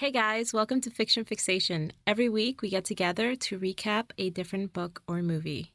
Hey 0.00 0.12
guys, 0.12 0.54
welcome 0.54 0.80
to 0.80 0.90
Fiction 0.90 1.26
Fixation. 1.26 1.92
Every 2.06 2.30
week 2.30 2.62
we 2.62 2.70
get 2.70 2.86
together 2.86 3.36
to 3.36 3.58
recap 3.58 4.12
a 4.16 4.30
different 4.30 4.72
book 4.72 5.02
or 5.06 5.20
movie. 5.20 5.74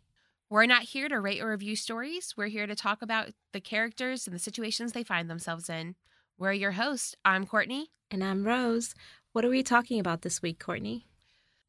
We're 0.50 0.66
not 0.66 0.82
here 0.82 1.08
to 1.08 1.20
rate 1.20 1.44
or 1.44 1.52
review 1.52 1.76
stories. 1.76 2.34
We're 2.36 2.48
here 2.48 2.66
to 2.66 2.74
talk 2.74 3.04
about 3.04 3.28
the 3.54 3.62
characters 3.62 4.26
and 4.26 4.36
the 4.36 4.40
situations 4.40 4.94
they 4.94 5.04
find 5.04 5.30
themselves 5.30 5.70
in. 5.70 5.94
We're 6.40 6.54
your 6.54 6.72
hosts. 6.72 7.16
I'm 7.24 7.46
Courtney. 7.46 7.92
And 8.10 8.24
I'm 8.24 8.48
Rose. 8.48 8.96
What 9.34 9.46
are 9.46 9.50
we 9.50 9.62
talking 9.62 10.00
about 10.00 10.24
this 10.24 10.42
week, 10.42 10.58
Courtney? 10.60 11.06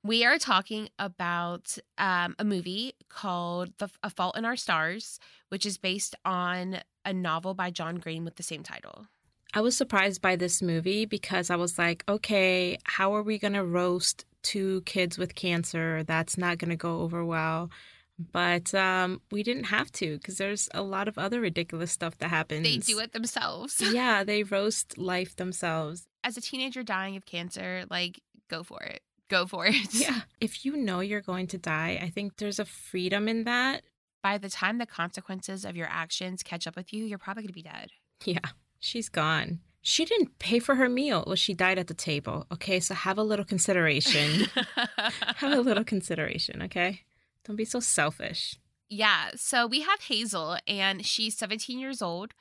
We 0.02 0.24
are 0.24 0.38
talking 0.38 0.88
about 0.98 1.76
um, 1.98 2.36
a 2.38 2.44
movie 2.44 2.94
called 3.10 3.76
the, 3.76 3.90
A 4.02 4.08
Fault 4.08 4.34
in 4.34 4.46
Our 4.46 4.56
Stars, 4.56 5.20
which 5.50 5.66
is 5.66 5.76
based 5.76 6.14
on 6.24 6.78
a 7.04 7.12
novel 7.12 7.52
by 7.52 7.70
John 7.70 7.96
Green 7.96 8.24
with 8.24 8.36
the 8.36 8.42
same 8.42 8.62
title. 8.62 9.08
I 9.56 9.62
was 9.62 9.74
surprised 9.74 10.20
by 10.20 10.36
this 10.36 10.60
movie 10.60 11.06
because 11.06 11.48
I 11.48 11.56
was 11.56 11.78
like, 11.78 12.04
okay, 12.06 12.76
how 12.84 13.14
are 13.14 13.22
we 13.22 13.38
going 13.38 13.54
to 13.54 13.64
roast 13.64 14.26
two 14.42 14.82
kids 14.82 15.16
with 15.16 15.34
cancer? 15.34 16.02
That's 16.02 16.36
not 16.36 16.58
going 16.58 16.68
to 16.68 16.76
go 16.76 17.00
over 17.00 17.24
well. 17.24 17.70
But 18.18 18.74
um, 18.74 19.22
we 19.32 19.42
didn't 19.42 19.64
have 19.64 19.90
to 19.92 20.18
because 20.18 20.36
there's 20.36 20.68
a 20.74 20.82
lot 20.82 21.08
of 21.08 21.16
other 21.16 21.40
ridiculous 21.40 21.90
stuff 21.90 22.18
that 22.18 22.28
happens. 22.28 22.64
They 22.64 22.76
do 22.76 22.98
it 22.98 23.14
themselves. 23.14 23.80
yeah, 23.94 24.24
they 24.24 24.42
roast 24.42 24.98
life 24.98 25.36
themselves. 25.36 26.06
As 26.22 26.36
a 26.36 26.42
teenager 26.42 26.82
dying 26.82 27.16
of 27.16 27.24
cancer, 27.24 27.84
like, 27.88 28.20
go 28.50 28.62
for 28.62 28.82
it. 28.82 29.00
Go 29.30 29.46
for 29.46 29.66
it. 29.66 29.74
Yeah. 29.94 30.20
If 30.38 30.66
you 30.66 30.76
know 30.76 31.00
you're 31.00 31.22
going 31.22 31.46
to 31.46 31.56
die, 31.56 31.98
I 32.02 32.10
think 32.10 32.36
there's 32.36 32.58
a 32.58 32.66
freedom 32.66 33.26
in 33.26 33.44
that. 33.44 33.84
By 34.22 34.36
the 34.36 34.50
time 34.50 34.76
the 34.76 34.84
consequences 34.84 35.64
of 35.64 35.76
your 35.76 35.88
actions 35.90 36.42
catch 36.42 36.66
up 36.66 36.76
with 36.76 36.92
you, 36.92 37.06
you're 37.06 37.16
probably 37.16 37.44
going 37.44 37.48
to 37.48 37.54
be 37.54 37.62
dead. 37.62 37.88
Yeah, 38.22 38.40
she's 38.78 39.08
gone. 39.08 39.60
She 39.82 40.04
didn't 40.04 40.38
pay 40.38 40.58
for 40.58 40.74
her 40.74 40.88
meal. 40.88 41.22
Well, 41.26 41.36
she 41.36 41.54
died 41.54 41.78
at 41.78 41.86
the 41.86 41.94
table. 41.94 42.46
Okay, 42.52 42.80
so 42.80 42.92
have 42.94 43.18
a 43.18 43.22
little 43.22 43.44
consideration. 43.44 44.46
have 45.36 45.52
a 45.52 45.60
little 45.60 45.84
consideration, 45.84 46.62
okay? 46.62 47.02
Don't 47.44 47.56
be 47.56 47.64
so 47.64 47.78
selfish. 47.78 48.56
Yeah. 48.88 49.30
So 49.36 49.66
we 49.66 49.82
have 49.82 50.00
Hazel, 50.00 50.58
and 50.66 51.06
she's 51.06 51.36
17 51.36 51.78
years 51.78 52.02
old. 52.02 52.34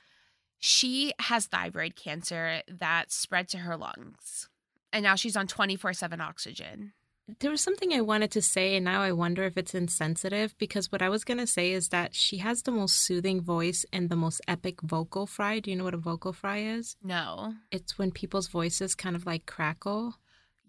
She 0.58 1.12
has 1.20 1.46
thyroid 1.46 1.94
cancer 1.94 2.62
that 2.68 3.12
spread 3.12 3.48
to 3.50 3.58
her 3.58 3.76
lungs. 3.76 4.48
And 4.92 5.02
now 5.04 5.14
she's 5.14 5.36
on 5.36 5.46
24 5.46 5.92
7 5.92 6.20
oxygen. 6.20 6.94
There 7.40 7.50
was 7.50 7.60
something 7.60 7.92
I 7.92 8.02
wanted 8.02 8.30
to 8.32 8.42
say, 8.42 8.76
and 8.76 8.84
now 8.84 9.02
I 9.02 9.10
wonder 9.10 9.42
if 9.44 9.56
it's 9.56 9.74
insensitive 9.74 10.56
because 10.58 10.92
what 10.92 11.02
I 11.02 11.08
was 11.08 11.24
going 11.24 11.38
to 11.38 11.46
say 11.46 11.72
is 11.72 11.88
that 11.88 12.14
she 12.14 12.38
has 12.38 12.62
the 12.62 12.70
most 12.70 12.96
soothing 12.98 13.40
voice 13.40 13.84
and 13.92 14.08
the 14.08 14.16
most 14.16 14.40
epic 14.46 14.80
vocal 14.82 15.26
fry. 15.26 15.58
Do 15.58 15.70
you 15.70 15.76
know 15.76 15.84
what 15.84 15.94
a 15.94 15.98
vocal 15.98 16.32
fry 16.32 16.58
is? 16.58 16.96
No. 17.02 17.54
It's 17.72 17.98
when 17.98 18.12
people's 18.12 18.46
voices 18.46 18.94
kind 18.94 19.16
of 19.16 19.26
like 19.26 19.44
crackle. 19.44 20.14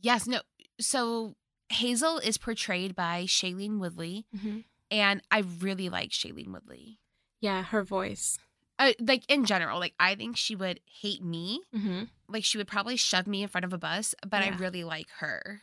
Yes. 0.02 0.26
No. 0.26 0.42
So 0.80 1.36
Hazel 1.70 2.18
is 2.18 2.38
portrayed 2.38 2.96
by 2.96 3.26
Shailene 3.28 3.78
Woodley, 3.80 4.26
mm-hmm. 4.36 4.60
and 4.90 5.22
I 5.30 5.44
really 5.60 5.90
like 5.90 6.10
Shailene 6.10 6.52
Woodley. 6.52 7.00
Yeah, 7.40 7.62
her 7.64 7.84
voice. 7.84 8.40
Uh, 8.80 8.94
like 9.00 9.24
in 9.28 9.46
general, 9.46 9.80
like 9.80 9.94
I 10.00 10.16
think 10.16 10.38
she 10.38 10.56
would 10.56 10.80
hate 10.86 11.24
me. 11.24 11.62
Mm-hmm. 11.76 12.04
Like 12.30 12.44
she 12.44 12.58
would 12.58 12.68
probably 12.68 12.96
shove 12.96 13.28
me 13.28 13.42
in 13.42 13.48
front 13.50 13.66
of 13.66 13.74
a 13.74 13.78
bus, 13.78 14.16
but 14.28 14.44
Yeah. 14.44 14.54
I 14.54 14.58
really 14.58 14.84
like 14.84 15.08
her. 15.20 15.62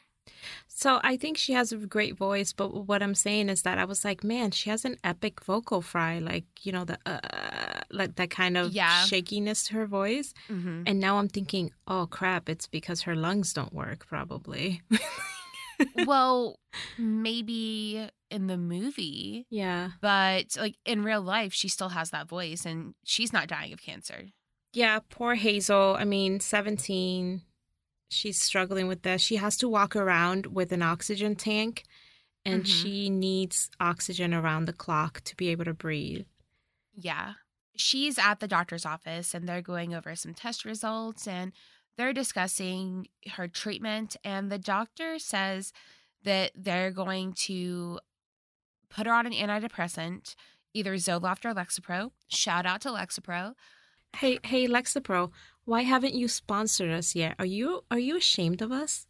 So 0.66 1.00
I 1.04 1.16
think 1.16 1.36
she 1.38 1.52
has 1.52 1.72
a 1.72 1.76
great 1.76 2.16
voice, 2.16 2.52
but 2.52 2.86
what 2.86 3.02
I'm 3.02 3.14
saying 3.14 3.48
is 3.48 3.62
that 3.62 3.78
I 3.78 3.84
was 3.84 4.04
like, 4.04 4.24
man, 4.24 4.50
she 4.50 4.70
has 4.70 4.84
an 4.84 4.96
epic 5.04 5.44
vocal 5.44 5.80
fry, 5.82 6.18
like 6.18 6.44
you 6.62 6.72
know 6.72 6.84
the 6.84 6.98
uh, 7.06 7.80
like 7.90 8.16
that 8.16 8.30
kind 8.30 8.56
of 8.56 8.72
Yeah. 8.72 9.04
shakiness 9.04 9.64
to 9.68 9.74
her 9.74 9.86
voice. 9.86 10.34
Mm-hmm. 10.48 10.82
And 10.86 10.98
now 11.00 11.18
I'm 11.18 11.28
thinking, 11.28 11.70
oh 11.86 12.06
crap, 12.06 12.48
it's 12.48 12.66
because 12.66 13.02
her 13.02 13.14
lungs 13.14 13.52
don't 13.52 13.72
work, 13.72 14.06
probably. 14.06 14.82
well, 16.06 16.58
maybe 16.98 18.08
in 18.30 18.46
the 18.46 18.56
movie, 18.58 19.46
yeah, 19.50 19.90
but 20.00 20.56
like 20.58 20.76
in 20.84 21.02
real 21.04 21.22
life, 21.22 21.52
she 21.52 21.68
still 21.68 21.90
has 21.90 22.10
that 22.10 22.28
voice, 22.28 22.64
and 22.66 22.94
she's 23.04 23.32
not 23.32 23.48
dying 23.48 23.72
of 23.72 23.80
cancer. 23.80 24.26
yeah. 24.72 24.98
Poor 25.08 25.34
Hazel. 25.36 25.96
I 25.98 26.04
mean, 26.04 26.40
17. 26.40 27.42
She's 28.14 28.40
struggling 28.40 28.86
with 28.86 29.02
this. 29.02 29.20
She 29.22 29.36
has 29.36 29.56
to 29.58 29.68
walk 29.68 29.94
around 29.96 30.46
with 30.46 30.72
an 30.72 30.82
oxygen 30.82 31.34
tank, 31.36 31.84
and 32.44 32.64
Mhm. 32.64 32.82
she 32.82 33.10
needs 33.10 33.70
oxygen 33.80 34.32
around 34.32 34.66
the 34.66 34.72
clock 34.72 35.20
to 35.22 35.36
be 35.36 35.48
able 35.48 35.64
to 35.64 35.74
breathe. 35.74 36.26
Yeah. 36.94 37.34
She's 37.76 38.18
at 38.18 38.38
the 38.40 38.46
doctor's 38.46 38.86
office 38.86 39.34
and 39.34 39.48
they're 39.48 39.62
going 39.62 39.94
over 39.94 40.14
some 40.14 40.32
test 40.34 40.64
results 40.64 41.26
and 41.26 41.52
they're 41.96 42.12
discussing 42.12 43.08
her 43.32 43.48
treatment. 43.48 44.16
And 44.22 44.50
the 44.52 44.58
doctor 44.58 45.18
says 45.18 45.72
that 46.22 46.52
they're 46.54 46.92
going 46.92 47.32
to 47.32 47.98
put 48.90 49.06
her 49.06 49.12
on 49.12 49.26
an 49.26 49.32
antidepressant, 49.32 50.36
either 50.72 50.94
Zoloft 50.94 51.44
or 51.44 51.52
Lexapro. 51.54 52.12
Shout 52.28 52.64
out 52.66 52.80
to 52.82 52.90
Lexapro. 52.90 53.54
Hey, 54.16 54.38
hey, 54.44 54.68
Lexapro, 54.68 55.32
why 55.64 55.82
haven't 55.82 56.14
you 56.14 56.28
sponsored 56.28 56.90
us 56.90 57.14
yet? 57.14 57.34
Are 57.38 57.46
you 57.46 57.84
are 57.90 57.98
you 57.98 58.16
ashamed 58.16 58.62
of 58.62 58.72
us? 58.72 59.06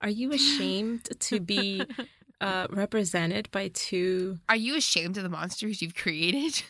Are 0.00 0.08
you 0.08 0.32
ashamed 0.32 1.04
to 1.20 1.40
be 1.40 1.82
uh, 2.40 2.66
represented 2.70 3.50
by 3.50 3.68
two? 3.68 4.38
Are 4.48 4.56
you 4.56 4.76
ashamed 4.76 5.16
of 5.16 5.22
the 5.22 5.28
monsters 5.28 5.82
you've 5.82 5.94
created? 5.94 6.62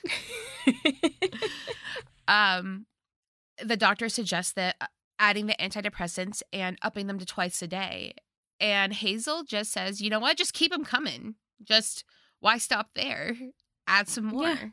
um, 2.28 2.86
the 3.62 3.76
doctor 3.76 4.08
suggests 4.08 4.52
that 4.52 4.76
uh, 4.80 4.86
adding 5.18 5.46
the 5.46 5.56
antidepressants 5.60 6.42
and 6.52 6.78
upping 6.82 7.06
them 7.06 7.18
to 7.18 7.26
twice 7.26 7.60
a 7.62 7.66
day. 7.66 8.14
And 8.60 8.92
Hazel 8.92 9.44
just 9.44 9.72
says, 9.72 10.00
you 10.00 10.10
know 10.10 10.20
what? 10.20 10.36
Just 10.36 10.52
keep 10.52 10.72
them 10.72 10.84
coming. 10.84 11.36
Just 11.62 12.04
why 12.40 12.58
stop 12.58 12.90
there? 12.94 13.36
Add 13.86 14.08
some 14.08 14.26
more. 14.26 14.48
Yeah. 14.48 14.68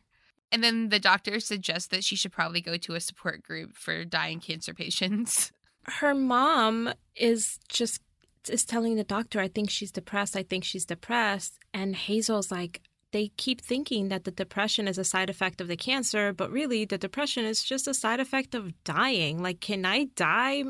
And 0.51 0.63
then 0.63 0.89
the 0.89 0.99
doctor 0.99 1.39
suggests 1.39 1.89
that 1.89 2.03
she 2.03 2.15
should 2.15 2.31
probably 2.31 2.61
go 2.61 2.77
to 2.77 2.95
a 2.95 2.99
support 2.99 3.43
group 3.43 3.75
for 3.75 4.05
dying 4.05 4.39
cancer 4.39 4.73
patients. 4.73 5.51
Her 5.85 6.15
mom 6.15 6.93
is 7.15 7.59
just 7.69 8.01
is 8.49 8.65
telling 8.65 8.95
the 8.95 9.03
doctor, 9.03 9.39
"I 9.39 9.47
think 9.47 9.69
she's 9.69 9.91
depressed. 9.91 10.35
I 10.35 10.43
think 10.43 10.63
she's 10.63 10.85
depressed." 10.85 11.59
And 11.73 11.95
Hazel's 11.95 12.51
like, 12.51 12.81
they 13.11 13.29
keep 13.37 13.61
thinking 13.61 14.09
that 14.09 14.25
the 14.25 14.31
depression 14.31 14.87
is 14.87 14.97
a 14.97 15.03
side 15.03 15.29
effect 15.29 15.61
of 15.61 15.67
the 15.67 15.77
cancer, 15.77 16.33
but 16.33 16.51
really 16.51 16.83
the 16.85 16.97
depression 16.97 17.45
is 17.45 17.63
just 17.63 17.87
a 17.87 17.93
side 17.93 18.19
effect 18.19 18.53
of 18.53 18.73
dying. 18.83 19.41
Like, 19.41 19.61
can 19.61 19.85
I 19.85 20.05
die 20.15 20.65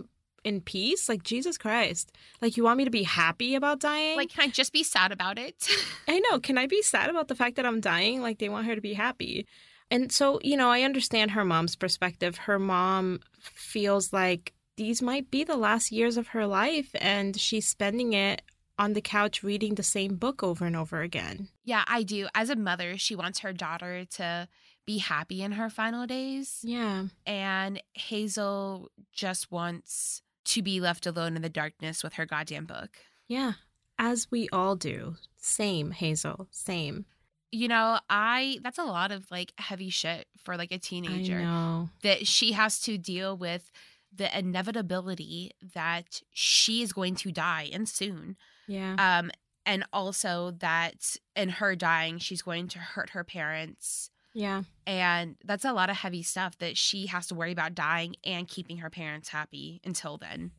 in 0.45 0.61
peace? 0.61 1.09
Like, 1.09 1.23
Jesus 1.23 1.57
Christ. 1.57 2.11
Like, 2.41 2.55
you 2.55 2.63
want 2.63 2.77
me 2.77 2.85
to 2.85 2.91
be 2.91 3.03
happy 3.03 3.55
about 3.55 3.81
dying? 3.81 4.15
Like, 4.15 4.29
can 4.29 4.45
I 4.45 4.47
just 4.47 4.71
be 4.71 4.83
sad 4.83 5.11
about 5.11 5.37
it? 5.37 5.67
I 6.07 6.19
know. 6.19 6.39
Can 6.39 6.57
I 6.57 6.67
be 6.67 6.81
sad 6.81 7.09
about 7.09 7.27
the 7.27 7.35
fact 7.35 7.57
that 7.57 7.65
I'm 7.65 7.81
dying? 7.81 8.21
Like 8.21 8.39
they 8.39 8.47
want 8.49 8.67
her 8.67 8.75
to 8.75 8.81
be 8.81 8.93
happy. 8.93 9.45
And 9.91 10.11
so, 10.11 10.39
you 10.43 10.55
know, 10.57 10.69
I 10.69 10.81
understand 10.81 11.31
her 11.31 11.43
mom's 11.43 11.75
perspective. 11.75 12.37
Her 12.37 12.57
mom 12.59 13.19
feels 13.39 14.13
like 14.13 14.53
these 14.77 15.01
might 15.01 15.29
be 15.31 15.43
the 15.43 15.57
last 15.57 15.91
years 15.91 16.17
of 16.17 16.29
her 16.29 16.47
life 16.47 16.89
and 16.99 17.39
she's 17.39 17.67
spending 17.67 18.13
it 18.13 18.41
on 18.77 18.93
the 18.93 19.01
couch 19.01 19.41
reading 19.43 19.75
the 19.75 19.83
same 19.83 20.15
book 20.15 20.43
over 20.43 20.65
and 20.65 20.75
over 20.75 21.01
again. 21.01 21.47
yeah, 21.63 21.83
I 21.87 22.03
do. 22.03 22.27
As 22.35 22.49
a 22.49 22.55
mother, 22.55 22.97
she 22.97 23.15
wants 23.15 23.39
her 23.39 23.53
daughter 23.53 24.05
to 24.17 24.47
be 24.85 24.97
happy 24.97 25.41
in 25.41 25.53
her 25.53 25.69
final 25.69 26.05
days. 26.05 26.59
Yeah. 26.61 27.05
and 27.25 27.81
Hazel 27.93 28.91
just 29.13 29.49
wants 29.51 30.21
to 30.45 30.61
be 30.61 30.79
left 30.79 31.05
alone 31.05 31.35
in 31.35 31.41
the 31.41 31.49
darkness 31.49 32.03
with 32.03 32.13
her 32.13 32.25
goddamn 32.25 32.65
book. 32.65 32.97
Yeah. 33.27 33.53
As 33.97 34.29
we 34.29 34.47
all 34.51 34.75
do. 34.75 35.15
Same, 35.37 35.91
Hazel. 35.91 36.47
Same. 36.51 37.05
You 37.51 37.67
know, 37.67 37.99
I 38.09 38.59
that's 38.63 38.77
a 38.77 38.83
lot 38.83 39.11
of 39.11 39.29
like 39.31 39.53
heavy 39.57 39.89
shit 39.89 40.27
for 40.37 40.57
like 40.57 40.71
a 40.71 40.77
teenager 40.77 41.39
know. 41.39 41.89
that 42.03 42.27
she 42.27 42.51
has 42.51 42.79
to 42.81 42.97
deal 42.97 43.37
with 43.37 43.71
the 44.13 44.37
inevitability 44.37 45.51
that 45.73 46.21
she 46.31 46.81
is 46.81 46.91
going 46.91 47.15
to 47.15 47.31
die 47.31 47.69
and 47.71 47.87
soon. 47.87 48.35
Yeah. 48.67 48.95
Um 48.97 49.31
and 49.65 49.85
also 49.93 50.51
that 50.59 51.15
in 51.35 51.49
her 51.49 51.75
dying 51.75 52.17
she's 52.17 52.41
going 52.41 52.67
to 52.69 52.79
hurt 52.79 53.11
her 53.11 53.23
parents 53.23 54.09
Yeah. 54.35 54.63
and 54.85 55.37
that's 55.45 55.65
a 55.65 55.71
lot 55.73 55.89
of 55.89 55.95
heavy 55.95 56.21
stuff 56.21 56.57
that 56.59 56.77
she 56.77 57.07
has 57.07 57.25
to 57.27 57.35
worry 57.35 57.51
about 57.53 57.73
dying 57.73 58.15
and 58.23 58.47
keeping 58.47 58.77
her 58.79 58.89
parents 58.91 59.29
happy 59.29 59.79
until 59.83 60.17
then. 60.17 60.51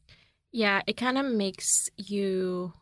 Yeah, 0.50 0.80
it 0.86 0.96
kind 0.96 1.18
of 1.18 1.26
makes 1.26 1.88
you 1.96 2.72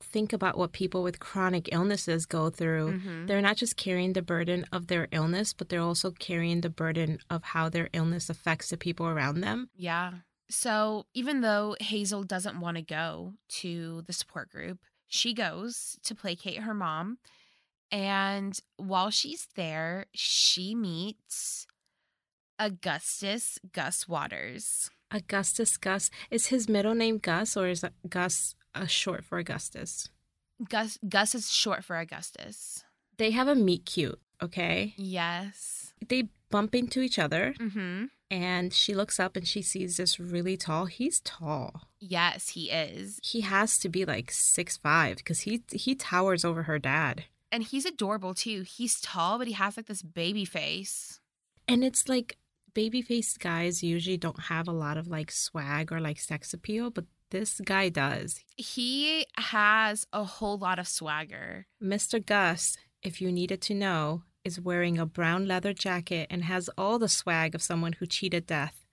think 0.00 0.32
about 0.34 0.58
what 0.58 0.72
people 0.72 1.02
with 1.02 1.20
chronic 1.20 1.70
illnesses 1.72 2.26
go 2.26 2.50
through. 2.50 2.98
Mhm. 3.00 3.26
They're 3.28 3.40
not 3.40 3.56
just 3.56 3.76
carrying 3.76 4.12
the 4.12 4.20
burden 4.20 4.66
of 4.72 4.88
their 4.88 5.08
illness, 5.10 5.52
but 5.54 5.68
they're 5.70 5.80
also 5.80 6.10
carrying 6.10 6.60
the 6.60 6.68
burden 6.70 7.18
of 7.30 7.42
how 7.44 7.68
their 7.70 7.88
illness 7.94 8.28
affects 8.28 8.68
the 8.68 8.76
people 8.76 9.06
around 9.06 9.40
them. 9.40 9.70
Yeah. 9.74 10.12
So 10.50 11.06
even 11.14 11.40
though 11.40 11.76
Hazel 11.80 12.24
doesn't 12.24 12.60
want 12.60 12.76
to 12.76 12.82
go 12.82 13.34
to 13.60 14.02
the 14.02 14.12
support 14.12 14.50
group, 14.50 14.80
she 15.08 15.32
goes 15.32 15.96
to 16.02 16.14
placate 16.14 16.58
her 16.58 16.74
mom. 16.74 17.18
And 17.92 18.58
while 18.78 19.10
she's 19.10 19.46
there, 19.54 20.06
she 20.14 20.74
meets 20.74 21.66
Augustus 22.58 23.58
Gus 23.72 24.08
Waters. 24.08 24.90
Augustus 25.10 25.76
Gus. 25.76 26.10
Is 26.30 26.46
his 26.46 26.68
middle 26.68 26.94
name 26.94 27.18
Gus 27.18 27.56
or 27.56 27.68
is 27.68 27.84
Gus 28.08 28.54
a 28.74 28.88
short 28.88 29.24
for 29.24 29.38
Augustus? 29.38 30.08
Gus 30.68 30.98
Gus 31.06 31.34
is 31.34 31.50
short 31.52 31.84
for 31.84 31.96
Augustus. 31.98 32.84
They 33.18 33.32
have 33.32 33.48
a 33.48 33.54
meet 33.54 33.84
cute, 33.84 34.18
okay? 34.42 34.94
Yes. 34.96 35.92
They 36.08 36.28
bump 36.50 36.74
into 36.74 37.00
each 37.00 37.18
other 37.18 37.54
Mm-hmm. 37.58 38.04
and 38.30 38.72
she 38.72 38.94
looks 38.94 39.20
up 39.20 39.36
and 39.36 39.46
she 39.46 39.60
sees 39.62 39.96
this 39.98 40.18
really 40.18 40.56
tall. 40.56 40.86
He's 40.86 41.20
tall. 41.20 41.82
Yes, 42.00 42.50
he 42.50 42.70
is. 42.70 43.20
He 43.22 43.42
has 43.42 43.78
to 43.78 43.88
be 43.88 44.04
like 44.04 44.30
six 44.30 44.76
five 44.78 45.18
because 45.18 45.40
he 45.40 45.62
he 45.72 45.94
towers 45.94 46.44
over 46.44 46.62
her 46.64 46.78
dad. 46.78 47.24
And 47.52 47.62
he's 47.62 47.84
adorable 47.84 48.34
too. 48.34 48.62
He's 48.62 49.00
tall, 49.00 49.38
but 49.38 49.46
he 49.46 49.52
has 49.52 49.76
like 49.76 49.86
this 49.86 50.02
baby 50.02 50.44
face. 50.44 51.20
And 51.68 51.84
it's 51.84 52.08
like 52.08 52.38
baby 52.74 53.02
faced 53.02 53.38
guys 53.38 53.82
usually 53.82 54.16
don't 54.16 54.44
have 54.44 54.66
a 54.66 54.72
lot 54.72 54.96
of 54.96 55.06
like 55.06 55.30
swag 55.30 55.92
or 55.92 56.00
like 56.00 56.18
sex 56.18 56.54
appeal, 56.54 56.90
but 56.90 57.04
this 57.30 57.60
guy 57.64 57.90
does. 57.90 58.40
He 58.56 59.26
has 59.36 60.06
a 60.12 60.24
whole 60.24 60.58
lot 60.58 60.78
of 60.78 60.88
swagger. 60.88 61.66
Mr. 61.82 62.24
Gus, 62.24 62.76
if 63.02 63.20
you 63.20 63.30
needed 63.30 63.60
to 63.62 63.74
know, 63.74 64.22
is 64.44 64.60
wearing 64.60 64.98
a 64.98 65.06
brown 65.06 65.46
leather 65.46 65.72
jacket 65.72 66.26
and 66.30 66.44
has 66.44 66.68
all 66.76 66.98
the 66.98 67.08
swag 67.08 67.54
of 67.54 67.62
someone 67.62 67.94
who 67.94 68.06
cheated 68.06 68.46
death 68.46 68.84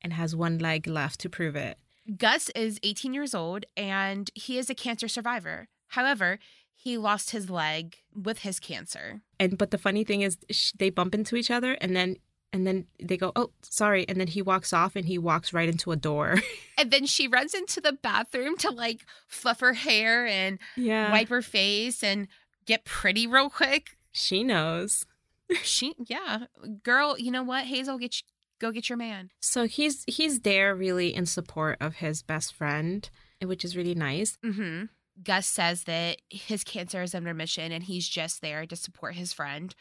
and 0.00 0.12
has 0.12 0.36
one 0.36 0.58
leg 0.58 0.86
left 0.86 1.20
to 1.20 1.28
prove 1.28 1.56
it. 1.56 1.78
Gus 2.16 2.48
is 2.50 2.78
18 2.82 3.12
years 3.12 3.34
old 3.34 3.66
and 3.76 4.30
he 4.34 4.58
is 4.58 4.70
a 4.70 4.74
cancer 4.74 5.08
survivor. 5.08 5.68
However, 5.88 6.38
he 6.80 6.96
lost 6.96 7.32
his 7.32 7.50
leg 7.50 7.96
with 8.14 8.38
his 8.40 8.60
cancer. 8.60 9.20
And 9.40 9.58
but 9.58 9.72
the 9.72 9.78
funny 9.78 10.04
thing 10.04 10.22
is 10.22 10.38
sh- 10.48 10.70
they 10.78 10.90
bump 10.90 11.12
into 11.12 11.34
each 11.34 11.50
other 11.50 11.72
and 11.80 11.96
then 11.96 12.16
and 12.52 12.66
then 12.66 12.86
they 13.02 13.16
go, 13.16 13.32
"Oh, 13.36 13.50
sorry." 13.62 14.08
And 14.08 14.18
then 14.18 14.28
he 14.28 14.40
walks 14.40 14.72
off 14.72 14.94
and 14.96 15.04
he 15.04 15.18
walks 15.18 15.52
right 15.52 15.68
into 15.68 15.92
a 15.92 15.96
door. 15.96 16.36
And 16.78 16.92
then 16.92 17.06
she 17.06 17.26
runs 17.26 17.54
into 17.54 17.80
the 17.80 17.92
bathroom 17.92 18.56
to 18.58 18.70
like 18.70 19.04
fluff 19.26 19.58
her 19.58 19.72
hair 19.72 20.24
and 20.28 20.60
yeah. 20.76 21.10
wipe 21.10 21.28
her 21.28 21.42
face 21.42 22.04
and 22.04 22.28
get 22.66 22.84
pretty 22.84 23.26
real 23.26 23.50
quick. 23.50 23.96
She 24.12 24.44
knows. 24.44 25.04
She, 25.62 25.94
yeah, 25.98 26.44
girl, 26.84 27.18
you 27.18 27.30
know 27.30 27.42
what? 27.42 27.64
Hazel, 27.64 27.98
get 27.98 28.20
you, 28.20 28.26
go 28.60 28.70
get 28.70 28.90
your 28.90 28.98
man. 28.98 29.30
So 29.40 29.66
he's 29.66 30.04
he's 30.06 30.40
there 30.40 30.74
really 30.74 31.12
in 31.14 31.26
support 31.26 31.78
of 31.80 31.96
his 31.96 32.22
best 32.22 32.54
friend, 32.54 33.08
which 33.42 33.64
is 33.64 33.76
really 33.76 33.94
nice. 33.94 34.36
Mm-hmm. 34.44 34.84
Gus 35.22 35.46
says 35.46 35.84
that 35.84 36.18
his 36.28 36.64
cancer 36.64 37.02
is 37.02 37.14
in 37.14 37.24
remission 37.24 37.72
and 37.72 37.84
he's 37.84 38.08
just 38.08 38.40
there 38.40 38.66
to 38.66 38.76
support 38.76 39.14
his 39.14 39.32
friend 39.32 39.74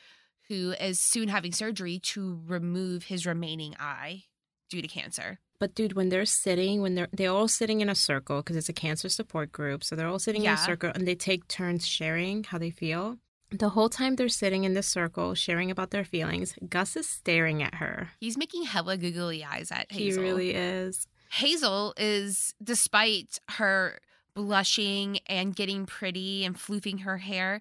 who 0.47 0.73
is 0.79 0.99
soon 0.99 1.27
having 1.27 1.51
surgery 1.51 1.99
to 1.99 2.41
remove 2.45 3.05
his 3.05 3.25
remaining 3.25 3.75
eye 3.79 4.23
due 4.69 4.81
to 4.81 4.87
cancer. 4.87 5.39
But 5.59 5.75
dude, 5.75 5.93
when 5.93 6.09
they're 6.09 6.25
sitting, 6.25 6.81
when 6.81 6.95
they're 6.95 7.07
they're 7.11 7.31
all 7.31 7.47
sitting 7.47 7.81
in 7.81 7.89
a 7.89 7.95
circle 7.95 8.37
because 8.37 8.55
it's 8.55 8.69
a 8.69 8.73
cancer 8.73 9.09
support 9.09 9.51
group, 9.51 9.83
so 9.83 9.95
they're 9.95 10.07
all 10.07 10.19
sitting 10.19 10.43
in 10.43 10.53
a 10.53 10.57
circle 10.57 10.91
and 10.93 11.07
they 11.07 11.15
take 11.15 11.47
turns 11.47 11.87
sharing 11.87 12.43
how 12.43 12.57
they 12.57 12.69
feel. 12.69 13.17
The 13.49 13.69
whole 13.69 13.89
time 13.89 14.15
they're 14.17 14.29
sitting 14.29 14.65
in 14.65 14.73
this 14.73 14.87
circle 14.87 15.33
sharing 15.33 15.71
about 15.71 15.91
their 15.91 16.03
feelings, 16.03 16.53
Gus 16.67 16.95
is 16.95 17.09
staring 17.09 17.63
at 17.63 17.75
her. 17.75 18.09
He's 18.19 18.37
making 18.37 18.63
hella 18.63 18.97
googly 18.97 19.43
eyes 19.43 19.71
at 19.71 19.91
Hazel. 19.91 20.21
He 20.21 20.29
really 20.29 20.51
is. 20.51 21.07
Hazel 21.31 21.93
is, 21.97 22.53
despite 22.61 23.39
her 23.51 23.99
blushing 24.37 25.17
and 25.25 25.55
getting 25.55 25.85
pretty 25.87 26.45
and 26.45 26.55
floofing 26.55 27.01
her 27.01 27.17
hair, 27.17 27.59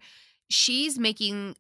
she's 0.51 0.99
making 0.99 1.57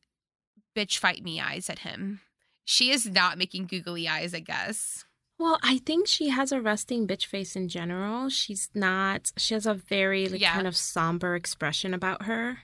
bitch 0.77 0.99
fight 0.99 1.25
me 1.25 1.41
eyes 1.41 1.71
at 1.71 1.81
him. 1.81 2.21
She 2.67 2.91
is 2.91 3.07
not 3.09 3.39
making 3.39 3.67
googly 3.67 4.07
eyes, 4.07 4.35
I 4.35 4.41
guess. 4.41 5.05
Well, 5.39 5.59
I 5.63 5.79
think 5.79 6.07
she 6.07 6.29
has 6.29 6.53
a 6.53 6.61
resting 6.61 7.07
bitch 7.07 7.25
face 7.27 7.57
in 7.57 7.69
general. 7.69 8.29
She's 8.29 8.69
not. 8.75 9.33
She 9.39 9.55
has 9.55 9.67
a 9.67 9.75
very 9.75 10.29
like, 10.29 10.41
Yeah. 10.41 10.53
kind 10.53 10.67
of 10.67 10.77
somber 10.77 11.35
expression 11.35 11.95
about 11.95 12.25
her, 12.25 12.59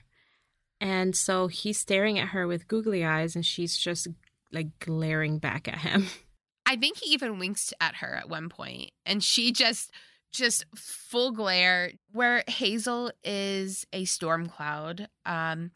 and 0.79 1.15
so 1.15 1.47
he's 1.47 1.77
staring 1.79 2.19
at 2.19 2.29
her 2.29 2.45
with 2.47 2.67
googly 2.67 3.03
eyes, 3.03 3.35
and 3.35 3.45
she's 3.45 3.77
just 3.77 4.07
like 4.51 4.77
glaring 4.79 5.39
back 5.39 5.67
at 5.67 5.79
him. 5.79 6.07
I 6.65 6.75
think 6.77 6.97
he 6.97 7.11
even 7.13 7.39
winks 7.39 7.73
at 7.81 7.95
her 7.95 8.15
at 8.15 8.29
one 8.29 8.49
point, 8.49 8.91
and 9.05 9.23
she 9.23 9.51
just 9.51 9.91
just 10.33 10.65
full 10.75 11.31
glare. 11.31 11.91
Where 12.11 12.43
Hazel 12.47 13.11
is 13.23 13.85
a 13.93 14.05
storm 14.05 14.47
cloud, 14.47 15.07
um, 15.25 15.71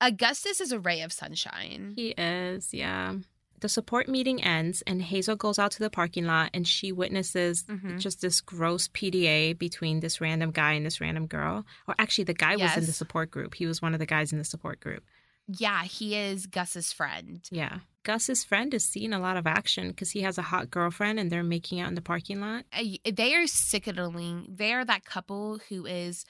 Augustus 0.00 0.60
is 0.60 0.72
a 0.72 0.78
ray 0.78 1.00
of 1.02 1.12
sunshine. 1.12 1.92
He 1.96 2.10
is, 2.16 2.72
yeah. 2.72 3.14
The 3.60 3.68
support 3.70 4.06
meeting 4.06 4.42
ends, 4.44 4.82
and 4.86 5.00
Hazel 5.00 5.34
goes 5.34 5.58
out 5.58 5.70
to 5.72 5.78
the 5.78 5.88
parking 5.88 6.26
lot, 6.26 6.50
and 6.52 6.68
she 6.68 6.92
witnesses 6.92 7.64
Mhm. 7.64 7.98
just 7.98 8.20
this 8.20 8.42
gross 8.42 8.88
PDA 8.88 9.54
between 9.54 10.00
this 10.00 10.20
random 10.20 10.50
guy 10.50 10.72
and 10.72 10.84
this 10.84 11.00
random 11.00 11.26
girl. 11.26 11.64
Or 11.88 11.94
actually, 11.98 12.24
the 12.24 12.34
guy 12.34 12.56
was 12.56 12.76
in 12.76 12.84
the 12.84 12.92
support 12.92 13.30
group. 13.30 13.54
He 13.54 13.64
was 13.64 13.80
one 13.80 13.94
of 13.94 13.98
the 13.98 14.04
guys 14.06 14.30
in 14.30 14.38
the 14.38 14.44
support 14.44 14.78
group. 14.80 15.04
Yeah, 15.48 15.84
he 15.84 16.16
is 16.16 16.46
Gus's 16.46 16.92
friend. 16.92 17.40
Yeah. 17.50 17.78
Gus's 18.02 18.44
friend 18.44 18.72
is 18.74 18.84
seeing 18.84 19.12
a 19.12 19.18
lot 19.18 19.36
of 19.36 19.46
action 19.46 19.88
because 19.88 20.10
he 20.10 20.22
has 20.22 20.38
a 20.38 20.42
hot 20.42 20.70
girlfriend 20.70 21.18
and 21.18 21.30
they're 21.30 21.42
making 21.42 21.80
out 21.80 21.88
in 21.88 21.94
the 21.94 22.00
parking 22.00 22.40
lot. 22.40 22.64
They 23.04 23.34
are 23.34 23.46
sickening. 23.46 24.46
They 24.48 24.72
are 24.72 24.84
that 24.84 25.04
couple 25.04 25.60
who 25.68 25.86
is 25.86 26.24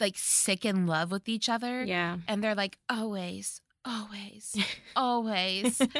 like 0.00 0.14
sick 0.16 0.64
in 0.64 0.86
love 0.86 1.10
with 1.10 1.28
each 1.28 1.48
other, 1.48 1.82
Yeah. 1.84 2.18
and 2.28 2.42
they're 2.44 2.54
like 2.54 2.78
always, 2.88 3.60
always, 3.84 4.56
always. 4.96 5.80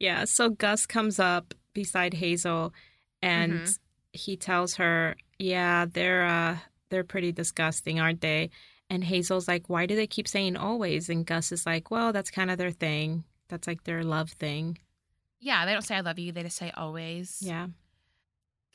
Yeah. 0.00 0.26
So 0.26 0.50
Gus 0.50 0.86
comes 0.86 1.18
up 1.18 1.54
beside 1.74 2.14
Hazel 2.14 2.72
and 3.20 3.52
Mhm. 3.62 3.78
he 4.12 4.36
tells 4.36 4.76
her, 4.76 5.16
Yeah, 5.40 5.86
they're 5.92 6.24
uh 6.24 6.58
they're 6.90 7.02
pretty 7.04 7.32
disgusting, 7.32 7.98
aren't 7.98 8.20
they? 8.20 8.50
And 8.90 9.04
Hazel's 9.04 9.46
like, 9.48 9.68
Why 9.68 9.86
do 9.86 9.94
they 9.96 10.06
keep 10.06 10.26
saying 10.28 10.56
always? 10.56 11.08
And 11.08 11.26
Gus 11.26 11.52
is 11.52 11.66
like, 11.66 11.90
Well, 11.90 12.12
that's 12.12 12.30
kind 12.30 12.50
of 12.50 12.58
their 12.58 12.70
thing. 12.72 13.24
That's 13.48 13.66
like 13.66 13.84
their 13.84 14.02
love 14.04 14.30
thing. 14.30 14.78
yeah, 15.40 15.64
they 15.66 15.72
don't 15.72 15.82
say 15.82 15.96
I 15.96 16.00
love 16.00 16.18
you. 16.18 16.32
They 16.32 16.42
just 16.42 16.56
say 16.56 16.70
always. 16.76 17.38
Yeah. 17.40 17.68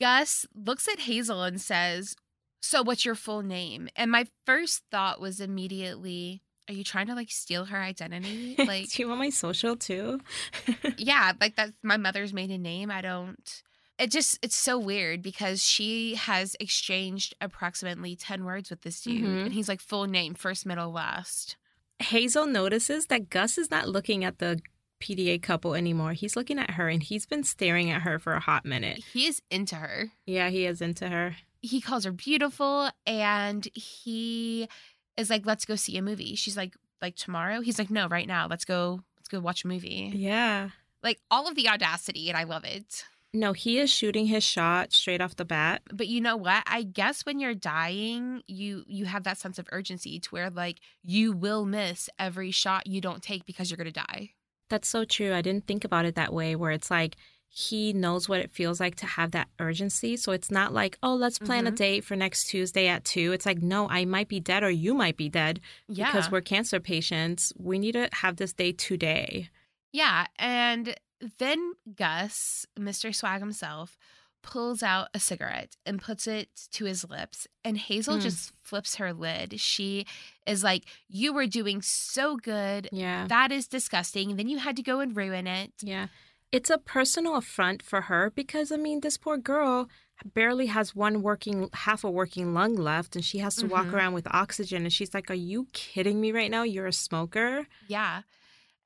Gus 0.00 0.46
looks 0.54 0.88
at 0.88 1.00
Hazel 1.00 1.42
and 1.42 1.60
says, 1.60 2.16
So 2.60 2.82
what's 2.82 3.04
your 3.04 3.14
full 3.14 3.42
name? 3.42 3.88
And 3.96 4.10
my 4.10 4.26
first 4.44 4.82
thought 4.90 5.20
was 5.20 5.40
immediately, 5.40 6.42
Are 6.68 6.74
you 6.74 6.84
trying 6.84 7.06
to 7.08 7.14
like 7.14 7.30
steal 7.30 7.66
her 7.66 7.78
identity? 7.80 8.56
Like, 8.66 8.90
do 8.90 9.02
you 9.02 9.08
want 9.08 9.20
my 9.20 9.30
social 9.30 9.76
too? 9.76 10.20
yeah, 10.98 11.32
like 11.40 11.56
that's 11.56 11.72
my 11.82 11.96
mother's 11.96 12.32
maiden 12.32 12.62
name. 12.62 12.90
I 12.90 13.00
don't. 13.02 13.62
It 13.98 14.10
just, 14.10 14.38
it's 14.42 14.56
so 14.56 14.78
weird 14.78 15.22
because 15.22 15.62
she 15.64 16.16
has 16.16 16.56
exchanged 16.58 17.34
approximately 17.40 18.16
10 18.16 18.44
words 18.44 18.70
with 18.70 18.82
this 18.82 19.00
dude. 19.00 19.22
Mhm. 19.22 19.44
And 19.44 19.52
he's 19.52 19.68
like, 19.68 19.80
full 19.80 20.06
name, 20.06 20.34
first, 20.34 20.66
middle, 20.66 20.90
last. 20.90 21.56
Hazel 22.00 22.46
notices 22.46 23.06
that 23.06 23.30
Gus 23.30 23.56
is 23.56 23.70
not 23.70 23.88
looking 23.88 24.24
at 24.24 24.38
the 24.38 24.60
PDA 25.00 25.40
couple 25.40 25.74
anymore. 25.74 26.12
He's 26.12 26.34
looking 26.34 26.58
at 26.58 26.72
her 26.72 26.88
and 26.88 27.02
he's 27.02 27.24
been 27.26 27.44
staring 27.44 27.90
at 27.90 28.02
her 28.02 28.18
for 28.18 28.32
a 28.32 28.40
hot 28.40 28.64
minute. 28.64 28.98
He 29.12 29.26
is 29.26 29.40
into 29.50 29.76
her. 29.76 30.10
Yeah, 30.26 30.50
he 30.50 30.66
is 30.66 30.80
into 30.80 31.08
her. 31.08 31.36
He 31.62 31.80
calls 31.80 32.04
her 32.04 32.12
beautiful 32.12 32.90
and 33.06 33.66
he 33.74 34.68
is 35.16 35.30
like, 35.30 35.46
let's 35.46 35.64
go 35.64 35.76
see 35.76 35.96
a 35.96 36.02
movie. 36.02 36.34
She's 36.34 36.56
like, 36.56 36.74
like 37.00 37.14
tomorrow? 37.16 37.60
He's 37.60 37.78
like, 37.78 37.90
no, 37.90 38.08
right 38.08 38.26
now. 38.26 38.48
Let's 38.48 38.64
go, 38.64 39.00
let's 39.16 39.28
go 39.28 39.38
watch 39.40 39.64
a 39.64 39.68
movie. 39.68 40.10
Yeah. 40.14 40.70
Like 41.02 41.20
all 41.30 41.46
of 41.48 41.54
the 41.54 41.68
audacity, 41.68 42.28
and 42.30 42.36
I 42.38 42.44
love 42.44 42.64
it. 42.64 43.04
No, 43.36 43.52
he 43.52 43.78
is 43.78 43.90
shooting 43.90 44.26
his 44.26 44.44
shot 44.44 44.92
straight 44.92 45.20
off 45.20 45.34
the 45.34 45.44
bat. 45.44 45.82
But 45.92 46.06
you 46.06 46.20
know 46.20 46.36
what? 46.36 46.62
I 46.66 46.84
guess 46.84 47.26
when 47.26 47.40
you're 47.40 47.52
dying, 47.54 48.42
you 48.46 48.84
you 48.86 49.06
have 49.06 49.24
that 49.24 49.38
sense 49.38 49.58
of 49.58 49.68
urgency 49.72 50.20
to 50.20 50.30
where 50.30 50.50
like 50.50 50.78
you 51.02 51.32
will 51.32 51.64
miss 51.66 52.08
every 52.18 52.52
shot 52.52 52.86
you 52.86 53.00
don't 53.00 53.22
take 53.22 53.44
because 53.44 53.70
you're 53.70 53.76
gonna 53.76 53.90
die. 53.90 54.30
That's 54.70 54.86
so 54.88 55.04
true. 55.04 55.34
I 55.34 55.42
didn't 55.42 55.66
think 55.66 55.84
about 55.84 56.04
it 56.04 56.14
that 56.14 56.32
way, 56.32 56.54
where 56.54 56.70
it's 56.70 56.90
like 56.92 57.16
he 57.48 57.92
knows 57.92 58.28
what 58.28 58.40
it 58.40 58.50
feels 58.52 58.78
like 58.80 58.94
to 58.96 59.06
have 59.06 59.32
that 59.32 59.48
urgency. 59.58 60.16
So 60.16 60.32
it's 60.32 60.50
not 60.50 60.72
like, 60.72 60.96
oh, 61.02 61.14
let's 61.14 61.38
plan 61.38 61.66
a 61.66 61.72
Mhm. 61.72 61.76
date 61.76 62.04
for 62.04 62.16
next 62.16 62.46
Tuesday 62.46 62.88
at 62.88 63.04
two. 63.04 63.32
It's 63.32 63.46
like, 63.46 63.62
no, 63.62 63.88
I 63.88 64.04
might 64.04 64.28
be 64.28 64.40
dead 64.40 64.62
or 64.64 64.70
you 64.70 64.94
might 64.94 65.16
be 65.16 65.28
dead 65.28 65.60
Yeah. 65.88 66.06
because 66.06 66.30
we're 66.30 66.40
cancer 66.40 66.80
patients. 66.80 67.52
We 67.56 67.78
need 67.78 67.92
to 67.92 68.08
have 68.12 68.36
this 68.36 68.52
day 68.52 68.72
today. 68.72 69.50
Yeah, 69.92 70.26
and 70.36 70.96
then 71.38 71.74
Gus, 71.96 72.66
Mr. 72.78 73.14
Swag 73.14 73.40
himself, 73.40 73.96
pulls 74.42 74.82
out 74.82 75.08
a 75.14 75.18
cigarette 75.18 75.76
and 75.86 76.02
puts 76.02 76.26
it 76.26 76.48
to 76.72 76.84
his 76.84 77.08
lips. 77.08 77.46
And 77.64 77.78
Hazel 77.78 78.16
Mm. 78.18 78.22
just 78.22 78.52
flips 78.62 78.96
her 78.96 79.12
lid. 79.14 79.58
She 79.58 80.04
is 80.46 80.62
like, 80.62 80.84
You 81.08 81.32
were 81.32 81.46
doing 81.46 81.80
so 81.82 82.36
good. 82.36 82.88
Yeah. 82.92 83.26
That 83.28 83.50
is 83.52 83.66
disgusting. 83.66 84.36
Then 84.36 84.48
you 84.48 84.58
had 84.58 84.76
to 84.76 84.82
go 84.82 85.00
and 85.00 85.16
ruin 85.16 85.46
it. 85.46 85.72
Yeah. 85.80 86.08
It's 86.52 86.68
a 86.70 86.78
personal 86.78 87.36
affront 87.36 87.82
for 87.82 88.02
her 88.02 88.30
because, 88.30 88.70
I 88.70 88.76
mean, 88.76 89.00
this 89.00 89.16
poor 89.16 89.38
girl 89.38 89.88
barely 90.34 90.66
has 90.66 90.94
one 90.94 91.22
working, 91.22 91.68
half 91.72 92.04
a 92.04 92.10
working 92.10 92.54
lung 92.54 92.76
left, 92.76 93.16
and 93.16 93.24
she 93.24 93.38
has 93.38 93.56
to 93.56 93.66
walk 93.66 93.86
Mhm. 93.86 93.92
around 93.94 94.12
with 94.12 94.28
oxygen. 94.30 94.82
And 94.82 94.92
she's 94.92 95.14
like, 95.14 95.30
Are 95.30 95.34
you 95.34 95.68
kidding 95.72 96.20
me 96.20 96.32
right 96.32 96.50
now? 96.50 96.62
You're 96.64 96.86
a 96.86 96.92
smoker? 96.92 97.66
Yeah. 97.88 98.22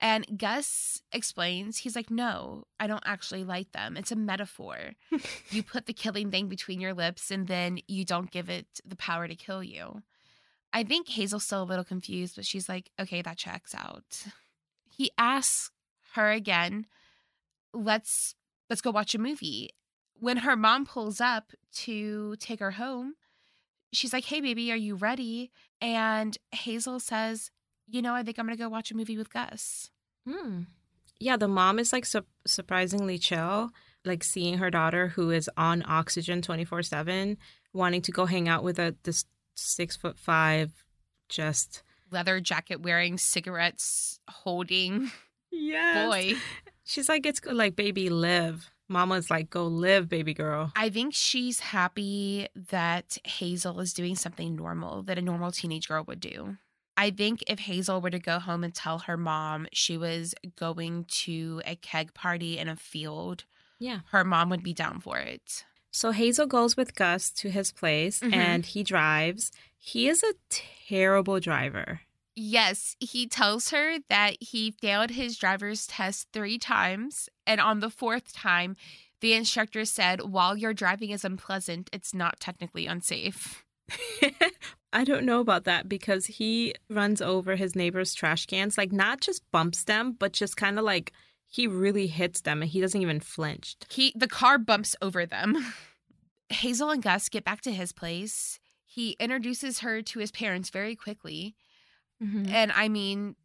And 0.00 0.38
Gus 0.38 1.02
explains, 1.12 1.78
he's 1.78 1.96
like, 1.96 2.10
No, 2.10 2.64
I 2.78 2.86
don't 2.86 3.02
actually 3.04 3.44
light 3.44 3.72
them. 3.72 3.96
It's 3.96 4.12
a 4.12 4.16
metaphor. 4.16 4.92
you 5.50 5.62
put 5.62 5.86
the 5.86 5.92
killing 5.92 6.30
thing 6.30 6.48
between 6.48 6.80
your 6.80 6.94
lips 6.94 7.30
and 7.30 7.48
then 7.48 7.80
you 7.88 8.04
don't 8.04 8.30
give 8.30 8.48
it 8.48 8.66
the 8.84 8.96
power 8.96 9.26
to 9.26 9.34
kill 9.34 9.62
you. 9.62 10.02
I 10.72 10.84
think 10.84 11.08
Hazel's 11.08 11.44
still 11.44 11.62
a 11.62 11.64
little 11.64 11.84
confused, 11.84 12.36
but 12.36 12.46
she's 12.46 12.68
like, 12.68 12.90
Okay, 13.00 13.22
that 13.22 13.38
checks 13.38 13.74
out. 13.74 14.24
He 14.88 15.10
asks 15.18 15.70
her 16.14 16.30
again, 16.30 16.86
Let's 17.74 18.34
let's 18.70 18.82
go 18.82 18.90
watch 18.90 19.14
a 19.14 19.18
movie. 19.18 19.70
When 20.20 20.38
her 20.38 20.56
mom 20.56 20.86
pulls 20.86 21.20
up 21.20 21.52
to 21.72 22.36
take 22.36 22.60
her 22.60 22.72
home, 22.72 23.14
she's 23.92 24.12
like, 24.12 24.26
Hey 24.26 24.40
baby, 24.40 24.70
are 24.70 24.76
you 24.76 24.94
ready? 24.94 25.50
And 25.80 26.38
Hazel 26.52 27.00
says, 27.00 27.50
you 27.88 28.02
know, 28.02 28.14
I 28.14 28.22
think 28.22 28.38
I'm 28.38 28.46
going 28.46 28.56
to 28.56 28.62
go 28.62 28.68
watch 28.68 28.90
a 28.90 28.96
movie 28.96 29.16
with 29.16 29.32
Gus. 29.32 29.90
Hmm. 30.26 30.62
Yeah, 31.20 31.36
the 31.36 31.48
mom 31.48 31.78
is 31.78 31.92
like 31.92 32.06
su- 32.06 32.24
surprisingly 32.46 33.18
chill, 33.18 33.70
like 34.04 34.22
seeing 34.22 34.58
her 34.58 34.70
daughter 34.70 35.08
who 35.08 35.30
is 35.30 35.50
on 35.56 35.82
oxygen 35.86 36.42
24 36.42 36.82
7, 36.82 37.36
wanting 37.72 38.02
to 38.02 38.12
go 38.12 38.26
hang 38.26 38.48
out 38.48 38.62
with 38.62 38.78
a 38.78 38.94
this 39.02 39.24
six 39.54 39.96
foot 39.96 40.18
five, 40.18 40.84
just 41.28 41.82
leather 42.10 42.40
jacket 42.40 42.82
wearing, 42.82 43.18
cigarettes 43.18 44.20
holding 44.28 45.10
yes. 45.50 46.06
boy. 46.06 46.34
She's 46.84 47.08
like, 47.08 47.26
it's 47.26 47.44
like, 47.44 47.76
baby, 47.76 48.08
live. 48.08 48.70
Mama's 48.88 49.30
like, 49.30 49.50
go 49.50 49.66
live, 49.66 50.08
baby 50.08 50.32
girl. 50.32 50.72
I 50.74 50.88
think 50.88 51.12
she's 51.14 51.60
happy 51.60 52.48
that 52.70 53.18
Hazel 53.24 53.80
is 53.80 53.92
doing 53.92 54.16
something 54.16 54.56
normal 54.56 55.02
that 55.02 55.18
a 55.18 55.22
normal 55.22 55.50
teenage 55.50 55.88
girl 55.88 56.04
would 56.06 56.20
do. 56.20 56.56
I 56.98 57.12
think 57.12 57.44
if 57.46 57.60
Hazel 57.60 58.00
were 58.00 58.10
to 58.10 58.18
go 58.18 58.40
home 58.40 58.64
and 58.64 58.74
tell 58.74 58.98
her 58.98 59.16
mom 59.16 59.68
she 59.72 59.96
was 59.96 60.34
going 60.56 61.04
to 61.04 61.62
a 61.64 61.76
keg 61.76 62.12
party 62.12 62.58
in 62.58 62.68
a 62.68 62.74
field, 62.74 63.44
yeah, 63.78 64.00
her 64.10 64.24
mom 64.24 64.50
would 64.50 64.64
be 64.64 64.74
down 64.74 64.98
for 65.00 65.16
it. 65.16 65.64
So 65.92 66.10
Hazel 66.10 66.46
goes 66.46 66.76
with 66.76 66.96
Gus 66.96 67.30
to 67.30 67.50
his 67.50 67.70
place 67.70 68.18
mm-hmm. 68.18 68.34
and 68.34 68.66
he 68.66 68.82
drives. 68.82 69.52
He 69.78 70.08
is 70.08 70.24
a 70.24 70.34
terrible 70.50 71.38
driver. 71.38 72.00
Yes, 72.34 72.96
he 72.98 73.28
tells 73.28 73.70
her 73.70 73.98
that 74.08 74.36
he 74.40 74.72
failed 74.72 75.10
his 75.10 75.36
driver's 75.36 75.86
test 75.86 76.26
three 76.32 76.58
times. 76.58 77.28
And 77.46 77.60
on 77.60 77.78
the 77.78 77.90
fourth 77.90 78.32
time, 78.32 78.76
the 79.20 79.34
instructor 79.34 79.84
said, 79.84 80.22
While 80.22 80.56
your 80.56 80.74
driving 80.74 81.10
is 81.10 81.24
unpleasant, 81.24 81.90
it's 81.92 82.12
not 82.12 82.40
technically 82.40 82.86
unsafe. 82.86 83.64
I 84.92 85.04
don't 85.04 85.24
know 85.24 85.40
about 85.40 85.64
that 85.64 85.88
because 85.88 86.26
he 86.26 86.74
runs 86.88 87.20
over 87.20 87.56
his 87.56 87.76
neighbor's 87.76 88.14
trash 88.14 88.46
cans, 88.46 88.78
like 88.78 88.92
not 88.92 89.20
just 89.20 89.48
bumps 89.50 89.84
them, 89.84 90.16
but 90.18 90.32
just 90.32 90.56
kind 90.56 90.78
of 90.78 90.84
like 90.84 91.12
he 91.46 91.66
really 91.66 92.06
hits 92.06 92.42
them 92.42 92.62
and 92.62 92.70
he 92.70 92.80
doesn't 92.80 93.00
even 93.00 93.20
flinch. 93.20 93.76
He 93.90 94.12
the 94.16 94.28
car 94.28 94.58
bumps 94.58 94.96
over 95.02 95.26
them. 95.26 95.72
Hazel 96.50 96.90
and 96.90 97.02
Gus 97.02 97.28
get 97.28 97.44
back 97.44 97.60
to 97.62 97.72
his 97.72 97.92
place. 97.92 98.58
He 98.84 99.16
introduces 99.20 99.80
her 99.80 100.00
to 100.00 100.18
his 100.18 100.30
parents 100.30 100.70
very 100.70 100.96
quickly. 100.96 101.54
Mm-hmm. 102.22 102.48
And 102.48 102.72
I 102.72 102.88
mean, 102.88 103.36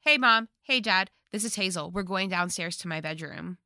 hey 0.00 0.18
mom, 0.18 0.48
hey 0.62 0.80
dad, 0.80 1.10
this 1.32 1.44
is 1.44 1.54
Hazel. 1.54 1.90
We're 1.92 2.02
going 2.02 2.28
downstairs 2.28 2.76
to 2.78 2.88
my 2.88 3.00
bedroom. 3.00 3.58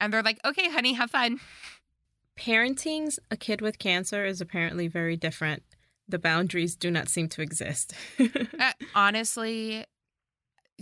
And 0.00 0.12
they're 0.12 0.22
like, 0.22 0.38
okay, 0.44 0.70
honey, 0.70 0.92
have 0.92 1.10
fun. 1.10 1.40
Parenting 2.38 3.18
a 3.32 3.36
kid 3.36 3.60
with 3.60 3.80
cancer 3.80 4.24
is 4.24 4.40
apparently 4.40 4.86
very 4.86 5.16
different 5.16 5.64
the 6.08 6.18
boundaries 6.18 6.74
do 6.74 6.90
not 6.90 7.08
seem 7.08 7.28
to 7.28 7.42
exist. 7.42 7.92
uh, 8.18 8.72
honestly, 8.94 9.84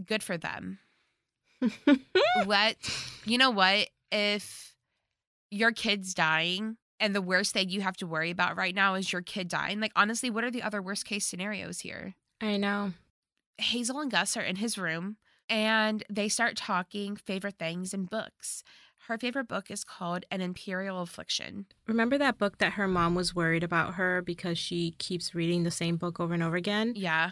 good 0.04 0.22
for 0.22 0.36
them. 0.38 0.78
what 2.44 2.76
you 3.24 3.38
know 3.38 3.50
what 3.50 3.88
if 4.12 4.74
your 5.50 5.72
kid's 5.72 6.12
dying 6.12 6.76
and 7.00 7.14
the 7.14 7.22
worst 7.22 7.52
thing 7.54 7.70
you 7.70 7.80
have 7.80 7.96
to 7.96 8.06
worry 8.06 8.30
about 8.30 8.56
right 8.56 8.74
now 8.74 8.94
is 8.94 9.12
your 9.12 9.22
kid 9.22 9.48
dying. 9.48 9.80
Like 9.80 9.92
honestly, 9.96 10.30
what 10.30 10.44
are 10.44 10.50
the 10.50 10.62
other 10.62 10.82
worst 10.82 11.04
case 11.04 11.26
scenarios 11.26 11.80
here? 11.80 12.14
I 12.40 12.56
know. 12.56 12.92
Hazel 13.58 14.00
and 14.00 14.10
Gus 14.10 14.36
are 14.36 14.42
in 14.42 14.56
his 14.56 14.76
room 14.76 15.16
and 15.48 16.04
they 16.10 16.28
start 16.28 16.56
talking 16.56 17.16
favorite 17.16 17.58
things 17.58 17.94
and 17.94 18.08
books. 18.08 18.62
Her 19.06 19.18
favorite 19.18 19.46
book 19.46 19.70
is 19.70 19.84
called 19.84 20.24
An 20.32 20.40
Imperial 20.40 21.00
Affliction. 21.00 21.66
Remember 21.86 22.18
that 22.18 22.38
book 22.38 22.58
that 22.58 22.72
her 22.72 22.88
mom 22.88 23.14
was 23.14 23.36
worried 23.36 23.62
about 23.62 23.94
her 23.94 24.20
because 24.20 24.58
she 24.58 24.96
keeps 24.98 25.32
reading 25.32 25.62
the 25.62 25.70
same 25.70 25.96
book 25.96 26.18
over 26.18 26.34
and 26.34 26.42
over 26.42 26.56
again? 26.56 26.92
Yeah. 26.96 27.30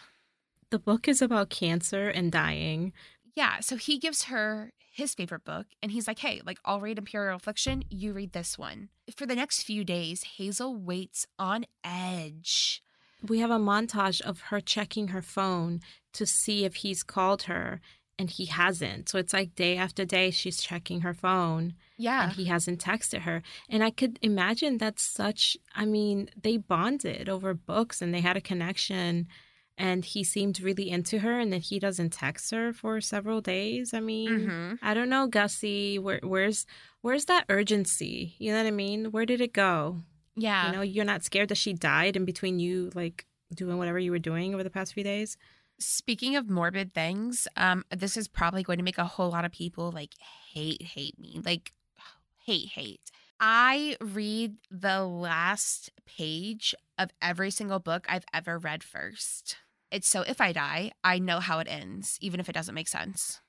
The 0.71 0.79
book 0.79 1.09
is 1.09 1.21
about 1.21 1.51
cancer 1.51 2.09
and 2.09 2.31
dying. 2.31 2.93
Yeah. 3.35 3.59
So 3.59 3.75
he 3.75 3.99
gives 3.99 4.25
her 4.25 4.71
his 4.79 5.15
favorite 5.15 5.45
book 5.45 5.67
and 5.83 5.91
he's 5.91 6.07
like, 6.07 6.21
hey, 6.21 6.43
like, 6.47 6.59
I'll 6.65 6.81
read 6.81 6.97
Imperial 6.97 7.35
Affliction. 7.35 7.83
You 7.91 8.13
read 8.13 8.35
this 8.35 8.57
one. 8.57 8.91
For 9.17 9.27
the 9.27 9.35
next 9.35 9.65
few 9.65 9.83
days, 9.83 10.23
Hazel 10.37 10.77
waits 10.77 11.27
on 11.41 11.67
edge. 11.83 12.85
We 13.27 13.41
have 13.41 13.51
a 13.51 13.59
montage 13.59 14.21
of 14.21 14.43
her 14.43 14.61
checking 14.61 15.09
her 15.09 15.23
phone 15.23 15.81
to 16.13 16.25
see 16.25 16.65
if 16.65 16.77
he's 16.77 17.03
called 17.03 17.43
her 17.45 17.81
and 18.19 18.31
he 18.31 18.47
hasn't. 18.47 19.09
So 19.09 19.19
it's 19.19 19.33
like 19.33 19.55
day 19.55 19.77
after 19.77 20.05
day 20.05 20.31
she's 20.31 20.63
checking 20.63 21.01
her 21.01 21.15
phone. 21.15 21.75
Yeah. 21.97 22.25
And 22.25 22.33
he 22.33 22.47
hasn't 22.47 22.85
texted 22.85 23.23
her. 23.23 23.43
And 23.69 23.83
I 23.83 23.91
could 23.91 24.19
imagine 24.23 24.79
that's 24.79 25.03
such 25.03 25.57
I 25.75 25.85
mean, 25.85 26.31
they 26.41 26.57
bonded 26.57 27.29
over 27.29 27.55
books 27.55 28.01
and 28.01 28.15
they 28.15 28.21
had 28.21 28.37
a 28.37 28.41
connection 28.41 29.29
and 29.77 30.05
he 30.05 30.23
seemed 30.23 30.61
really 30.61 30.89
into 30.89 31.19
her 31.19 31.39
and 31.39 31.53
then 31.53 31.61
he 31.61 31.79
doesn't 31.81 32.11
text 32.11 32.53
her 32.53 32.73
for 32.73 33.01
several 33.01 33.41
days. 33.41 33.93
I 33.93 34.01
mean, 34.01 34.31
mm-hmm. 34.31 34.75
I 34.83 34.95
don't 34.95 35.09
know, 35.09 35.27
Gussie, 35.27 35.99
where 35.99 36.21
where's 36.23 36.67
where's 37.01 37.25
that 37.27 37.47
urgency? 37.49 38.35
You 38.39 38.53
know 38.53 38.59
what 38.59 38.69
I 38.69 38.73
mean? 38.73 39.07
Where 39.07 39.27
did 39.27 39.41
it 39.41 39.53
go? 39.53 40.03
Yeah. 40.37 40.67
You 40.67 40.77
know, 40.77 40.83
you're 40.83 41.05
not 41.05 41.25
scared 41.25 41.49
that 41.49 41.59
she 41.59 41.73
died 41.73 42.17
in 42.17 42.25
between 42.25 42.59
you 42.59 42.91
like 42.95 43.27
doing 43.55 43.79
whatever 43.79 43.99
you 43.99 44.11
were 44.11 44.19
doing 44.19 44.55
over 44.55 44.63
the 44.63 44.71
past 44.71 44.95
few 44.95 45.05
days? 45.05 45.37
Speaking 45.79 46.37
of 46.37 46.49
morbid 46.49 46.95
things, 46.95 47.49
um, 47.57 47.85
this 47.91 48.17
is 48.17 48.29
probably 48.29 48.63
going 48.63 48.79
to 48.79 48.85
make 48.85 48.99
a 48.99 49.05
whole 49.05 49.31
lot 49.31 49.45
of 49.45 49.53
people 49.53 49.91
like 49.91 50.13
hate, 50.53 50.83
hate 50.83 51.19
me. 51.19 51.41
Like, 51.45 51.73
hate, 52.45 52.69
hate. 52.69 53.11
I 53.41 53.97
read 54.01 54.57
the 54.71 55.05
last 55.05 55.91
page 56.07 56.75
of 56.99 57.11
every 57.21 57.51
single 57.51 57.81
book 57.81 58.07
I've 58.09 58.25
ever 58.33 58.59
read 58.59 58.83
first. 58.83 59.57
It's 59.91 60.09
so 60.09 60.23
if 60.23 60.41
I 60.41 60.53
die, 60.53 60.93
I 61.03 61.19
know 61.19 61.41
how 61.41 61.59
it 61.59 61.69
ends, 61.69 62.19
even 62.21 62.41
if 62.41 62.49
it 62.49 62.55
doesn't 62.55 62.75
make 62.75 62.89
sense. 62.89 63.41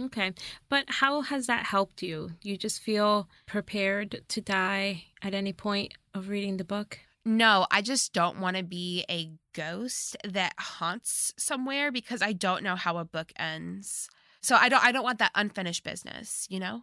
Okay. 0.00 0.32
But 0.68 0.84
how 0.88 1.20
has 1.22 1.46
that 1.46 1.66
helped 1.66 2.02
you? 2.02 2.30
You 2.42 2.56
just 2.56 2.80
feel 2.80 3.28
prepared 3.46 4.22
to 4.28 4.40
die 4.40 5.04
at 5.20 5.34
any 5.34 5.52
point 5.52 5.94
of 6.14 6.28
reading 6.28 6.56
the 6.56 6.64
book? 6.64 6.98
No, 7.24 7.66
I 7.70 7.82
just 7.82 8.12
don't 8.12 8.40
want 8.40 8.56
to 8.56 8.64
be 8.64 9.04
a 9.08 9.30
ghost 9.54 10.16
that 10.24 10.54
haunts 10.58 11.32
somewhere 11.38 11.92
because 11.92 12.20
I 12.20 12.32
don't 12.32 12.64
know 12.64 12.74
how 12.74 12.96
a 12.98 13.04
book 13.04 13.32
ends. 13.38 14.08
So 14.40 14.56
I 14.56 14.68
don't 14.68 14.84
I 14.84 14.90
don't 14.90 15.04
want 15.04 15.20
that 15.20 15.30
unfinished 15.34 15.84
business, 15.84 16.46
you 16.50 16.58
know? 16.58 16.82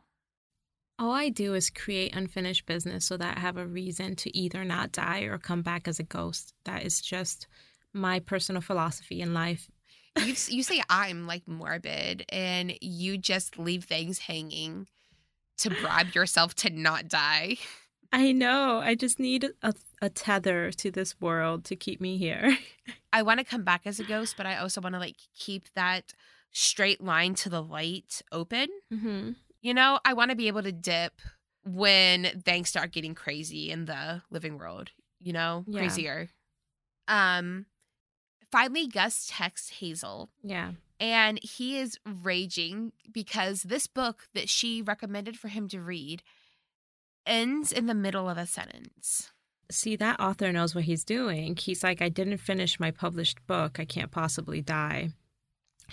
All 0.98 1.12
I 1.12 1.30
do 1.30 1.54
is 1.54 1.70
create 1.70 2.16
unfinished 2.16 2.66
business 2.66 3.06
so 3.06 3.18
that 3.18 3.38
I 3.38 3.40
have 3.40 3.58
a 3.58 3.66
reason 3.66 4.16
to 4.18 4.38
either 4.38 4.64
not 4.64 4.92
die 4.92 5.22
or 5.22 5.38
come 5.38 5.62
back 5.62 5.88
as 5.88 6.00
a 6.00 6.04
ghost. 6.04 6.54
That 6.66 6.84
is 6.84 7.02
just 7.02 7.48
my 7.94 8.20
personal 8.20 8.62
philosophy 8.62 9.22
in 9.22 9.34
life. 9.34 9.70
you 10.18 10.36
you 10.48 10.64
say 10.64 10.82
I'm 10.90 11.28
like 11.28 11.48
morbid 11.48 12.26
and 12.30 12.74
you 12.82 13.18
just 13.18 13.60
leave 13.60 13.84
things 13.84 14.20
hanging 14.20 14.88
to 15.58 15.70
bribe 15.70 16.16
yourself 16.16 16.56
to 16.56 16.70
not 16.70 17.10
die. 17.10 17.58
I 18.12 18.32
know. 18.32 18.80
I 18.84 18.96
just 18.96 19.20
need 19.20 19.50
a, 19.62 19.74
a 20.02 20.10
tether 20.10 20.72
to 20.72 20.92
this 20.92 21.20
world 21.22 21.64
to 21.66 21.76
keep 21.76 22.02
me 22.02 22.18
here. 22.18 22.58
I 23.14 23.22
want 23.22 23.40
to 23.40 23.46
come 23.46 23.64
back 23.64 23.82
as 23.86 24.00
a 24.00 24.04
ghost, 24.04 24.36
but 24.38 24.46
I 24.46 24.58
also 24.58 24.82
want 24.82 24.96
to 24.96 25.00
like 25.00 25.18
keep 25.36 25.66
that 25.76 26.14
straight 26.52 27.02
line 27.02 27.36
to 27.36 27.50
the 27.50 27.62
light 27.62 28.22
open. 28.32 28.68
Mm-hmm. 28.92 29.32
You 29.62 29.74
know, 29.74 30.00
I 30.06 30.14
want 30.14 30.32
to 30.32 30.38
be 30.38 30.48
able 30.48 30.64
to 30.64 30.72
dip 30.72 31.22
when 31.64 32.42
things 32.44 32.70
start 32.70 32.92
getting 32.92 33.14
crazy 33.14 33.72
in 33.72 33.86
the 33.86 34.22
living 34.32 34.58
world. 34.58 34.92
You 35.20 35.34
know, 35.34 35.66
yeah. 35.68 35.80
crazier. 35.80 36.30
Um, 37.08 37.66
finally, 38.52 38.88
Gus 38.88 39.28
texts 39.30 39.70
Hazel. 39.80 40.30
Yeah. 40.44 40.72
And 41.00 41.40
he 41.42 41.78
is 41.78 41.98
raging 42.24 42.92
because 43.12 43.64
this 43.64 43.88
book 43.88 44.28
that 44.34 44.50
she 44.50 44.82
recommended 44.82 45.38
for 45.38 45.48
him 45.48 45.68
to 45.70 45.82
read 45.82 46.24
ends 47.30 47.72
in 47.72 47.86
the 47.86 47.94
middle 47.94 48.30
of 48.30 48.38
a 48.38 48.46
sentence. 48.46 49.32
See, 49.72 49.96
that 49.98 50.20
author 50.20 50.52
knows 50.52 50.74
what 50.74 50.86
he's 50.86 51.06
doing. 51.06 51.56
He's 51.56 51.84
like, 51.84 52.02
I 52.02 52.10
didn't 52.10 52.40
finish 52.40 52.80
my 52.80 52.92
published 52.92 53.46
book. 53.46 53.80
I 53.80 53.86
can't 53.86 54.12
possibly 54.12 54.62
die. 54.62 55.12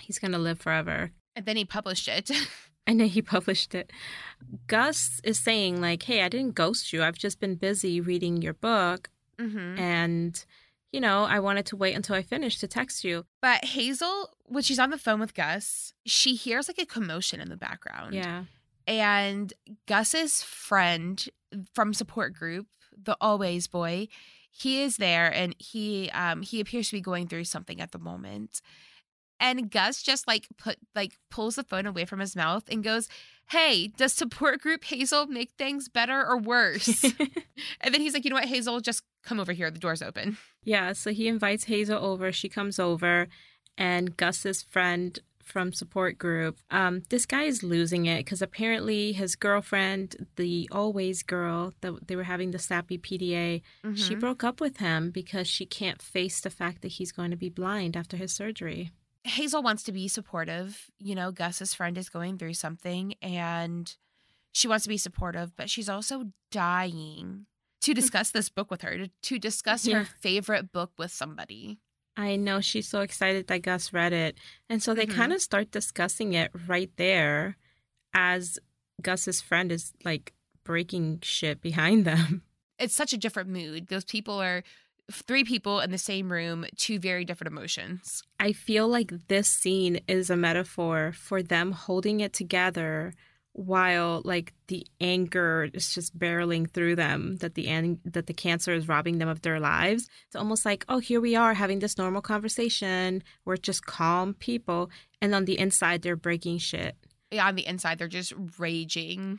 He's 0.00 0.19
going 0.19 0.33
to 0.33 0.38
live 0.38 0.61
forever. 0.61 1.11
And 1.35 1.45
then 1.45 1.57
he 1.57 1.64
published 1.66 2.09
it. 2.09 2.31
and 2.87 2.99
then 2.99 3.09
he 3.09 3.21
published 3.21 3.75
it. 3.75 3.93
Gus 4.66 5.21
is 5.25 5.38
saying, 5.38 5.81
like, 5.81 6.02
hey, 6.02 6.23
I 6.23 6.28
didn't 6.28 6.55
ghost 6.55 6.93
you. 6.93 7.02
I've 7.02 7.19
just 7.19 7.38
been 7.38 7.57
busy 7.57 8.00
reading 8.00 8.40
your 8.40 8.55
book. 8.55 9.11
Mm-hmm. 9.38 9.78
And, 9.78 10.45
you 10.93 11.00
know, 11.00 11.25
I 11.25 11.40
wanted 11.40 11.66
to 11.66 11.76
wait 11.76 11.95
until 11.95 12.16
I 12.16 12.23
finished 12.23 12.61
to 12.61 12.69
text 12.69 13.05
you. 13.05 13.26
But 13.43 13.64
Hazel, 13.64 14.31
when 14.47 14.62
she's 14.62 14.78
on 14.78 14.88
the 14.88 14.99
phone 14.99 15.21
with 15.21 15.35
Gus, 15.35 15.93
she 16.07 16.35
hears 16.35 16.69
like 16.69 16.78
a 16.78 16.87
commotion 16.87 17.40
in 17.40 17.50
the 17.50 17.57
background. 17.57 18.14
Yeah. 18.14 18.45
And 18.87 19.52
Gus's 19.87 20.43
friend 20.43 21.25
from 21.75 21.95
support 21.95 22.35
group, 22.35 22.66
the 22.97 23.16
always 23.21 23.66
boy, 23.66 24.09
he 24.50 24.83
is 24.83 24.97
there 24.97 25.33
and 25.33 25.55
he 25.59 26.11
um 26.11 26.43
he 26.43 26.61
appears 26.61 26.88
to 26.88 26.97
be 26.97 27.00
going 27.00 27.28
through 27.28 27.45
something 27.45 27.81
at 27.81 27.93
the 27.93 27.99
moment. 27.99 28.61
And 29.38 29.71
Gus 29.71 30.02
just 30.02 30.26
like 30.26 30.47
put 30.57 30.78
like 30.95 31.12
pulls 31.31 31.57
the 31.57 31.64
phone 31.64 31.87
away 31.87 32.07
from 32.07 32.21
his 32.21 32.35
mouth 32.35 32.64
and 32.71 32.83
goes, 32.83 33.09
Hey, 33.50 33.88
does 33.88 34.12
support 34.12 34.61
group 34.61 34.85
Hazel 34.85 35.26
make 35.26 35.52
things 35.52 35.88
better 35.88 36.26
or 36.26 36.38
worse? 36.38 37.05
and 37.81 37.95
then 37.95 38.00
he's 38.00 38.14
like, 38.14 38.25
you 38.25 38.31
know 38.31 38.37
what, 38.37 38.47
Hazel, 38.47 38.81
just 38.81 39.02
come 39.23 39.38
over 39.38 39.52
here. 39.52 39.71
The 39.71 39.78
door's 39.78 40.02
open. 40.02 40.38
Yeah, 40.64 40.95
so 40.95 41.12
he 41.12 41.28
invites 41.28 41.64
Hazel 41.64 42.02
over. 42.02 42.33
She 42.33 42.49
comes 42.49 42.81
over, 42.81 43.28
and 43.78 44.16
Gus's 44.16 44.62
friend 44.62 45.19
from 45.46 45.72
support 45.72 46.18
group, 46.18 46.58
um, 46.70 47.02
this 47.08 47.24
guy 47.24 47.44
is 47.44 47.62
losing 47.62 48.06
it 48.06 48.18
because 48.18 48.42
apparently 48.42 49.12
his 49.12 49.36
girlfriend, 49.36 50.26
the 50.36 50.68
always 50.72 51.22
girl 51.22 51.72
that 51.80 52.08
they 52.08 52.16
were 52.16 52.24
having 52.24 52.50
the 52.50 52.58
sappy 52.58 52.98
PDA, 52.98 53.62
mm-hmm. 53.84 53.94
she 53.94 54.14
broke 54.14 54.44
up 54.44 54.60
with 54.60 54.78
him 54.78 55.10
because 55.10 55.46
she 55.46 55.64
can't 55.64 56.02
face 56.02 56.40
the 56.40 56.50
fact 56.50 56.82
that 56.82 56.92
he's 56.92 57.12
going 57.12 57.30
to 57.30 57.36
be 57.36 57.48
blind 57.48 57.96
after 57.96 58.16
his 58.16 58.32
surgery. 58.32 58.90
Hazel 59.24 59.62
wants 59.62 59.82
to 59.84 59.92
be 59.92 60.08
supportive. 60.08 60.90
You 60.98 61.14
know, 61.14 61.30
Gus's 61.30 61.74
friend 61.74 61.96
is 61.96 62.08
going 62.08 62.38
through 62.38 62.54
something 62.54 63.14
and 63.22 63.94
she 64.52 64.68
wants 64.68 64.84
to 64.84 64.88
be 64.88 64.98
supportive, 64.98 65.54
but 65.56 65.70
she's 65.70 65.88
also 65.88 66.24
dying 66.50 67.46
to 67.82 67.94
discuss 68.00 68.30
this 68.30 68.48
book 68.48 68.70
with 68.70 68.82
her, 68.82 68.96
to, 68.96 69.10
to 69.22 69.38
discuss 69.38 69.86
yeah. 69.86 69.98
her 69.98 70.04
favorite 70.04 70.72
book 70.72 70.92
with 70.98 71.12
somebody. 71.12 71.78
I 72.16 72.37
know 72.37 72.61
she's 72.61 72.88
so 72.88 73.00
excited 73.00 73.46
that 73.46 73.62
Gus 73.62 73.92
read 73.92 74.12
it. 74.12 74.38
And 74.70 74.82
so 74.82 74.94
they 74.94 75.06
mm-hmm. 75.06 75.16
kind 75.16 75.32
of 75.32 75.40
start 75.42 75.70
discussing 75.70 76.32
it 76.32 76.50
right 76.66 76.90
there 76.96 77.56
as 78.14 78.58
Gus's 79.02 79.40
friend 79.40 79.70
is 79.70 79.92
like 80.04 80.32
breaking 80.64 81.20
shit 81.23 81.61
behind 81.61 82.04
them. 82.04 82.42
It's 82.78 82.94
such 82.94 83.14
a 83.14 83.16
different 83.16 83.49
mood. 83.49 83.88
Those 83.88 84.04
people 84.04 84.38
are 84.38 84.62
three 85.11 85.44
people 85.44 85.80
in 85.80 85.92
the 85.92 85.96
same 85.96 86.30
room, 86.30 86.66
two 86.76 86.99
very 86.99 87.25
different 87.25 87.50
emotions. 87.50 88.23
I 88.38 88.52
feel 88.52 88.87
like 88.87 89.28
this 89.28 89.49
scene 89.49 90.00
is 90.06 90.28
a 90.28 90.37
metaphor 90.37 91.12
for 91.12 91.42
them 91.42 91.73
holding 91.73 92.20
it 92.20 92.35
together 92.35 93.14
while 93.56 94.20
like 94.26 94.52
the 94.68 94.86
anger 95.00 95.70
is 95.72 95.88
just 95.88 96.18
barreling 96.18 96.70
through 96.70 96.94
them 96.94 97.36
that 97.36 97.54
the 97.54 97.66
an- 97.68 97.98
that 98.04 98.26
the 98.26 98.34
cancer 98.34 98.75
is 98.75 98.86
robbing 98.86 99.16
them 99.16 99.28
of 99.28 99.40
their 99.40 99.58
lives. 99.58 100.08
It's 100.26 100.36
almost 100.36 100.66
like 100.66 100.84
oh 100.90 100.98
here 100.98 101.22
we 101.22 101.34
are 101.34 101.54
having 101.54 101.78
this 101.78 101.96
normal 101.96 102.20
conversation. 102.20 103.22
We're 103.46 103.56
just 103.56 103.86
calm 103.86 104.34
people. 104.34 104.90
And 105.22 105.34
on 105.34 105.46
the 105.46 105.58
inside 105.58 106.02
they're 106.02 106.16
breaking 106.16 106.58
shit. 106.58 106.96
Yeah 107.30 107.46
on 107.48 107.54
the 107.54 107.66
inside 107.66 107.98
they're 107.98 108.08
just 108.08 108.34
raging. 108.58 109.38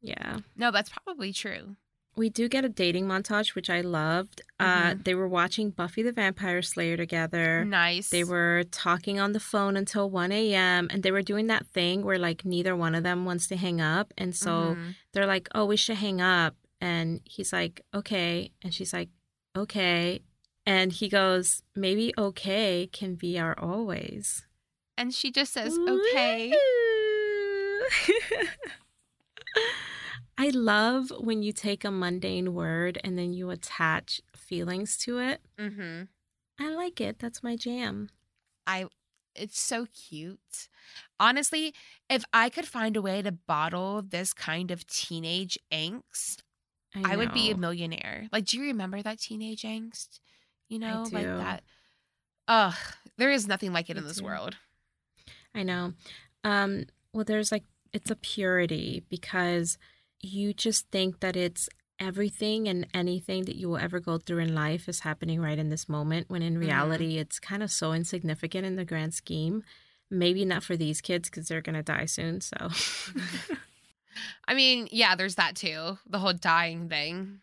Yeah. 0.00 0.38
No 0.56 0.70
that's 0.70 0.90
probably 0.90 1.32
true 1.32 1.74
we 2.18 2.28
do 2.28 2.48
get 2.48 2.64
a 2.64 2.68
dating 2.68 3.06
montage, 3.06 3.54
which 3.54 3.70
I 3.70 3.80
loved. 3.80 4.42
Uh, 4.58 4.64
mm-hmm. 4.64 4.88
Uh, 4.88 4.94
they 5.04 5.14
were 5.14 5.28
watching 5.28 5.70
Buffy 5.70 6.02
the 6.02 6.12
Vampire 6.12 6.60
Slayer 6.62 6.96
together. 6.96 7.64
Nice. 7.64 8.10
They 8.10 8.24
were 8.24 8.64
talking 8.72 9.20
on 9.20 9.32
the 9.32 9.40
phone 9.40 9.76
until 9.76 10.10
1 10.10 10.32
a.m. 10.32 10.88
and 10.90 11.02
they 11.02 11.12
were 11.12 11.22
doing 11.22 11.46
that 11.46 11.66
thing 11.68 12.04
where 12.04 12.18
like 12.18 12.44
neither 12.44 12.74
one 12.74 12.96
of 12.96 13.04
them 13.04 13.24
wants 13.24 13.46
to 13.48 13.56
hang 13.56 13.80
up. 13.80 14.12
And 14.18 14.34
so 14.34 14.50
mm-hmm. 14.50 14.90
they're 15.12 15.26
like, 15.26 15.48
oh, 15.54 15.64
we 15.64 15.76
should 15.76 15.98
hang 15.98 16.20
up. 16.20 16.56
And 16.80 17.20
he's 17.24 17.52
like, 17.52 17.82
okay. 17.94 18.50
And 18.62 18.74
she's 18.74 18.92
like, 18.92 19.08
okay. 19.56 20.20
And 20.66 20.92
he 20.92 21.08
goes, 21.08 21.62
maybe 21.74 22.12
okay 22.18 22.88
can 22.92 23.14
be 23.14 23.38
our 23.38 23.58
always. 23.58 24.44
And 24.96 25.14
she 25.14 25.30
just 25.30 25.52
says, 25.52 25.78
okay. 25.78 26.52
I 30.40 30.50
love 30.50 31.12
when 31.18 31.42
you 31.42 31.52
take 31.52 31.84
a 31.84 31.90
mundane 31.90 32.54
word 32.54 32.98
and 33.02 33.18
then 33.18 33.32
you 33.32 33.50
attach 33.50 34.22
feelings 34.36 34.96
to 34.98 35.18
it. 35.18 35.40
Mm-hmm. 35.58 36.04
I 36.60 36.74
like 36.74 37.00
it. 37.00 37.18
That's 37.18 37.42
my 37.42 37.56
jam. 37.56 38.10
I 38.64 38.86
it's 39.34 39.60
so 39.60 39.86
cute. 39.86 40.68
Honestly, 41.18 41.74
if 42.08 42.24
I 42.32 42.50
could 42.50 42.66
find 42.66 42.96
a 42.96 43.02
way 43.02 43.20
to 43.22 43.32
bottle 43.32 44.02
this 44.02 44.32
kind 44.32 44.70
of 44.70 44.86
teenage 44.86 45.58
angst, 45.72 46.42
I, 46.94 47.12
I, 47.12 47.16
would 47.16 47.32
be 47.32 47.50
a 47.50 47.56
millionaire. 47.56 48.28
Like, 48.32 48.46
do 48.46 48.58
you 48.58 48.64
remember 48.64 49.02
that 49.02 49.20
teenage 49.20 49.62
angst? 49.62 50.20
You 50.68 50.78
know, 50.78 51.04
like 51.12 51.26
that. 51.26 51.62
Ugh, 52.48 52.74
there 53.16 53.30
is 53.30 53.46
nothing 53.46 53.72
like 53.72 53.90
it 53.90 53.96
in 53.96 54.06
this 54.06 54.22
world. 54.22 54.56
I 55.54 55.62
know. 55.62 55.92
Um, 56.44 56.86
well, 57.12 57.24
there's 57.24 57.52
like 57.52 57.64
it's 57.92 58.10
a 58.10 58.16
purity 58.16 59.04
because 59.08 59.78
you 60.20 60.52
just 60.52 60.88
think 60.90 61.20
that 61.20 61.36
it's 61.36 61.68
everything 62.00 62.68
and 62.68 62.86
anything 62.94 63.44
that 63.44 63.56
you 63.56 63.68
will 63.68 63.76
ever 63.76 64.00
go 64.00 64.18
through 64.18 64.38
in 64.38 64.54
life 64.54 64.88
is 64.88 65.00
happening 65.00 65.40
right 65.40 65.58
in 65.58 65.68
this 65.68 65.88
moment 65.88 66.30
when 66.30 66.42
in 66.42 66.54
mm-hmm. 66.54 66.62
reality 66.62 67.12
mm-hmm. 67.12 67.20
it's 67.20 67.40
kind 67.40 67.62
of 67.62 67.70
so 67.70 67.92
insignificant 67.92 68.64
in 68.64 68.76
the 68.76 68.84
grand 68.84 69.12
scheme 69.14 69.62
maybe 70.10 70.44
not 70.44 70.62
for 70.62 70.76
these 70.76 71.00
kids 71.00 71.28
because 71.28 71.48
they're 71.48 71.60
gonna 71.60 71.82
die 71.82 72.04
soon 72.04 72.40
so 72.40 72.56
i 74.48 74.54
mean 74.54 74.88
yeah 74.90 75.16
there's 75.16 75.34
that 75.34 75.56
too 75.56 75.98
the 76.08 76.18
whole 76.18 76.32
dying 76.32 76.88
thing 76.88 77.40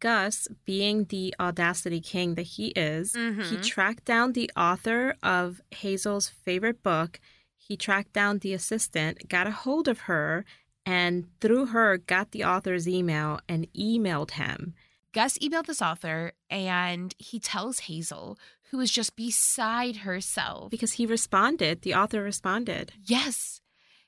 gus 0.00 0.48
being 0.64 1.04
the 1.04 1.34
audacity 1.38 2.00
king 2.00 2.34
that 2.34 2.42
he 2.42 2.68
is 2.68 3.12
mm-hmm. 3.12 3.42
he 3.42 3.56
tracked 3.58 4.04
down 4.04 4.32
the 4.32 4.50
author 4.56 5.14
of 5.22 5.60
hazel's 5.70 6.28
favorite 6.28 6.82
book 6.82 7.20
he 7.56 7.76
tracked 7.76 8.12
down 8.12 8.38
the 8.38 8.52
assistant 8.52 9.28
got 9.28 9.46
a 9.46 9.52
hold 9.52 9.86
of 9.86 10.00
her 10.00 10.44
and 10.86 11.26
through 11.40 11.66
her 11.66 11.98
got 11.98 12.30
the 12.30 12.44
author's 12.44 12.88
email 12.88 13.40
and 13.48 13.66
emailed 13.74 14.32
him. 14.32 14.74
Gus 15.12 15.36
emailed 15.38 15.66
this 15.66 15.82
author 15.82 16.32
and 16.48 17.14
he 17.18 17.40
tells 17.40 17.80
Hazel, 17.80 18.38
who 18.70 18.80
is 18.80 18.90
just 18.90 19.16
beside 19.16 19.96
herself. 19.96 20.70
Because 20.70 20.92
he 20.92 21.04
responded. 21.04 21.82
The 21.82 21.94
author 21.94 22.22
responded. 22.22 22.92
Yes, 23.04 23.60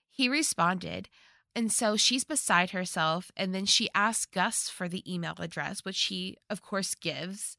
he 0.09 0.29
responded. 0.29 1.09
And 1.55 1.73
so 1.73 1.97
she's 1.97 2.25
beside 2.25 2.71
herself. 2.71 3.33
And 3.37 3.53
then 3.55 3.65
she 3.65 3.89
asks 3.95 4.27
Gus 4.27 4.69
for 4.69 4.89
the 4.89 5.03
email 5.13 5.35
address, 5.39 5.85
which 5.85 6.01
he, 6.05 6.37
of 6.49 6.63
course, 6.63 6.95
gives. 6.95 7.57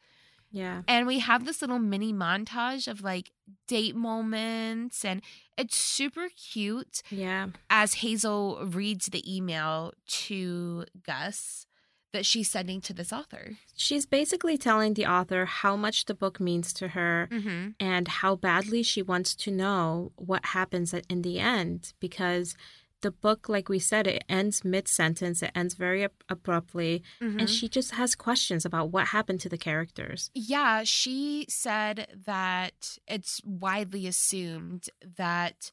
Yeah. 0.51 0.81
And 0.87 1.05
we 1.05 1.19
have 1.19 1.45
this 1.45 1.61
little 1.61 1.79
mini 1.79 2.13
montage 2.13 2.87
of 2.87 3.01
like 3.01 3.31
date 3.67 3.95
moments 3.95 5.05
and 5.05 5.21
it's 5.57 5.75
super 5.75 6.29
cute. 6.29 7.01
Yeah. 7.09 7.47
As 7.69 7.95
Hazel 7.95 8.65
reads 8.65 9.07
the 9.07 9.23
email 9.35 9.93
to 10.07 10.85
Gus 11.05 11.67
that 12.11 12.25
she's 12.25 12.49
sending 12.49 12.81
to 12.81 12.93
this 12.93 13.13
author. 13.13 13.57
She's 13.75 14.05
basically 14.05 14.57
telling 14.57 14.95
the 14.95 15.05
author 15.05 15.45
how 15.45 15.75
much 15.75 16.05
the 16.05 16.15
book 16.15 16.39
means 16.39 16.73
to 16.73 16.89
her 16.89 17.29
mm-hmm. 17.31 17.69
and 17.79 18.07
how 18.07 18.35
badly 18.35 18.81
she 18.81 19.01
wants 19.01 19.35
to 19.35 19.51
know 19.51 20.11
what 20.15 20.45
happens 20.45 20.93
in 20.93 21.21
the 21.21 21.39
end 21.39 21.93
because 21.99 22.55
the 23.01 23.11
book, 23.11 23.47
like 23.47 23.69
we 23.69 23.79
said, 23.79 24.07
it 24.07 24.23
ends 24.27 24.65
mid 24.65 24.87
sentence. 24.87 25.41
It 25.41 25.51
ends 25.55 25.73
very 25.73 26.03
ab- 26.03 26.23
abruptly. 26.27 27.03
Mm-hmm. 27.21 27.39
And 27.39 27.49
she 27.49 27.69
just 27.69 27.91
has 27.91 28.15
questions 28.15 28.65
about 28.65 28.91
what 28.91 29.07
happened 29.07 29.39
to 29.41 29.49
the 29.49 29.57
characters. 29.57 30.31
Yeah. 30.33 30.83
She 30.83 31.45
said 31.49 32.07
that 32.25 32.97
it's 33.07 33.41
widely 33.43 34.07
assumed 34.07 34.89
that 35.17 35.71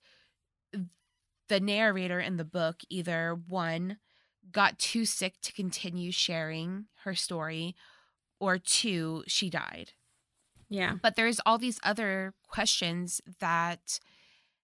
the 1.49 1.61
narrator 1.61 2.21
in 2.21 2.37
the 2.37 2.45
book 2.45 2.81
either 2.89 3.39
one, 3.47 3.99
got 4.53 4.79
too 4.79 5.05
sick 5.05 5.35
to 5.43 5.53
continue 5.53 6.13
sharing 6.13 6.87
her 7.05 7.15
story, 7.15 7.75
or 8.39 8.59
two, 8.59 9.25
she 9.27 9.51
died. 9.51 9.93
Yeah. 10.69 10.95
But 11.01 11.17
there's 11.17 11.41
all 11.47 11.59
these 11.59 11.81
other 11.83 12.35
questions 12.49 13.21
that 13.41 14.01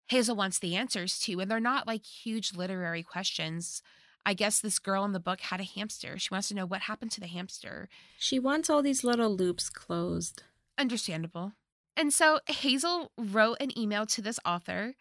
Hazel 0.09 0.37
wants 0.37 0.59
the 0.59 0.77
answers 0.77 1.19
to. 1.21 1.41
And 1.41 1.51
they're 1.51 1.61
not 1.61 1.87
like 1.87 2.05
huge 2.05 2.55
literary 2.55 3.03
questions. 3.03 3.83
I 4.25 4.35
guess 4.35 4.61
this 4.61 4.79
girl 4.79 5.05
in 5.05 5.12
the 5.12 5.21
book 5.21 5.41
had 5.41 5.61
a 5.61 5.65
hamster. 5.65 6.19
She 6.19 6.29
wants 6.31 6.49
to 6.49 6.55
know 6.55 6.67
what 6.67 6.83
happened 6.83 7.11
to 7.12 7.21
the 7.21 7.27
hamster. 7.27 7.88
She 8.19 8.38
wants 8.38 8.71
all 8.71 8.83
these 8.83 9.03
little 9.03 9.35
loops 9.35 9.69
closed. 9.69 10.43
Understandable. 10.79 11.53
And 11.97 12.12
so 12.12 12.41
Hazel 12.47 13.12
wrote 13.19 13.59
an 13.61 13.77
email 13.79 14.07
to 14.07 14.23
this 14.23 14.38
author 14.45 14.95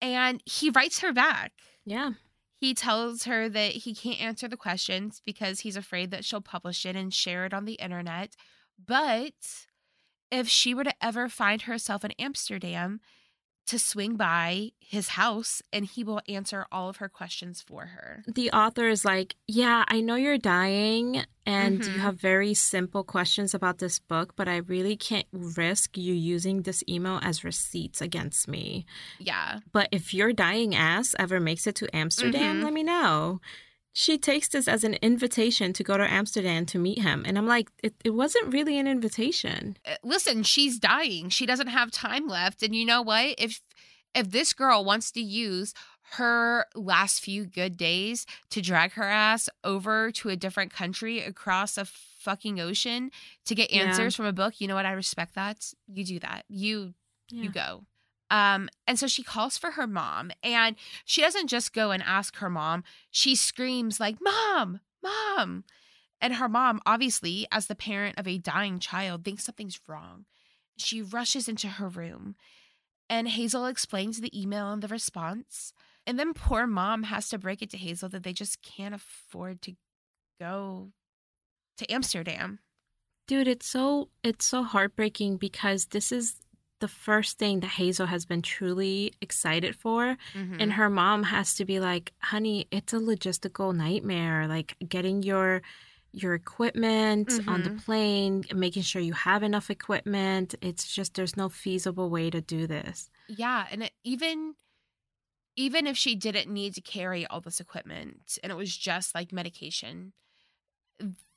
and 0.00 0.42
he 0.44 0.70
writes 0.70 1.00
her 1.00 1.12
back. 1.12 1.52
Yeah. 1.84 2.12
He 2.56 2.74
tells 2.74 3.24
her 3.24 3.48
that 3.48 3.72
he 3.72 3.94
can't 3.94 4.20
answer 4.20 4.48
the 4.48 4.56
questions 4.56 5.20
because 5.24 5.60
he's 5.60 5.76
afraid 5.76 6.10
that 6.10 6.24
she'll 6.24 6.40
publish 6.40 6.86
it 6.86 6.96
and 6.96 7.12
share 7.12 7.44
it 7.44 7.54
on 7.54 7.64
the 7.64 7.74
internet. 7.74 8.36
But 8.82 9.66
if 10.30 10.48
she 10.48 10.74
were 10.74 10.84
to 10.84 10.94
ever 11.02 11.28
find 11.28 11.62
herself 11.62 12.04
in 12.04 12.12
Amsterdam, 12.12 13.00
to 13.66 13.78
swing 13.78 14.16
by 14.16 14.70
his 14.78 15.08
house 15.08 15.62
and 15.72 15.84
he 15.86 16.04
will 16.04 16.20
answer 16.28 16.66
all 16.70 16.88
of 16.88 16.96
her 16.98 17.08
questions 17.08 17.62
for 17.62 17.86
her. 17.86 18.22
The 18.26 18.50
author 18.52 18.88
is 18.88 19.04
like, 19.04 19.36
Yeah, 19.48 19.84
I 19.88 20.00
know 20.00 20.16
you're 20.16 20.38
dying 20.38 21.24
and 21.46 21.84
you 21.84 21.92
Mhm. 21.92 21.98
have 22.00 22.20
very 22.20 22.54
simple 22.54 23.04
questions 23.04 23.54
about 23.54 23.78
this 23.78 23.98
book, 23.98 24.34
but 24.36 24.48
I 24.48 24.56
really 24.58 24.96
can't 24.96 25.26
risk 25.32 25.96
you 25.96 26.12
using 26.14 26.62
this 26.62 26.82
email 26.88 27.20
as 27.22 27.44
receipts 27.44 28.00
against 28.00 28.48
me. 28.48 28.84
Yeah. 29.18 29.60
But 29.72 29.88
if 29.92 30.12
your 30.14 30.32
dying 30.32 30.74
ass 30.74 31.14
ever 31.18 31.40
makes 31.40 31.66
it 31.66 31.74
to 31.76 31.96
Amsterdam, 31.96 32.60
Mhm. 32.60 32.64
let 32.64 32.72
me 32.72 32.82
know. 32.82 33.40
She 33.96 34.18
takes 34.18 34.48
this 34.48 34.66
as 34.66 34.82
an 34.82 34.94
invitation 34.94 35.72
to 35.72 35.84
go 35.84 35.96
to 35.96 36.12
Amsterdam 36.12 36.66
to 36.66 36.78
meet 36.80 36.98
him. 36.98 37.22
And 37.24 37.38
I'm 37.38 37.46
like, 37.46 37.68
it, 37.80 37.94
it 38.04 38.10
wasn't 38.10 38.52
really 38.52 38.76
an 38.76 38.88
invitation. 38.88 39.76
Uh, 39.86 39.94
Listen, 40.02 40.42
she's 40.42 40.80
dying. 40.80 41.28
She 41.28 41.46
doesn't 41.46 41.68
have 41.68 41.92
time 41.92 42.26
left. 42.26 42.64
And 42.64 42.74
you 42.74 42.84
know 42.84 43.00
what? 43.02 43.36
If 43.38 43.60
if 44.12 44.30
this 44.32 44.52
girl 44.52 44.84
wants 44.84 45.10
to 45.12 45.20
use 45.20 45.74
her 46.16 46.66
last 46.74 47.20
few 47.22 47.44
good 47.46 47.76
days 47.76 48.26
to 48.50 48.60
drag 48.60 48.92
her 48.92 49.04
ass 49.04 49.48
over 49.62 50.10
to 50.12 50.28
a 50.28 50.36
different 50.36 50.72
country 50.72 51.20
across 51.20 51.78
a 51.78 51.84
fucking 51.84 52.58
ocean 52.60 53.10
to 53.46 53.54
get 53.54 53.72
Yeah. 53.72 53.82
answers 53.82 54.14
from 54.16 54.26
a 54.26 54.32
book, 54.32 54.60
you 54.60 54.66
know 54.68 54.74
what? 54.74 54.86
I 54.86 54.92
respect 54.92 55.36
that. 55.36 55.72
You 55.86 56.04
do 56.04 56.18
that. 56.18 56.44
You 56.48 56.94
you 57.30 57.48
go. 57.48 57.84
Um, 58.30 58.68
and 58.86 58.98
so 58.98 59.06
she 59.06 59.22
calls 59.22 59.58
for 59.58 59.72
her 59.72 59.86
mom, 59.86 60.30
and 60.42 60.76
she 61.04 61.20
doesn't 61.20 61.48
just 61.48 61.72
go 61.72 61.90
and 61.90 62.02
ask 62.02 62.36
her 62.36 62.50
mom. 62.50 62.84
She 63.10 63.34
screams 63.34 64.00
like, 64.00 64.16
"Mom, 64.20 64.80
mom!" 65.02 65.64
And 66.20 66.36
her 66.36 66.48
mom, 66.48 66.80
obviously, 66.86 67.46
as 67.52 67.66
the 67.66 67.74
parent 67.74 68.18
of 68.18 68.26
a 68.26 68.38
dying 68.38 68.78
child, 68.78 69.24
thinks 69.24 69.44
something's 69.44 69.80
wrong. 69.86 70.24
She 70.76 71.02
rushes 71.02 71.48
into 71.48 71.68
her 71.68 71.88
room, 71.88 72.34
and 73.08 73.28
Hazel 73.28 73.66
explains 73.66 74.20
the 74.20 74.40
email 74.40 74.72
and 74.72 74.82
the 74.82 74.88
response. 74.88 75.72
And 76.06 76.18
then 76.18 76.34
poor 76.34 76.66
mom 76.66 77.04
has 77.04 77.28
to 77.28 77.38
break 77.38 77.62
it 77.62 77.70
to 77.70 77.78
Hazel 77.78 78.08
that 78.10 78.22
they 78.22 78.32
just 78.32 78.62
can't 78.62 78.94
afford 78.94 79.62
to 79.62 79.74
go 80.40 80.92
to 81.78 81.92
Amsterdam. 81.92 82.60
Dude, 83.26 83.48
it's 83.48 83.66
so 83.66 84.10
it's 84.22 84.44
so 84.44 84.62
heartbreaking 84.62 85.38
because 85.38 85.86
this 85.86 86.12
is 86.12 86.36
the 86.80 86.88
first 86.88 87.38
thing 87.38 87.60
that 87.60 87.68
Hazel 87.68 88.06
has 88.06 88.24
been 88.26 88.42
truly 88.42 89.14
excited 89.20 89.76
for. 89.76 90.16
Mm-hmm. 90.34 90.56
And 90.60 90.72
her 90.74 90.90
mom 90.90 91.22
has 91.24 91.54
to 91.56 91.64
be 91.64 91.80
like, 91.80 92.12
honey, 92.20 92.66
it's 92.70 92.92
a 92.92 92.96
logistical 92.98 93.74
nightmare. 93.74 94.46
Like 94.48 94.76
getting 94.88 95.22
your 95.22 95.62
your 96.12 96.34
equipment 96.34 97.40
on 97.48 97.62
the 97.62 97.70
Mhm. 97.70 97.84
plane, 97.84 98.44
making 98.54 98.82
sure 98.84 99.02
you 99.02 99.14
have 99.14 99.42
enough 99.42 99.68
equipment. 99.70 100.54
It's 100.62 100.94
just 100.94 101.14
there's 101.14 101.36
no 101.36 101.48
feasible 101.48 102.08
way 102.08 102.30
to 102.30 102.40
do 102.40 102.66
this. 102.68 103.10
Yeah, 103.26 103.66
and 103.70 103.82
it, 103.84 103.92
even 104.04 104.56
even 105.56 105.86
if 105.86 105.96
she 105.96 106.14
didn't 106.14 106.52
need 106.52 106.74
to 106.74 106.80
carry 106.80 107.26
all 107.26 107.40
this 107.40 107.60
equipment 107.60 108.38
and 108.42 108.50
it 108.50 108.56
was 108.56 108.76
just 108.76 109.14
like 109.14 109.32
medication, 109.32 110.12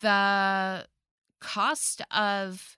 the 0.02 0.88
cost 1.40 2.02
of 2.12 2.78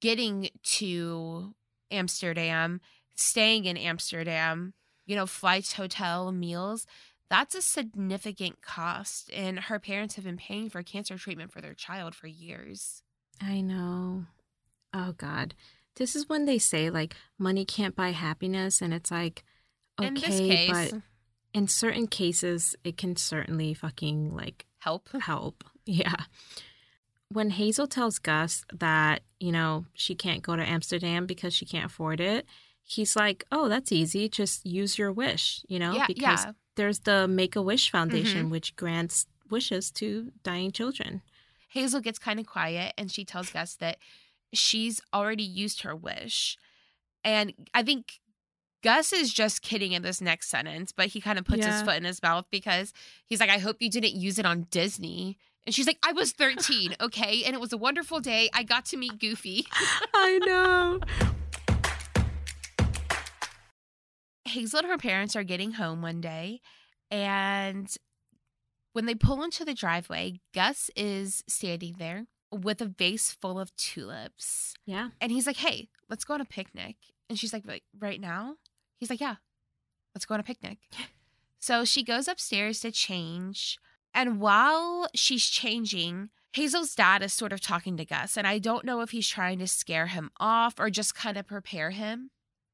getting 0.00 0.50
to 0.62 1.54
Amsterdam, 1.90 2.80
staying 3.14 3.64
in 3.64 3.76
Amsterdam, 3.76 4.74
you 5.06 5.16
know, 5.16 5.26
flights, 5.26 5.74
hotel, 5.74 6.32
meals, 6.32 6.86
that's 7.30 7.54
a 7.54 7.62
significant 7.62 8.60
cost. 8.60 9.30
And 9.32 9.58
her 9.58 9.78
parents 9.78 10.16
have 10.16 10.24
been 10.24 10.36
paying 10.36 10.68
for 10.68 10.82
cancer 10.82 11.16
treatment 11.16 11.52
for 11.52 11.60
their 11.60 11.74
child 11.74 12.14
for 12.14 12.26
years. 12.26 13.02
I 13.40 13.60
know. 13.60 14.26
Oh 14.92 15.12
God. 15.16 15.54
This 15.96 16.16
is 16.16 16.28
when 16.28 16.44
they 16.44 16.58
say 16.58 16.90
like 16.90 17.14
money 17.38 17.64
can't 17.64 17.96
buy 17.96 18.10
happiness 18.10 18.82
and 18.82 18.92
it's 18.92 19.10
like 19.10 19.44
okay, 19.98 20.08
in 20.08 20.14
this 20.14 20.40
case, 20.40 20.70
but 20.92 21.00
in 21.54 21.68
certain 21.68 22.06
cases 22.06 22.74
it 22.84 22.96
can 22.96 23.16
certainly 23.16 23.74
fucking 23.74 24.34
like 24.34 24.66
help. 24.78 25.08
help. 25.20 25.64
Yeah. 25.86 26.14
When 27.32 27.50
Hazel 27.50 27.86
tells 27.86 28.18
Gus 28.18 28.64
that, 28.72 29.22
you 29.38 29.52
know, 29.52 29.86
she 29.94 30.14
can't 30.14 30.42
go 30.42 30.56
to 30.56 30.62
Amsterdam 30.62 31.26
because 31.26 31.54
she 31.54 31.64
can't 31.64 31.86
afford 31.86 32.20
it, 32.20 32.44
he's 32.82 33.14
like, 33.14 33.44
"Oh, 33.52 33.68
that's 33.68 33.92
easy. 33.92 34.28
Just 34.28 34.66
use 34.66 34.98
your 34.98 35.12
wish," 35.12 35.64
you 35.68 35.78
know, 35.78 35.94
yeah, 35.94 36.06
because 36.06 36.44
yeah. 36.44 36.52
there's 36.76 37.00
the 37.00 37.28
Make-A-Wish 37.28 37.90
Foundation 37.90 38.42
mm-hmm. 38.42 38.50
which 38.50 38.74
grants 38.76 39.26
wishes 39.48 39.90
to 39.92 40.32
dying 40.42 40.72
children. 40.72 41.22
Hazel 41.68 42.00
gets 42.00 42.18
kind 42.18 42.40
of 42.40 42.46
quiet 42.46 42.94
and 42.98 43.10
she 43.10 43.24
tells 43.24 43.50
Gus 43.50 43.76
that 43.76 43.98
she's 44.52 45.00
already 45.14 45.44
used 45.44 45.82
her 45.82 45.94
wish. 45.94 46.58
And 47.24 47.52
I 47.74 47.82
think 47.82 48.20
Gus 48.82 49.12
is 49.12 49.32
just 49.32 49.62
kidding 49.62 49.92
in 49.92 50.02
this 50.02 50.20
next 50.20 50.48
sentence, 50.48 50.90
but 50.90 51.08
he 51.08 51.20
kind 51.20 51.38
of 51.38 51.44
puts 51.44 51.66
his 51.66 51.82
foot 51.82 51.96
in 51.96 52.04
his 52.04 52.22
mouth 52.22 52.46
because 52.50 52.92
he's 53.26 53.40
like, 53.40 53.50
I 53.50 53.58
hope 53.58 53.76
you 53.80 53.90
didn't 53.90 54.14
use 54.14 54.38
it 54.38 54.46
on 54.46 54.66
Disney. 54.70 55.38
And 55.66 55.74
she's 55.74 55.86
like, 55.86 55.98
I 56.04 56.12
was 56.12 56.32
13, 56.32 56.96
okay? 57.00 57.44
And 57.44 57.54
it 57.54 57.60
was 57.60 57.72
a 57.72 57.76
wonderful 57.76 58.20
day. 58.20 58.48
I 58.52 58.62
got 58.62 58.86
to 58.86 58.96
meet 58.96 59.18
Goofy. 59.18 59.66
I 60.14 60.38
know. 60.38 61.00
Hazel 64.46 64.80
and 64.80 64.88
her 64.88 64.98
parents 64.98 65.36
are 65.36 65.44
getting 65.44 65.72
home 65.72 66.02
one 66.02 66.20
day, 66.20 66.60
and 67.10 67.94
when 68.92 69.06
they 69.06 69.14
pull 69.14 69.42
into 69.44 69.64
the 69.64 69.74
driveway, 69.74 70.40
Gus 70.52 70.90
is 70.96 71.44
standing 71.46 71.96
there 71.98 72.26
with 72.50 72.80
a 72.80 72.86
vase 72.86 73.30
full 73.40 73.60
of 73.60 73.74
tulips. 73.76 74.74
Yeah. 74.86 75.10
And 75.20 75.30
he's 75.30 75.46
like, 75.46 75.58
hey, 75.58 75.88
let's 76.08 76.24
go 76.24 76.34
on 76.34 76.40
a 76.40 76.44
picnic. 76.44 76.96
And 77.28 77.38
she's 77.38 77.52
like, 77.52 77.64
"Right- 77.64 77.84
right 77.96 78.20
now? 78.20 78.56
He's 78.98 79.08
like, 79.08 79.20
yeah, 79.20 79.36
let's 80.16 80.26
go 80.26 80.34
on 80.34 80.40
a 80.40 80.44
picnic. 80.44 80.78
so 81.60 81.84
she 81.84 82.02
goes 82.02 82.26
upstairs 82.26 82.80
to 82.80 82.90
change. 82.90 83.78
And 84.14 84.40
while 84.40 85.06
she's 85.14 85.46
changing, 85.48 86.30
Hazel's 86.52 86.94
dad 86.94 87.22
is 87.22 87.32
sort 87.32 87.52
of 87.52 87.60
talking 87.60 87.96
to 87.96 88.04
Gus. 88.04 88.36
And 88.36 88.46
I 88.46 88.58
don't 88.58 88.84
know 88.84 89.00
if 89.02 89.10
he's 89.10 89.28
trying 89.28 89.58
to 89.60 89.66
scare 89.68 90.06
him 90.08 90.30
off 90.40 90.74
or 90.78 90.90
just 90.90 91.14
kind 91.14 91.36
of 91.36 91.46
prepare 91.46 91.90
him. 91.90 92.30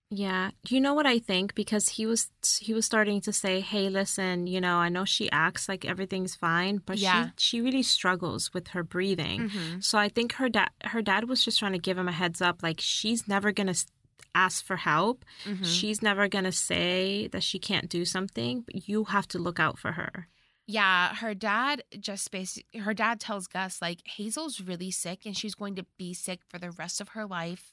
Yeah. 0.09 0.53
You 0.69 0.81
know 0.81 0.95
what 0.95 1.05
I 1.05 1.19
think 1.19 1.55
because 1.57 1.89
he 1.91 2.07
was 2.07 2.31
he 2.61 2.73
was 2.73 2.87
starting 2.87 3.21
to 3.23 3.33
say, 3.33 3.61
"Hey, 3.61 3.89
listen, 3.89 4.47
you 4.47 4.61
know, 4.61 4.77
I 4.77 4.89
know 4.89 5.05
she 5.05 5.29
acts 5.33 5.69
like 5.69 5.85
everything's 5.85 6.37
fine, 6.37 6.79
but 6.87 6.97
Yeah. 6.99 7.31
she 7.37 7.59
she 7.59 7.61
really 7.61 7.83
struggles 7.83 8.55
with 8.55 8.69
her 8.69 8.85
breathing." 8.85 9.49
Mhm. 9.51 9.83
So 9.85 9.99
I 9.99 10.09
think 10.09 10.35
her 10.35 10.49
dad 10.49 10.71
her 10.85 11.03
dad 11.03 11.29
was 11.29 11.45
just 11.45 11.59
trying 11.59 11.73
to 11.73 11.79
give 11.81 11.99
him 11.99 12.07
a 12.09 12.13
heads 12.13 12.41
up 12.41 12.63
like 12.63 12.81
she's 12.81 13.27
never 13.27 13.51
going 13.51 13.67
to 13.75 13.85
ask 14.33 14.65
for 14.65 14.77
help. 14.77 15.25
Mhm. 15.45 15.65
She's 15.65 16.01
never 16.03 16.29
going 16.29 16.45
to 16.45 16.53
say 16.53 17.27
that 17.33 17.43
she 17.43 17.59
can't 17.59 17.89
do 17.89 18.05
something, 18.05 18.61
but 18.61 18.89
you 18.89 19.05
have 19.07 19.27
to 19.29 19.39
look 19.41 19.59
out 19.59 19.77
for 19.77 19.93
her. 19.93 20.29
Yeah, 20.67 21.15
her 21.15 21.33
dad 21.33 21.85
just 22.01 22.31
basically 22.31 22.81
her 22.81 22.93
dad 22.93 23.21
tells 23.21 23.47
Gus 23.47 23.81
like 23.81 24.03
Hazel's 24.05 24.61
really 24.61 24.91
sick 24.91 25.25
and 25.25 25.37
she's 25.37 25.55
going 25.55 25.77
to 25.77 25.87
be 25.97 26.13
sick 26.13 26.41
for 26.49 26.59
the 26.59 26.73
rest 26.73 27.01
of 27.01 27.11
her 27.11 27.25
life. 27.25 27.73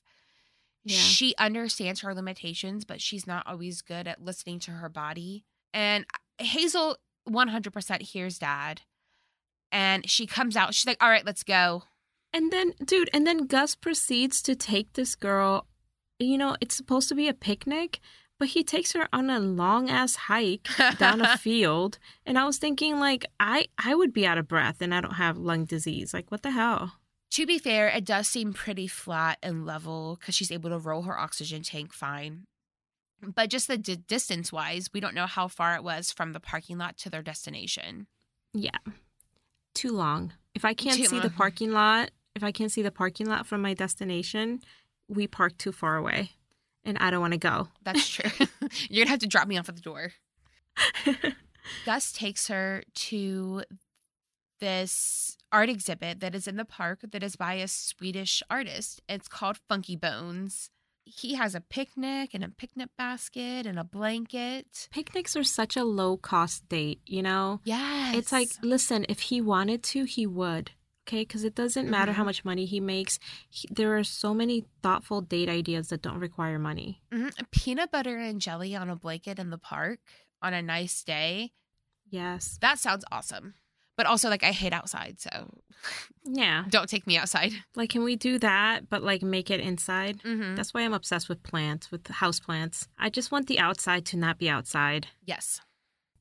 Yeah. 0.85 0.97
She 0.97 1.33
understands 1.39 2.01
her 2.01 2.13
limitations, 2.13 2.85
but 2.85 3.01
she's 3.01 3.25
not 3.25 3.47
always 3.47 3.81
good 3.81 4.07
at 4.07 4.21
listening 4.23 4.59
to 4.59 4.71
her 4.71 4.89
body. 4.89 5.45
And 5.73 6.05
Hazel 6.37 6.97
100% 7.27 8.01
hears 8.01 8.37
dad. 8.37 8.81
And 9.71 10.07
she 10.07 10.27
comes 10.27 10.55
out. 10.55 10.75
She's 10.75 10.85
like, 10.85 11.01
"All 11.01 11.09
right, 11.09 11.25
let's 11.25 11.43
go." 11.43 11.83
And 12.31 12.51
then 12.51 12.73
dude, 12.85 13.09
and 13.11 13.25
then 13.25 13.47
Gus 13.47 13.73
proceeds 13.73 14.41
to 14.43 14.55
take 14.55 14.93
this 14.93 15.15
girl, 15.15 15.65
you 16.19 16.37
know, 16.37 16.55
it's 16.61 16.75
supposed 16.75 17.09
to 17.09 17.15
be 17.15 17.27
a 17.27 17.33
picnic, 17.33 17.99
but 18.39 18.49
he 18.49 18.63
takes 18.63 18.91
her 18.93 19.07
on 19.13 19.29
a 19.29 19.39
long 19.39 19.89
ass 19.89 20.15
hike 20.15 20.67
down 20.97 21.21
a 21.21 21.37
field 21.37 21.97
and 22.25 22.37
i 22.37 22.45
was 22.45 22.57
thinking 22.57 22.99
like 22.99 23.25
i 23.39 23.65
i 23.77 23.95
would 23.95 24.11
be 24.13 24.25
out 24.25 24.37
of 24.37 24.47
breath 24.47 24.81
and 24.81 24.93
i 24.93 24.99
don't 25.01 25.13
have 25.15 25.37
lung 25.37 25.65
disease. 25.65 26.13
Like 26.13 26.31
what 26.31 26.41
the 26.43 26.51
hell? 26.51 26.93
To 27.31 27.47
be 27.47 27.57
fair, 27.57 27.87
it 27.87 28.05
does 28.05 28.27
seem 28.27 28.53
pretty 28.53 28.85
flat 28.85 29.39
and 29.41 29.65
level 29.65 30.17
because 30.19 30.35
she's 30.35 30.51
able 30.51 30.69
to 30.69 30.77
roll 30.77 31.01
her 31.03 31.17
oxygen 31.17 31.63
tank 31.63 31.91
fine. 31.91 32.43
But 33.23 33.49
just 33.49 33.67
the 33.67 33.77
d- 33.77 33.95
distance 33.95 34.51
wise, 34.51 34.89
we 34.93 34.99
don't 34.99 35.15
know 35.15 35.25
how 35.25 35.47
far 35.47 35.75
it 35.75 35.83
was 35.83 36.11
from 36.11 36.33
the 36.33 36.39
parking 36.39 36.77
lot 36.77 36.95
to 36.97 37.09
their 37.09 37.23
destination. 37.23 38.05
yeah. 38.53 38.77
Too 39.73 39.91
long. 39.91 40.33
If 40.53 40.63
i 40.65 40.73
can't 40.75 40.97
Too 40.97 41.05
see 41.05 41.19
the 41.19 41.31
parking 41.31 41.71
lot 41.71 42.11
if 42.35 42.43
i 42.43 42.51
can't 42.51 42.71
see 42.71 42.83
the 42.83 42.91
parking 42.91 43.27
lot 43.27 43.47
from 43.47 43.61
my 43.61 43.73
destination 43.73 44.61
we 45.07 45.25
park 45.27 45.57
too 45.57 45.71
far 45.71 45.95
away 45.97 46.31
and 46.85 46.97
i 46.99 47.09
don't 47.11 47.21
want 47.21 47.33
to 47.33 47.37
go 47.39 47.67
That's 47.83 48.07
true. 48.09 48.29
You're 48.89 49.05
going 49.05 49.07
to 49.07 49.09
have 49.11 49.19
to 49.19 49.27
drop 49.27 49.47
me 49.47 49.57
off 49.57 49.69
at 49.69 49.75
the 49.75 49.81
door. 49.81 50.11
Gus 51.85 52.11
takes 52.11 52.47
her 52.47 52.83
to 52.95 53.63
this 54.59 55.37
art 55.51 55.69
exhibit 55.69 56.19
that 56.21 56.35
is 56.35 56.47
in 56.47 56.55
the 56.57 56.65
park 56.65 56.99
that 57.11 57.23
is 57.23 57.35
by 57.35 57.55
a 57.55 57.67
Swedish 57.67 58.41
artist. 58.49 59.01
It's 59.09 59.27
called 59.27 59.57
Funky 59.69 59.95
Bones. 59.95 60.69
He 61.05 61.35
has 61.35 61.53
a 61.53 61.59
picnic 61.61 62.29
and 62.33 62.43
a 62.43 62.49
picnic 62.49 62.89
basket 62.97 63.65
and 63.65 63.77
a 63.77 63.83
blanket. 63.83 64.87
picnics 64.91 65.35
are 65.35 65.43
such 65.43 65.75
a 65.75 65.83
low 65.83 66.15
cost 66.15 66.67
date 66.69 67.01
you 67.05 67.21
know 67.21 67.59
Yes. 67.65 68.15
it's 68.15 68.31
like 68.31 68.47
listen 68.61 69.05
if 69.09 69.19
he 69.19 69.41
wanted 69.41 69.83
to 69.83 70.05
he 70.05 70.25
would 70.25 70.71
Okay, 71.05 71.21
because 71.23 71.43
it 71.43 71.53
doesn't 71.53 71.89
matter 71.89 72.13
how 72.13 72.23
Mhm. 72.23 72.27
much 72.27 72.45
money 72.45 72.65
he 72.65 72.79
makes. 72.79 73.19
He, 73.49 73.67
there 73.69 73.97
are 73.97 74.03
so 74.05 74.33
many 74.33 74.63
thoughtful 74.81 75.19
date 75.21 75.49
ideas 75.49 75.89
that 75.89 76.01
don't 76.01 76.19
require 76.19 76.57
money. 76.57 77.01
hmm 77.11 77.27
Peanut 77.51 77.91
butter 77.91 78.17
and 78.17 78.39
jelly 78.39 78.73
on 78.75 78.89
a 78.89 78.95
blanket 78.95 79.37
in 79.37 79.49
the 79.49 79.57
park 79.57 79.99
on 80.41 80.53
a 80.53 80.61
nice 80.61 81.03
day. 81.03 81.51
Yes. 82.09 82.57
That 82.61 82.79
sounds 82.79 83.03
awesome. 83.11 83.55
But 83.97 84.05
also, 84.07 84.29
like, 84.29 84.43
I 84.43 84.51
hate 84.51 84.73
outside, 84.73 85.19
so 85.19 85.49
Yeah. 86.25 86.65
don't 86.69 86.89
take 86.89 87.05
me 87.05 87.17
outside. 87.17 87.51
Like, 87.75 87.89
can 87.89 88.03
we 88.03 88.15
do 88.15 88.39
that, 88.39 88.89
but 88.89 89.03
like 89.03 89.21
make 89.21 89.51
it 89.51 89.59
inside? 89.59 90.21
Mm-hmm. 90.23 90.55
That's 90.55 90.73
why 90.73 90.81
I'm 90.81 90.93
obsessed 90.93 91.27
with 91.27 91.43
plants, 91.43 91.91
with 91.91 92.07
house 92.07 92.39
plants. 92.39 92.87
I 92.97 93.09
just 93.09 93.31
want 93.31 93.47
the 93.47 93.59
outside 93.59 94.05
to 94.07 94.17
not 94.17 94.37
be 94.39 94.49
outside. 94.49 95.07
Yes. 95.25 95.59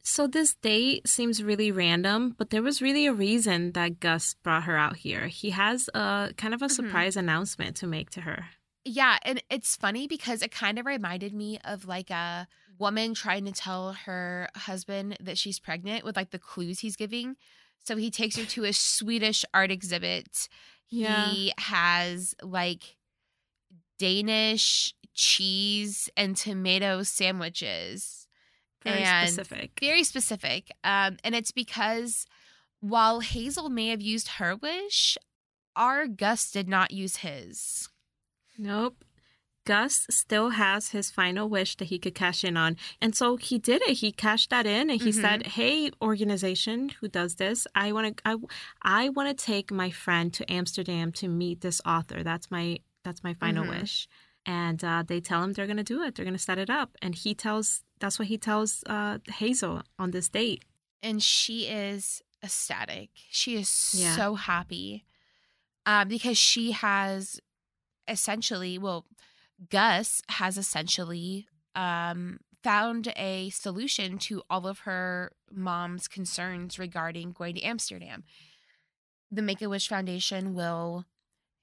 So 0.04 0.26
this 0.26 0.54
date 0.54 1.06
seems 1.08 1.42
really 1.42 1.70
random, 1.70 2.34
but 2.36 2.50
there 2.50 2.62
was 2.62 2.82
really 2.82 3.06
a 3.06 3.12
reason 3.12 3.72
that 3.72 4.00
Gus 4.00 4.34
brought 4.42 4.64
her 4.64 4.76
out 4.76 4.96
here. 4.96 5.28
He 5.28 5.50
has 5.50 5.88
a 5.94 6.32
kind 6.36 6.52
of 6.54 6.60
a 6.62 6.66
Mhm. 6.66 6.70
surprise 6.72 7.16
announcement 7.16 7.76
to 7.76 7.86
make 7.86 8.10
to 8.10 8.22
her. 8.22 8.48
Yeah, 8.84 9.18
and 9.22 9.40
it's 9.48 9.76
funny 9.76 10.08
because 10.08 10.42
it 10.42 10.50
kind 10.50 10.78
of 10.80 10.86
reminded 10.86 11.32
me 11.32 11.58
of 11.64 11.84
like 11.84 12.10
a 12.10 12.48
woman 12.78 13.14
trying 13.14 13.44
to 13.44 13.52
tell 13.52 13.92
her 13.92 14.48
husband 14.56 15.16
that 15.20 15.38
she's 15.38 15.60
pregnant 15.60 16.04
with 16.04 16.16
like 16.16 16.30
the 16.30 16.38
clues 16.40 16.80
he's 16.80 16.96
giving. 16.96 17.36
So 17.84 17.96
he 17.96 18.10
takes 18.10 18.36
her 18.36 18.44
to 18.44 18.64
a 18.64 18.72
Swedish 18.72 19.44
art 19.54 19.70
exhibit. 19.70 20.48
Yeah. 20.88 21.30
He 21.30 21.52
has 21.58 22.34
like 22.42 22.96
Danish 23.98 24.94
cheese 25.14 26.08
and 26.16 26.36
tomato 26.36 27.04
sandwiches. 27.04 28.21
Very 28.84 29.04
And 29.04 29.28
specific. 29.28 29.78
Very 29.80 30.04
specific. 30.04 30.70
Um, 30.84 31.16
and 31.24 31.34
it's 31.34 31.52
because 31.52 32.26
while 32.80 33.20
Hazel 33.20 33.70
may 33.70 33.88
have 33.88 34.02
used 34.02 34.28
her 34.38 34.56
wish, 34.56 35.18
our 35.76 36.06
Gus 36.08 36.50
did 36.50 36.68
not 36.68 36.92
use 36.92 37.18
his. 37.18 37.88
Nope. 38.58 39.04
Gus 39.64 40.06
still 40.10 40.50
has 40.50 40.90
his 40.90 41.10
final 41.10 41.48
wish 41.48 41.76
that 41.76 41.86
he 41.86 41.98
could 41.98 42.14
cash 42.16 42.44
in 42.44 42.56
on. 42.56 42.76
And 43.00 43.14
so 43.14 43.36
he 43.36 43.58
did 43.58 43.82
it. 43.82 43.98
He 43.98 44.12
cashed 44.12 44.50
that 44.50 44.66
in 44.66 44.90
and 44.90 45.00
he 45.00 45.10
Mhm. 45.10 45.14
said, 45.20 45.46
"Hey, 45.48 45.90
organization 46.02 46.90
who 47.00 47.08
does 47.08 47.36
this, 47.36 47.66
I 47.74 47.92
want 47.92 48.16
to 48.18 48.22
I, 48.28 48.36
I 48.82 49.08
want 49.10 49.36
to 49.36 49.44
take 49.44 49.70
my 49.70 49.90
friend 49.90 50.34
to 50.34 50.52
Amsterdam 50.52 51.12
to 51.12 51.28
meet 51.28 51.60
this 51.60 51.80
author. 51.86 52.22
That's 52.24 52.50
my 52.50 52.80
that's 53.04 53.22
my 53.24 53.34
final 53.34 53.64
Mhm. 53.64 53.68
wish." 53.68 54.08
And 54.44 54.82
uh, 54.82 55.04
they 55.06 55.20
tell 55.20 55.42
him 55.42 55.52
they're 55.52 55.66
going 55.66 55.76
to 55.76 55.84
do 55.84 56.02
it. 56.02 56.14
They're 56.14 56.24
going 56.24 56.36
to 56.36 56.42
set 56.42 56.58
it 56.58 56.68
up. 56.70 56.96
And 57.00 57.14
he 57.14 57.34
tells 57.34 57.84
that's 58.00 58.18
what 58.18 58.28
he 58.28 58.36
tells 58.38 58.82
uh, 58.86 59.18
Hazel 59.28 59.82
on 59.98 60.10
this 60.10 60.28
date. 60.28 60.64
and 61.02 61.22
she 61.22 61.66
is 61.66 62.22
ecstatic. 62.42 63.10
She 63.30 63.54
is 63.56 63.94
Yeah. 63.96 64.16
so 64.16 64.34
happy 64.34 65.04
uh, 65.86 66.04
because 66.04 66.36
she 66.38 66.72
has 66.72 67.40
essentially, 68.08 68.78
well, 68.78 69.06
Gus 69.70 70.22
has 70.28 70.58
essentially 70.58 71.46
um, 71.76 72.40
found 72.64 73.12
a 73.16 73.50
solution 73.50 74.18
to 74.18 74.42
all 74.50 74.66
of 74.66 74.80
her 74.80 75.32
mom's 75.50 76.08
concerns 76.08 76.78
regarding 76.78 77.30
going 77.32 77.54
to 77.56 77.62
Amsterdam. 77.62 78.24
The 79.30 79.42
Make 79.42 79.62
a 79.62 79.68
Wish 79.68 79.88
Foundation 79.88 80.54
will 80.54 81.04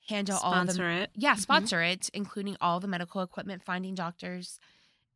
handle 0.10 0.38
all 0.38 0.52
the 0.66 0.72
Sponsor 0.74 0.90
it. 0.90 1.12
yeah 1.16 1.36
Mhm. 1.36 1.40
sponsor 1.40 1.82
it, 1.82 2.10
including 2.14 2.58
all 2.62 2.80
the 2.80 2.88
medical 2.88 3.22
equipment, 3.22 3.64
finding 3.64 3.96
doctors, 3.96 4.60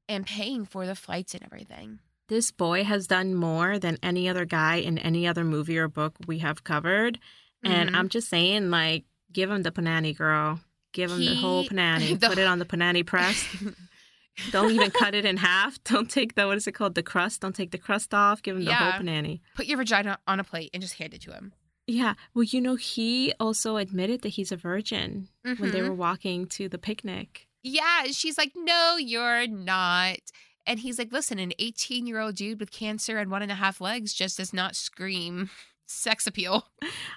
and 0.08 0.26
paying 0.26 0.66
for 0.66 0.86
the 0.86 0.96
flights 0.96 1.34
and 1.34 1.44
everything. 1.44 2.00
This 2.30 2.52
boy 2.52 2.84
has 2.86 3.06
done 3.08 3.36
more 3.36 3.78
than 3.80 3.98
any 4.02 4.30
other 4.30 4.46
guy 4.46 4.76
in 4.78 4.98
any 4.98 5.28
other 5.28 5.44
movie 5.44 5.78
or 5.78 5.88
book 5.88 6.16
we 6.26 6.40
have 6.40 6.64
covered. 6.64 7.20
And 7.64 7.90
Mhm. 7.90 7.96
I'm 7.96 8.10
just 8.10 8.30
saying, 8.30 8.70
like, 8.72 9.04
give 9.32 9.50
him 9.52 9.64
the 9.64 9.72
panani, 9.72 10.16
girl. 10.16 10.60
Give 10.94 11.12
him 11.12 11.20
the 11.20 11.36
whole 11.36 11.64
He- 11.64 11.70
panani. 11.76 12.20
the- 12.20 12.30
Put 12.30 12.38
it 12.38 12.48
on 12.48 12.60
the 12.60 12.66
panani 12.66 13.06
press. 13.06 13.46
Don't 14.52 14.72
even 14.72 14.90
cut 14.92 15.14
it 15.14 15.26
in 15.26 15.38
half. 15.38 15.84
Don't 15.84 16.10
take 16.10 16.34
the, 16.36 16.48
what 16.48 16.58
is 16.58 16.66
it 16.68 16.72
called? 16.74 16.96
The 16.96 17.04
crust. 17.04 17.42
Don't 17.42 17.56
take 17.56 17.72
the 17.72 17.78
crust 17.78 18.14
off. 18.14 18.42
Give 18.42 18.56
him 18.56 18.64
the 18.66 18.72
Yeah. 18.72 18.92
whole 18.92 19.02
panani. 19.02 19.42
Put 19.56 19.68
your 19.68 19.78
vagina 19.78 20.18
on 20.28 20.40
a 20.40 20.44
plate 20.44 20.72
and 20.74 20.82
just 20.82 20.96
hand 20.96 21.14
it 21.14 21.22
to 21.22 21.34
him. 21.34 21.54
Yeah. 21.88 22.14
Well, 22.34 22.44
you 22.44 22.62
know, 22.62 22.76
he 22.76 23.34
also 23.40 23.78
admitted 23.78 24.22
that 24.22 24.30
he's 24.30 24.52
a 24.52 24.58
virgin 24.58 25.28
when 25.44 25.72
they 25.72 25.80
Mhm. 25.82 25.90
were 25.90 25.94
walking 25.96 26.48
to 26.48 26.70
the 26.70 26.78
picnic. 26.78 27.48
Yeah, 27.62 28.06
she's 28.12 28.38
like, 28.38 28.54
no, 28.56 28.98
you're 28.98 29.48
not. 29.48 30.18
And 30.66 30.80
he's 30.80 30.98
like, 30.98 31.12
listen, 31.12 31.40
an 31.40 31.52
18 31.60 32.08
year 32.08 32.20
old 32.20 32.36
dude 32.36 32.60
with 32.60 32.72
cancer 32.72 33.18
and 33.18 33.30
one 33.30 33.42
and 33.42 33.52
a 33.52 33.56
half 33.56 33.82
legs 33.82 34.14
just 34.14 34.38
does 34.38 34.54
not 34.54 34.76
scream 34.78 35.50
sex 35.86 36.26
appeal. 36.26 36.68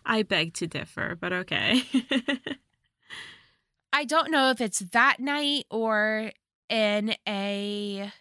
I 0.05 0.23
beg 0.25 0.53
to 0.55 0.67
differ, 0.67 1.17
but 1.21 1.33
okay. 1.33 1.83
I 3.93 4.05
don't 4.05 4.31
know 4.31 4.51
if 4.51 4.61
it's 4.61 4.81
that 4.81 5.21
night 5.21 5.65
or 5.71 6.33
in 6.69 7.15
a 7.27 8.13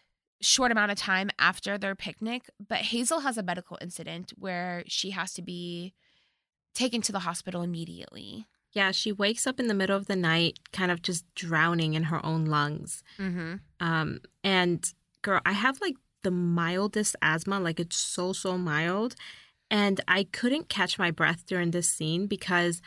short 0.41 0.71
amount 0.71 0.91
of 0.91 0.97
time 0.97 1.31
after 1.39 1.77
their 1.77 1.95
picnic, 1.95 2.49
but 2.65 2.79
Hazel 2.79 3.21
has 3.21 3.37
a 3.37 3.43
medical 3.43 3.77
incident 3.81 4.31
where 4.37 4.83
she 4.87 5.09
has 5.11 5.33
to 5.33 5.41
be 5.41 5.93
taken 6.75 7.01
to 7.01 7.11
the 7.11 7.19
hospital 7.19 7.63
immediately. 7.63 8.45
yeah, 8.75 8.91
she 8.91 9.11
wakes 9.11 9.47
up 9.47 9.59
in 9.59 9.67
the 9.67 9.73
middle 9.73 9.95
of 9.95 10.07
the 10.07 10.17
night, 10.17 10.59
kind 10.73 10.91
of 10.91 11.01
just 11.01 11.23
drowning 11.33 11.93
in 11.93 12.03
her 12.03 12.23
own 12.25 12.45
lungs. 12.45 13.03
Mm-hmm. 13.17 13.55
Um, 13.79 14.19
and 14.43 14.85
girl, 15.21 15.39
I 15.45 15.53
have 15.53 15.79
like 15.79 15.95
the 16.23 16.31
mildest 16.31 17.15
asthma, 17.21 17.59
like 17.59 17.79
it's 17.79 17.95
so, 17.95 18.33
so 18.33 18.57
mild. 18.57 19.15
And 19.71 20.01
I 20.07 20.25
couldn't 20.25 20.67
catch 20.67 20.99
my 20.99 21.09
breath 21.09 21.45
during 21.47 21.71
this 21.71 21.87
scene 21.87 22.27
because 22.27 22.81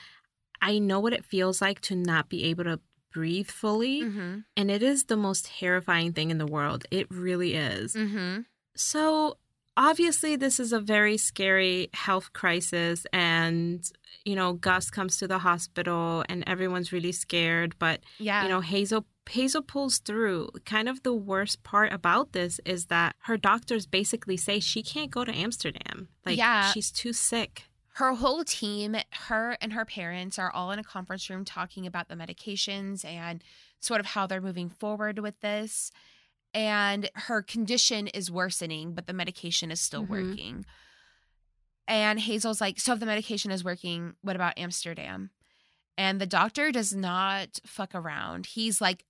I 0.60 0.78
know 0.78 1.00
what 1.00 1.14
it 1.14 1.24
feels 1.24 1.62
like 1.62 1.80
to 1.82 1.96
not 1.96 2.28
be 2.28 2.44
able 2.44 2.64
to 2.64 2.80
breathe 3.10 3.48
fully. 3.48 4.02
Mm-hmm. 4.02 4.40
And 4.58 4.70
it 4.70 4.82
is 4.82 5.04
the 5.04 5.16
most 5.16 5.46
terrifying 5.46 6.12
thing 6.12 6.30
in 6.30 6.38
the 6.38 6.46
world. 6.46 6.84
It 6.90 7.10
really 7.10 7.54
is. 7.54 7.94
Mm-hmm. 7.94 8.40
So, 8.76 9.38
obviously, 9.78 10.36
this 10.36 10.60
is 10.60 10.72
a 10.72 10.80
very 10.80 11.16
scary 11.16 11.88
health 11.94 12.32
crisis. 12.34 13.06
And, 13.12 13.82
you 14.24 14.34
know, 14.34 14.52
Gus 14.54 14.90
comes 14.90 15.16
to 15.18 15.28
the 15.28 15.38
hospital 15.38 16.24
and 16.28 16.44
everyone's 16.46 16.92
really 16.92 17.12
scared. 17.12 17.78
But 17.78 18.00
Yeah. 18.18 18.42
you 18.42 18.48
know 18.50 18.60
hazel 18.60 19.06
hazel 19.30 19.62
pulls 19.62 19.98
through 19.98 20.48
kind 20.64 20.88
of 20.88 21.02
the 21.02 21.12
worst 21.12 21.62
part 21.62 21.92
about 21.92 22.32
this 22.32 22.60
is 22.64 22.86
that 22.86 23.14
her 23.28 23.36
doctors 23.36 23.86
basically 23.86 24.38
say 24.38 24.58
she 24.58 24.82
can't 24.82 25.10
go 25.10 25.22
to 25.22 25.30
amsterdam 25.34 26.08
like 26.24 26.38
Yeah. 26.38 26.72
she's 26.72 26.90
too 26.90 27.12
sick 27.12 27.64
her 27.98 28.14
whole 28.14 28.44
team, 28.44 28.94
her 29.28 29.56
and 29.60 29.72
her 29.72 29.84
parents 29.84 30.38
are 30.38 30.52
all 30.52 30.70
in 30.70 30.78
a 30.78 30.84
conference 30.84 31.28
room 31.28 31.44
talking 31.44 31.84
about 31.84 32.08
the 32.08 32.14
medications 32.14 33.04
and 33.04 33.42
sort 33.80 33.98
of 33.98 34.06
how 34.06 34.24
they're 34.24 34.40
moving 34.40 34.68
forward 34.68 35.18
with 35.18 35.40
this. 35.40 35.90
And 36.58 37.08
her 37.14 37.40
condition 37.40 38.08
is 38.08 38.32
worsening, 38.32 38.92
but 38.92 39.06
the 39.06 39.12
medication 39.12 39.70
is 39.70 39.80
still 39.80 40.04
Mhm. 40.04 40.08
working. 40.08 40.66
And 41.86 42.18
Hazel's 42.18 42.60
like, 42.60 42.80
So 42.80 42.94
if 42.94 43.00
the 43.00 43.06
medication 43.06 43.50
is 43.52 43.62
working, 43.62 44.16
what 44.22 44.34
about 44.34 44.58
Amsterdam? 44.58 45.30
And 45.96 46.20
the 46.20 46.26
doctor 46.26 46.72
does 46.72 46.92
not 46.92 47.60
fuck 47.64 47.94
around. 47.94 48.46
He's 48.46 48.80
like, 48.80 49.04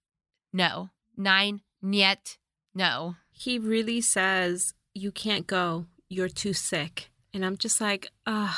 No, 0.52 0.90
nine, 1.16 1.62
niet, 1.82 2.36
no. 2.74 3.16
he 3.30 3.58
really 3.58 4.00
says 4.02 4.74
you 4.94 5.10
can't 5.12 5.46
go 5.46 5.86
you're 6.08 6.28
too 6.28 6.52
sick 6.54 7.10
and 7.34 7.44
i'm 7.44 7.56
just 7.56 7.80
like 7.80 8.10
ugh 8.26 8.56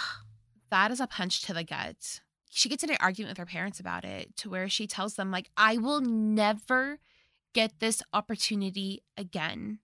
that 0.71 0.91
is 0.93 1.01
a 1.01 1.07
punch 1.07 1.43
to 1.43 1.53
the 1.53 1.65
gut. 1.65 2.21
She 2.49 2.69
gets 2.69 2.83
in 2.85 2.91
an 2.91 2.97
argument 3.01 3.33
with 3.33 3.39
her 3.39 3.47
parents 3.53 3.79
about 3.81 4.05
it 4.05 4.37
to 4.39 4.49
where 4.51 4.69
she 4.69 4.87
tells 4.87 5.15
them, 5.17 5.31
like, 5.33 5.51
I 5.57 5.77
will 5.79 6.01
never 6.01 6.99
get 7.55 7.81
this 7.81 8.03
opportunity 8.13 9.03
again. 9.17 9.79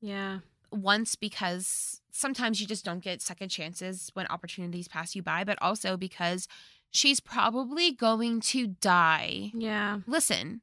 yeah 0.00 0.38
Once 0.70 1.14
because 1.14 2.00
sometimes 2.10 2.60
you 2.60 2.66
just 2.66 2.84
don't 2.84 3.02
get 3.04 3.20
second 3.22 3.48
chances 3.50 4.10
when 4.14 4.26
opportunities 4.28 4.88
pass 4.88 5.14
you 5.14 5.22
by, 5.22 5.44
but 5.44 5.58
also 5.60 5.96
because 5.96 6.48
she's 6.90 7.20
probably 7.20 7.92
going 7.92 8.40
to 8.40 8.66
die. 8.66 9.50
yeah 9.54 10.00
Listen, 10.06 10.60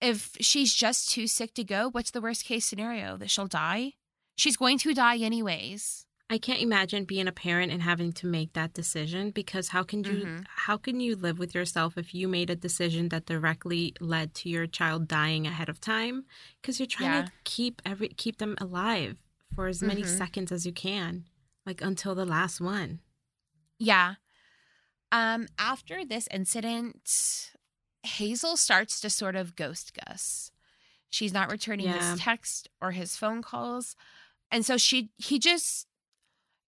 if 0.00 0.36
she's 0.40 0.74
just 0.74 1.10
too 1.10 1.26
sick 1.26 1.54
to 1.54 1.64
go, 1.64 1.88
what's 1.90 2.10
the 2.10 2.20
worst 2.20 2.44
case 2.44 2.64
scenario? 2.64 3.16
That 3.16 3.30
she'll 3.30 3.46
die? 3.46 3.92
She's 4.36 4.56
going 4.56 4.78
to 4.78 4.94
die 4.94 5.18
anyways. 5.18 6.06
I 6.30 6.38
can't 6.38 6.60
imagine 6.62 7.04
being 7.04 7.28
a 7.28 7.32
parent 7.32 7.70
and 7.72 7.82
having 7.82 8.12
to 8.12 8.26
make 8.26 8.52
that 8.54 8.72
decision 8.72 9.30
because 9.30 9.68
how 9.68 9.82
can 9.82 10.02
you 10.04 10.24
Mhm. 10.26 10.44
how 10.48 10.76
can 10.76 11.00
you 11.00 11.14
live 11.16 11.38
with 11.38 11.54
yourself 11.54 11.98
if 11.98 12.14
you 12.14 12.28
made 12.28 12.50
a 12.50 12.56
decision 12.56 13.08
that 13.10 13.26
directly 13.26 13.94
led 14.00 14.34
to 14.34 14.48
your 14.48 14.66
child 14.66 15.08
dying 15.08 15.46
ahead 15.46 15.68
of 15.68 15.80
time 15.80 16.24
because 16.60 16.78
you're 16.80 16.86
trying 16.86 17.12
Yeah. 17.12 17.22
to 17.26 17.32
keep 17.44 17.82
every 17.84 18.08
keep 18.08 18.38
them 18.38 18.56
alive 18.58 19.18
for 19.54 19.66
as 19.66 19.82
many 19.82 20.02
Mhm. 20.02 20.16
seconds 20.18 20.50
as 20.52 20.64
you 20.66 20.72
can 20.72 21.26
like 21.66 21.80
until 21.80 22.14
the 22.14 22.24
last 22.26 22.60
one 22.60 23.00
Yeah. 23.78 24.14
Um, 25.10 25.48
after 25.58 26.04
this 26.04 26.28
incident, 26.30 27.52
Hazel 28.04 28.56
starts 28.56 29.00
to 29.00 29.10
sort 29.10 29.34
of 29.36 29.56
ghost 29.56 29.92
Gus. 29.92 30.52
She's 31.10 31.32
not 31.32 31.50
returning 31.50 31.86
Yeah. 31.86 32.12
his 32.12 32.20
text 32.20 32.68
or 32.80 32.92
his 32.92 33.16
phone 33.16 33.42
calls. 33.42 33.94
And 34.50 34.64
so 34.64 34.76
she 34.78 35.10
he 35.18 35.38
just 35.38 35.86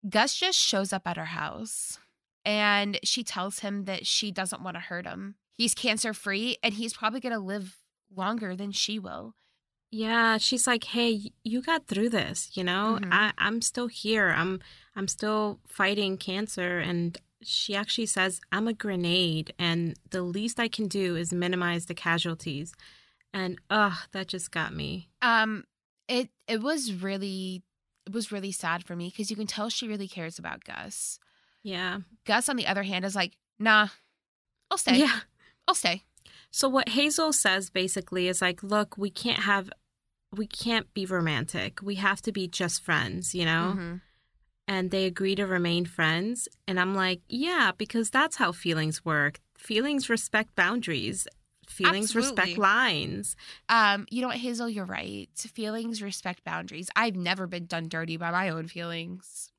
Gus 0.09 0.35
just 0.37 0.59
shows 0.59 0.93
up 0.93 1.07
at 1.07 1.17
her 1.17 1.27
house. 1.27 1.99
and 2.47 2.99
she 3.03 3.25
tells 3.25 3.61
him 3.61 3.85
that 3.85 4.07
she 4.07 4.31
doesn't 4.31 4.63
want 4.63 4.77
to 4.77 4.81
hurt 4.81 5.07
him. 5.07 5.37
He's 5.57 5.73
cancer 5.73 6.13
free 6.13 6.59
and 6.63 6.75
he's 6.75 6.93
probably 6.93 7.21
going 7.21 7.33
to 7.33 7.39
live 7.39 7.79
longer 8.15 8.55
than 8.55 8.71
she 8.71 8.99
will. 8.99 9.35
Yeah, 9.91 10.37
she's 10.39 10.67
like, 10.67 10.85
"Hey, 10.85 11.31
you 11.43 11.63
got 11.63 11.87
through 11.87 12.11
this, 12.11 12.51
you 12.55 12.63
know? 12.65 12.99
Mhm. 13.01 13.09
I 13.13 13.33
I'm 13.39 13.63
still 13.63 13.87
here. 13.87 14.31
I'm 14.37 14.61
I'm 14.95 15.09
still 15.09 15.61
fighting 15.67 16.19
cancer 16.19 16.79
and 16.81 17.17
she 17.43 17.75
actually 17.75 18.07
says, 18.07 18.41
"I'm 18.53 18.69
a 18.69 18.73
grenade 18.75 19.55
and 19.59 19.95
the 20.11 20.23
least 20.23 20.59
I 20.61 20.69
can 20.69 20.87
do 20.89 21.17
is 21.17 21.33
minimize 21.33 21.87
the 21.87 21.95
casualties." 21.95 22.75
And 23.33 23.59
ugh, 23.71 23.97
that 24.13 24.29
just 24.29 24.51
got 24.51 24.75
me. 24.75 25.09
Um 25.23 25.65
it 26.09 26.29
it 26.47 26.61
was 26.61 26.93
really 26.93 27.63
was 28.13 28.31
really 28.33 28.53
sad 28.53 28.85
for 28.85 28.95
me 28.97 29.09
because 29.11 29.31
you 29.31 29.37
can 29.37 29.47
tell 29.47 29.69
she 29.71 29.89
really 29.89 30.09
cares 30.09 30.39
about 30.39 30.65
Gus. 30.65 31.19
Yeah. 31.63 32.01
Gus 32.27 32.49
on 32.49 32.57
the 32.57 32.67
other 32.67 32.83
hand 32.83 33.05
is 33.05 33.15
like, 33.17 33.37
"Nah. 33.59 33.89
I'll 34.71 34.79
stay. 34.79 34.99
Yeah. 34.99 35.21
I'll 35.67 35.75
stay." 35.75 36.03
So 36.51 36.69
what 36.69 36.91
Hazel 36.91 37.33
says 37.33 37.71
basically 37.71 38.29
is 38.29 38.41
like, 38.43 38.63
"Look, 38.63 38.97
we 38.99 39.11
can't 39.11 39.43
have 39.45 39.71
we 40.33 40.47
can't 40.47 40.93
be 40.95 41.07
romantic. 41.07 41.81
We 41.81 41.95
have 41.97 42.21
to 42.23 42.33
be 42.33 42.49
just 42.49 42.83
friends, 42.83 43.35
you 43.35 43.45
know?" 43.45 43.75
Mhm. 43.77 44.01
and 44.67 44.91
they 44.91 45.05
agree 45.05 45.35
to 45.35 45.47
remain 45.47 45.85
friends. 45.85 46.49
And 46.67 46.81
I'm 46.81 46.95
like, 46.95 47.21
yeah, 47.29 47.73
because 47.77 48.09
that's 48.09 48.37
how 48.37 48.51
feelings 48.51 49.05
work. 49.05 49.41
Feelings 49.59 50.09
respect 50.09 50.55
boundaries. 50.57 51.29
Feelings 51.75 52.15
respect 52.15 52.57
lines. 52.57 53.37
Um, 53.69 54.07
you 54.09 54.23
know 54.23 54.29
what, 54.29 54.37
Hazel, 54.37 54.69
you're 54.69 54.85
right. 54.85 55.29
Feelings 55.35 56.03
respect 56.03 56.45
boundaries. 56.45 56.89
I've 56.95 57.17
never 57.17 57.49
been 57.49 57.67
done 57.67 57.89
dirty 57.89 58.17
by 58.17 58.31
my 58.31 58.49
own 58.49 58.69
feelings. 58.69 59.51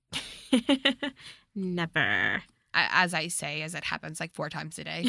Never. 1.56 2.43
As 2.73 3.13
I 3.13 3.28
say, 3.28 3.62
as 3.63 3.75
it 3.75 3.84
happens 3.84 4.21
like 4.21 4.34
four 4.34 4.49
times 4.49 4.80
a 4.80 4.86
day. 4.86 5.08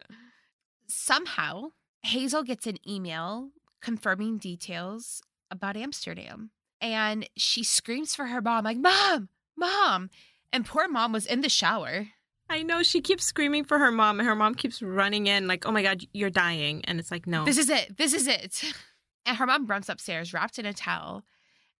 Somehow, 0.86 1.72
Hazel 2.02 2.44
gets 2.44 2.66
an 2.66 2.76
email 2.88 3.50
confirming 3.82 4.38
details 4.38 5.22
about 5.50 5.76
Amsterdam. 5.76 6.50
And 6.80 7.28
she 7.36 7.62
screams 7.62 8.14
for 8.14 8.26
her 8.26 8.40
mom, 8.40 8.64
like, 8.64 8.78
Mom, 8.78 9.28
Mom. 9.54 10.08
And 10.50 10.64
poor 10.64 10.88
mom 10.88 11.12
was 11.12 11.26
in 11.26 11.42
the 11.42 11.50
shower. 11.50 12.08
I 12.50 12.62
know 12.62 12.82
she 12.82 13.00
keeps 13.00 13.24
screaming 13.24 13.64
for 13.64 13.78
her 13.78 13.90
mom, 13.92 14.18
and 14.20 14.28
her 14.28 14.34
mom 14.34 14.54
keeps 14.56 14.82
running 14.82 15.26
in, 15.28 15.46
like, 15.46 15.64
oh 15.66 15.70
my 15.70 15.82
God, 15.82 16.02
you're 16.12 16.30
dying. 16.30 16.84
And 16.84 16.98
it's 16.98 17.10
like, 17.10 17.26
no. 17.26 17.44
This 17.44 17.56
is 17.58 17.70
it. 17.70 17.96
This 17.96 18.12
is 18.12 18.26
it. 18.26 18.62
And 19.26 19.36
her 19.36 19.44
mom 19.46 19.66
runs 19.66 19.90
upstairs 19.90 20.32
wrapped 20.32 20.58
in 20.58 20.64
a 20.64 20.72
towel. 20.72 21.24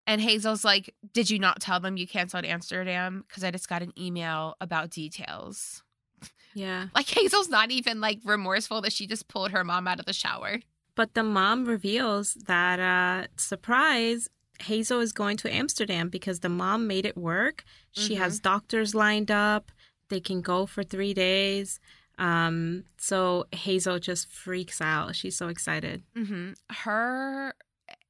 And 0.05 0.21
Hazel's 0.21 0.63
like, 0.63 0.93
Did 1.11 1.31
you 1.31 1.39
not 1.39 1.59
tell 1.59 1.79
them 1.79 1.97
you 1.97 2.07
canceled 2.07 2.45
Amsterdam? 2.45 3.25
Because 3.27 3.43
I 3.43 3.49
just 3.49 3.67
got 3.67 3.81
an 3.81 3.91
email 3.99 4.55
about 4.61 4.91
details. 4.91 5.81
yeah. 6.53 6.87
Like, 6.93 7.09
Hazel's 7.09 7.49
not 7.49 7.71
even 7.71 7.99
like 7.99 8.19
remorseful 8.23 8.79
that 8.81 8.93
she 8.93 9.07
just 9.07 9.27
pulled 9.27 9.51
her 9.51 9.63
mom 9.63 9.87
out 9.87 9.99
of 9.99 10.05
the 10.05 10.13
shower. 10.13 10.59
But 10.95 11.15
the 11.15 11.23
mom 11.23 11.65
reveals 11.65 12.35
that, 12.45 12.79
uh, 12.79 13.27
surprise, 13.37 14.29
Hazel 14.59 14.99
is 14.99 15.11
going 15.11 15.37
to 15.37 15.51
Amsterdam 15.53 16.09
because 16.09 16.41
the 16.41 16.47
mom 16.49 16.85
made 16.85 17.07
it 17.07 17.17
work. 17.17 17.63
She 17.91 18.13
Mhm. 18.15 18.19
has 18.19 18.39
doctors 18.39 18.93
lined 18.93 19.31
up. 19.31 19.71
They 20.11 20.19
can 20.19 20.41
go 20.41 20.67
for 20.67 20.83
three 20.83 21.15
days. 21.15 21.79
Um, 22.19 22.83
so 22.97 23.47
Hazel 23.51 23.97
just 23.97 24.27
freaks 24.27 24.79
out. 24.79 25.15
She's 25.15 25.35
so 25.35 25.47
excited. 25.47 26.03
Mm-hmm. 26.15 26.51
Her, 26.69 27.55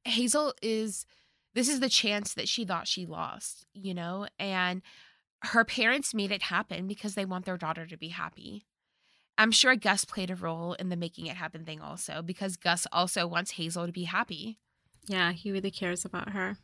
Hazel 0.04 0.54
is, 0.62 1.06
this 1.54 1.70
is 1.70 1.80
the 1.80 1.88
chance 1.88 2.34
that 2.34 2.50
she 2.50 2.66
thought 2.66 2.90
she 2.90 3.06
lost, 3.06 3.66
you 3.74 3.94
know? 3.94 4.28
And 4.38 4.82
her 5.44 5.64
parents 5.64 6.14
made 6.14 6.32
it 6.32 6.44
happen 6.44 6.88
because 6.88 7.16
they 7.16 7.24
want 7.24 7.46
their 7.46 7.58
daughter 7.58 7.86
to 7.86 7.98
be 7.98 8.10
happy. 8.10 8.66
I'm 9.38 9.52
sure 9.52 9.76
Gus 9.76 10.04
played 10.04 10.30
a 10.30 10.36
role 10.36 10.74
in 10.74 10.90
the 10.90 10.98
making 10.98 11.28
it 11.28 11.38
happen 11.38 11.64
thing 11.64 11.80
also 11.80 12.22
because 12.22 12.58
Gus 12.58 12.86
also 12.92 13.26
wants 13.26 13.52
Hazel 13.52 13.86
to 13.86 13.92
be 13.92 14.04
happy. 14.04 14.60
Yeah, 15.08 15.32
he 15.32 15.52
really 15.52 15.72
cares 15.72 16.04
about 16.04 16.30
her. 16.30 16.58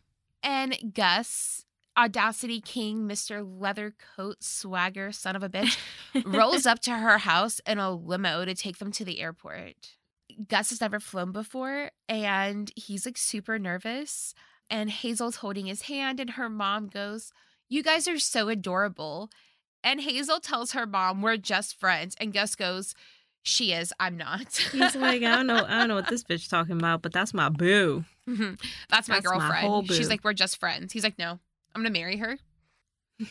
And 0.43 0.93
Gus, 0.93 1.65
Audacity 1.97 2.61
King, 2.61 3.07
Mr. 3.07 3.43
Leather 3.59 3.93
Coat 4.15 4.43
Swagger, 4.43 5.11
son 5.11 5.35
of 5.35 5.43
a 5.43 5.49
bitch, 5.49 5.77
rolls 6.25 6.65
up 6.65 6.79
to 6.81 6.91
her 6.91 7.17
house 7.19 7.59
in 7.65 7.79
a 7.79 7.91
limo 7.91 8.45
to 8.45 8.53
take 8.53 8.77
them 8.77 8.91
to 8.91 9.03
the 9.05 9.19
airport. 9.19 9.95
Gus 10.47 10.69
has 10.69 10.81
never 10.81 10.99
flown 10.99 11.31
before 11.31 11.89
and 12.07 12.71
he's 12.75 13.05
like 13.05 13.17
super 13.17 13.57
nervous. 13.57 14.33
And 14.69 14.89
Hazel's 14.89 15.37
holding 15.37 15.65
his 15.67 15.83
hand, 15.83 16.19
and 16.19 16.31
her 16.31 16.49
mom 16.49 16.87
goes, 16.87 17.31
You 17.69 17.81
guys 17.81 18.05
are 18.05 18.19
so 18.19 18.49
adorable. 18.49 19.29
And 19.81 20.01
Hazel 20.01 20.41
tells 20.41 20.73
her 20.73 20.85
mom, 20.85 21.21
We're 21.21 21.37
just 21.37 21.79
friends. 21.79 22.15
And 22.19 22.33
Gus 22.33 22.53
goes, 22.53 22.93
She 23.43 23.71
is, 23.71 23.93
I'm 23.97 24.17
not. 24.17 24.57
He's 24.73 24.93
like, 24.95 25.23
I 25.23 25.37
don't 25.37 25.47
know, 25.47 25.63
I 25.65 25.79
don't 25.79 25.87
know 25.87 25.95
what 25.95 26.09
this 26.09 26.25
bitch 26.25 26.49
talking 26.49 26.77
about, 26.77 27.01
but 27.01 27.13
that's 27.13 27.33
my 27.33 27.49
boo. 27.49 28.03
Mhm. 28.27 28.59
That's 28.89 29.07
my 29.07 29.15
That's 29.15 29.25
my 29.25 29.31
girlfriend. 29.31 29.65
whole 29.67 29.83
She's 29.85 30.09
like, 30.09 30.21
We're 30.25 30.33
just 30.33 30.59
friends. 30.59 30.91
He's 30.91 31.05
like, 31.05 31.17
No, 31.17 31.39
I'm 31.75 31.81
gonna 31.83 31.91
marry 31.91 32.17
her. 32.17 32.37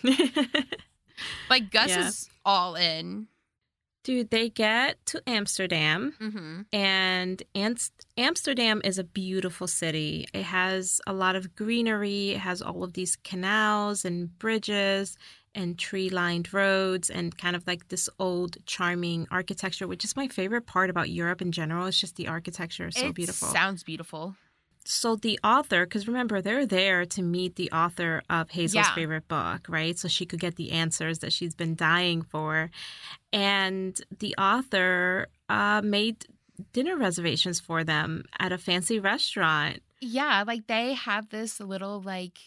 Like 1.49 1.71
Gus 1.71 1.89
Yeah. 1.89 2.09
is 2.09 2.29
all 2.45 2.75
in. 2.75 3.29
Dude, 4.05 4.31
they 4.31 4.51
get 4.51 5.05
to 5.07 5.23
Amsterdam, 5.27 6.15
Mm-hmm. 6.21 6.61
and 6.73 7.43
Ams- 7.55 7.91
Amsterdam 8.17 8.81
is 8.85 8.99
a 8.99 9.05
beautiful 9.05 9.67
city. 9.67 10.27
It 10.33 10.43
has 10.45 11.01
a 11.07 11.13
lot 11.13 11.35
of 11.35 11.57
greenery. 11.57 12.31
It 12.33 12.39
has 12.39 12.61
all 12.63 12.85
of 12.85 12.93
these 12.93 13.17
canals 13.17 14.05
and 14.05 14.39
bridges 14.39 15.17
and 15.57 15.77
tree 15.79 16.09
lined 16.11 16.53
roads 16.53 17.09
and 17.11 17.37
kind 17.37 17.57
of 17.57 17.67
like 17.67 17.89
this 17.89 18.09
old, 18.21 18.59
charming 18.67 19.27
architecture, 19.31 19.89
which 19.89 20.05
is 20.05 20.15
my 20.15 20.29
favorite 20.29 20.67
part 20.67 20.91
about 20.91 21.09
Europe 21.11 21.41
in 21.43 21.51
general. 21.51 21.87
It's 21.87 21.99
just 21.99 22.15
the 22.17 22.29
architecture 22.29 22.89
is 22.89 22.95
so 22.95 23.07
it 23.09 23.15
beautiful. 23.15 23.49
Sounds 23.49 23.83
beautiful. 23.83 24.37
So 24.87 25.17
the 25.17 25.39
author, 25.43 25.85
because 25.85 26.07
remember, 26.07 26.41
they're 26.41 26.67
there 26.67 27.05
to 27.07 27.23
meet 27.23 27.57
the 27.57 27.71
author 27.73 28.23
of 28.31 28.51
Hazel's 28.51 28.87
Yeah. 28.87 28.95
favorite 28.95 29.29
book, 29.29 29.67
right? 29.69 29.99
So 29.99 30.09
she 30.09 30.25
could 30.27 30.41
get 30.41 30.57
the 30.57 30.73
answers 30.73 31.19
that 31.21 31.33
she's 31.33 31.55
been 31.55 31.75
dying 31.75 32.23
for. 32.23 32.71
And 33.33 34.01
the 34.19 34.35
author 34.39 35.29
uh, 35.49 35.83
made 35.85 36.27
dinner 36.73 36.97
reservations 36.97 37.61
for 37.61 37.85
them 37.85 38.25
at 38.39 38.53
a 38.53 38.59
fancy 38.59 38.99
restaurant. 38.99 39.81
Yeah, 40.01 40.45
like 40.47 40.67
they 40.67 40.95
have 40.95 41.29
this 41.31 41.61
little 41.61 42.01
like 42.01 42.39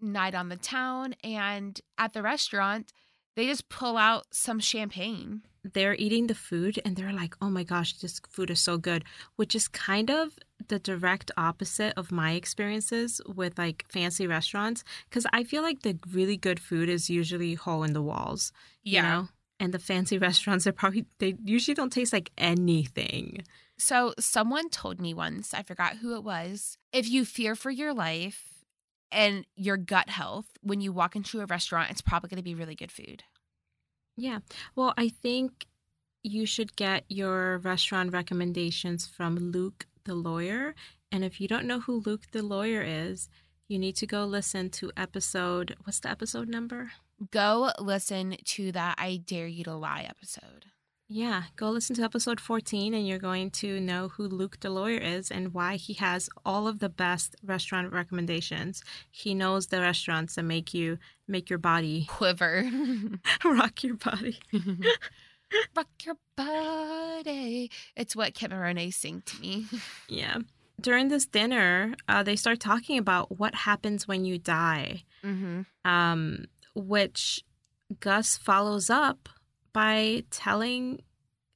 night 0.00 0.34
on 0.34 0.48
the 0.48 0.56
town, 0.56 1.14
and 1.22 1.80
at 1.96 2.12
the 2.12 2.22
restaurant, 2.22 2.92
they 3.36 3.46
just 3.46 3.68
pull 3.68 3.96
out 3.96 4.24
some 4.32 4.60
champagne. 4.60 5.42
They're 5.64 5.94
eating 5.94 6.26
the 6.26 6.34
food 6.34 6.78
and 6.84 6.94
they're 6.94 7.12
like, 7.12 7.34
oh 7.40 7.48
my 7.48 7.64
gosh, 7.64 7.94
this 7.94 8.20
food 8.28 8.50
is 8.50 8.60
so 8.60 8.76
good, 8.76 9.02
which 9.36 9.54
is 9.54 9.66
kind 9.66 10.10
of 10.10 10.38
the 10.68 10.78
direct 10.78 11.30
opposite 11.36 11.94
of 11.96 12.12
my 12.12 12.32
experiences 12.32 13.20
with 13.26 13.58
like 13.58 13.84
fancy 13.88 14.26
restaurants. 14.26 14.84
Because 15.08 15.26
I 15.32 15.44
feel 15.44 15.62
like 15.62 15.82
the 15.82 15.98
really 16.10 16.36
good 16.36 16.60
food 16.60 16.88
is 16.88 17.10
usually 17.10 17.54
hole 17.54 17.82
in 17.82 17.92
the 17.92 18.02
walls. 18.02 18.52
you 18.96 19.02
know? 19.02 19.28
And 19.60 19.72
the 19.72 19.78
fancy 19.78 20.18
restaurants 20.28 20.66
are 20.66 20.72
probably 20.72 21.06
they 21.18 21.36
usually 21.44 21.74
don't 21.74 21.92
taste 21.92 22.12
like 22.12 22.30
anything. 22.38 23.44
So 23.78 24.14
someone 24.18 24.70
told 24.70 25.00
me 25.00 25.14
once, 25.14 25.52
I 25.52 25.62
forgot 25.62 25.96
who 25.96 26.14
it 26.14 26.22
was, 26.22 26.78
if 26.92 27.08
you 27.08 27.24
fear 27.24 27.54
for 27.54 27.70
your 27.70 27.92
life 27.92 28.64
and 29.10 29.46
your 29.56 29.76
gut 29.76 30.08
health 30.08 30.46
when 30.62 30.80
you 30.80 30.92
walk 30.92 31.16
into 31.16 31.40
a 31.40 31.46
restaurant, 31.46 31.90
it's 31.90 32.00
probably 32.00 32.28
going 32.28 32.38
to 32.38 32.42
be 32.42 32.54
really 32.54 32.74
good 32.76 32.92
food. 32.92 33.24
Yeah. 34.16 34.40
Well, 34.76 34.94
I 34.96 35.08
think 35.08 35.66
you 36.22 36.46
should 36.46 36.76
get 36.76 37.04
your 37.08 37.58
restaurant 37.58 38.12
recommendations 38.12 39.06
from 39.06 39.36
Luke 39.36 39.86
the 40.04 40.14
lawyer. 40.14 40.74
And 41.10 41.24
if 41.24 41.40
you 41.40 41.48
don't 41.48 41.66
know 41.66 41.80
who 41.80 42.02
Luke 42.04 42.30
the 42.32 42.42
lawyer 42.42 42.82
is, 42.82 43.28
you 43.68 43.78
need 43.78 43.96
to 43.96 44.06
go 44.06 44.24
listen 44.24 44.70
to 44.70 44.92
episode 44.96 45.76
what's 45.84 46.00
the 46.00 46.10
episode 46.10 46.48
number? 46.48 46.92
Go 47.30 47.70
listen 47.78 48.36
to 48.44 48.72
that 48.72 48.96
I 48.98 49.16
Dare 49.24 49.46
You 49.46 49.64
to 49.64 49.74
Lie 49.74 50.06
episode. 50.08 50.66
Yeah, 51.08 51.44
go 51.56 51.70
listen 51.70 51.94
to 51.96 52.02
episode 52.02 52.40
14 52.40 52.94
and 52.94 53.06
you're 53.06 53.18
going 53.18 53.50
to 53.52 53.78
know 53.78 54.08
who 54.08 54.26
Luke 54.26 54.58
the 54.60 54.70
lawyer 54.70 54.98
is 54.98 55.30
and 55.30 55.52
why 55.52 55.76
he 55.76 55.92
has 55.94 56.30
all 56.46 56.66
of 56.66 56.78
the 56.78 56.88
best 56.88 57.36
restaurant 57.44 57.92
recommendations. 57.92 58.82
He 59.10 59.34
knows 59.34 59.66
the 59.66 59.80
restaurants 59.80 60.34
that 60.34 60.44
make 60.44 60.72
you 60.72 60.98
make 61.28 61.50
your 61.50 61.58
body 61.58 62.06
Quiver. 62.08 62.70
rock 63.44 63.84
your 63.84 63.96
body. 63.96 64.40
Rock 65.76 65.88
your 66.04 66.16
body. 66.36 67.70
It's 67.96 68.14
what 68.16 68.34
Kit 68.34 68.50
Maroney 68.50 68.90
sing 68.90 69.22
to 69.26 69.40
me. 69.40 69.66
Yeah. 70.08 70.38
During 70.80 71.08
this 71.08 71.24
dinner, 71.26 71.94
uh, 72.08 72.22
they 72.22 72.36
start 72.36 72.60
talking 72.60 72.98
about 72.98 73.38
what 73.38 73.54
happens 73.54 74.06
when 74.08 74.24
you 74.24 74.38
die, 74.38 75.04
Mm-hmm. 75.24 75.62
um, 75.90 76.44
which 76.74 77.42
Gus 78.00 78.36
follows 78.36 78.90
up 78.90 79.28
by 79.72 80.24
telling 80.30 81.02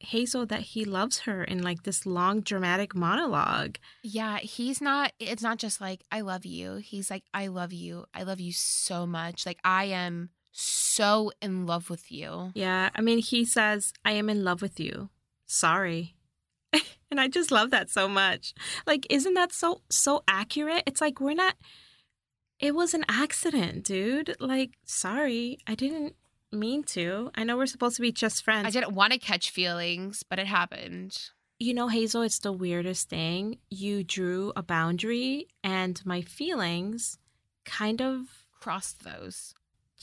Hazel 0.00 0.46
that 0.46 0.60
he 0.60 0.84
loves 0.84 1.20
her 1.20 1.42
in 1.44 1.60
like 1.62 1.82
this 1.82 2.06
long 2.06 2.40
dramatic 2.40 2.94
monologue. 2.94 3.76
Yeah, 4.02 4.38
he's 4.38 4.80
not, 4.80 5.12
it's 5.18 5.42
not 5.42 5.58
just 5.58 5.80
like, 5.80 6.04
I 6.12 6.20
love 6.22 6.46
you. 6.46 6.76
He's 6.76 7.10
like, 7.10 7.24
I 7.34 7.48
love 7.48 7.72
you. 7.72 8.06
I 8.14 8.22
love 8.22 8.40
you 8.40 8.52
so 8.52 9.06
much. 9.06 9.44
Like, 9.44 9.58
I 9.64 9.86
am 9.86 10.30
so 10.60 11.30
in 11.40 11.66
love 11.66 11.90
with 11.90 12.10
you. 12.10 12.50
Yeah. 12.54 12.90
I 12.94 13.00
mean, 13.00 13.18
he 13.18 13.44
says, 13.44 13.92
I 14.04 14.12
am 14.12 14.28
in 14.28 14.44
love 14.44 14.60
with 14.60 14.80
you. 14.80 15.10
Sorry. 15.46 16.16
and 17.10 17.20
I 17.20 17.28
just 17.28 17.50
love 17.50 17.70
that 17.70 17.90
so 17.90 18.08
much. 18.08 18.54
Like, 18.86 19.06
isn't 19.08 19.34
that 19.34 19.52
so, 19.52 19.82
so 19.88 20.24
accurate? 20.26 20.82
It's 20.86 21.00
like, 21.00 21.20
we're 21.20 21.34
not, 21.34 21.54
it 22.58 22.74
was 22.74 22.92
an 22.92 23.04
accident, 23.08 23.84
dude. 23.84 24.34
Like, 24.40 24.72
sorry. 24.84 25.58
I 25.66 25.74
didn't 25.74 26.16
mean 26.50 26.82
to. 26.84 27.30
I 27.34 27.44
know 27.44 27.56
we're 27.56 27.66
supposed 27.66 27.96
to 27.96 28.02
be 28.02 28.12
just 28.12 28.42
friends. 28.42 28.66
I 28.66 28.70
didn't 28.70 28.94
want 28.94 29.12
to 29.12 29.18
catch 29.18 29.50
feelings, 29.50 30.24
but 30.28 30.38
it 30.38 30.46
happened. 30.46 31.16
You 31.60 31.74
know, 31.74 31.88
Hazel, 31.88 32.22
it's 32.22 32.38
the 32.40 32.52
weirdest 32.52 33.08
thing. 33.08 33.58
You 33.70 34.04
drew 34.04 34.52
a 34.56 34.62
boundary, 34.62 35.48
and 35.62 36.00
my 36.04 36.20
feelings 36.22 37.18
kind 37.64 38.00
of 38.00 38.38
Crossed 38.60 39.04
those. 39.04 39.54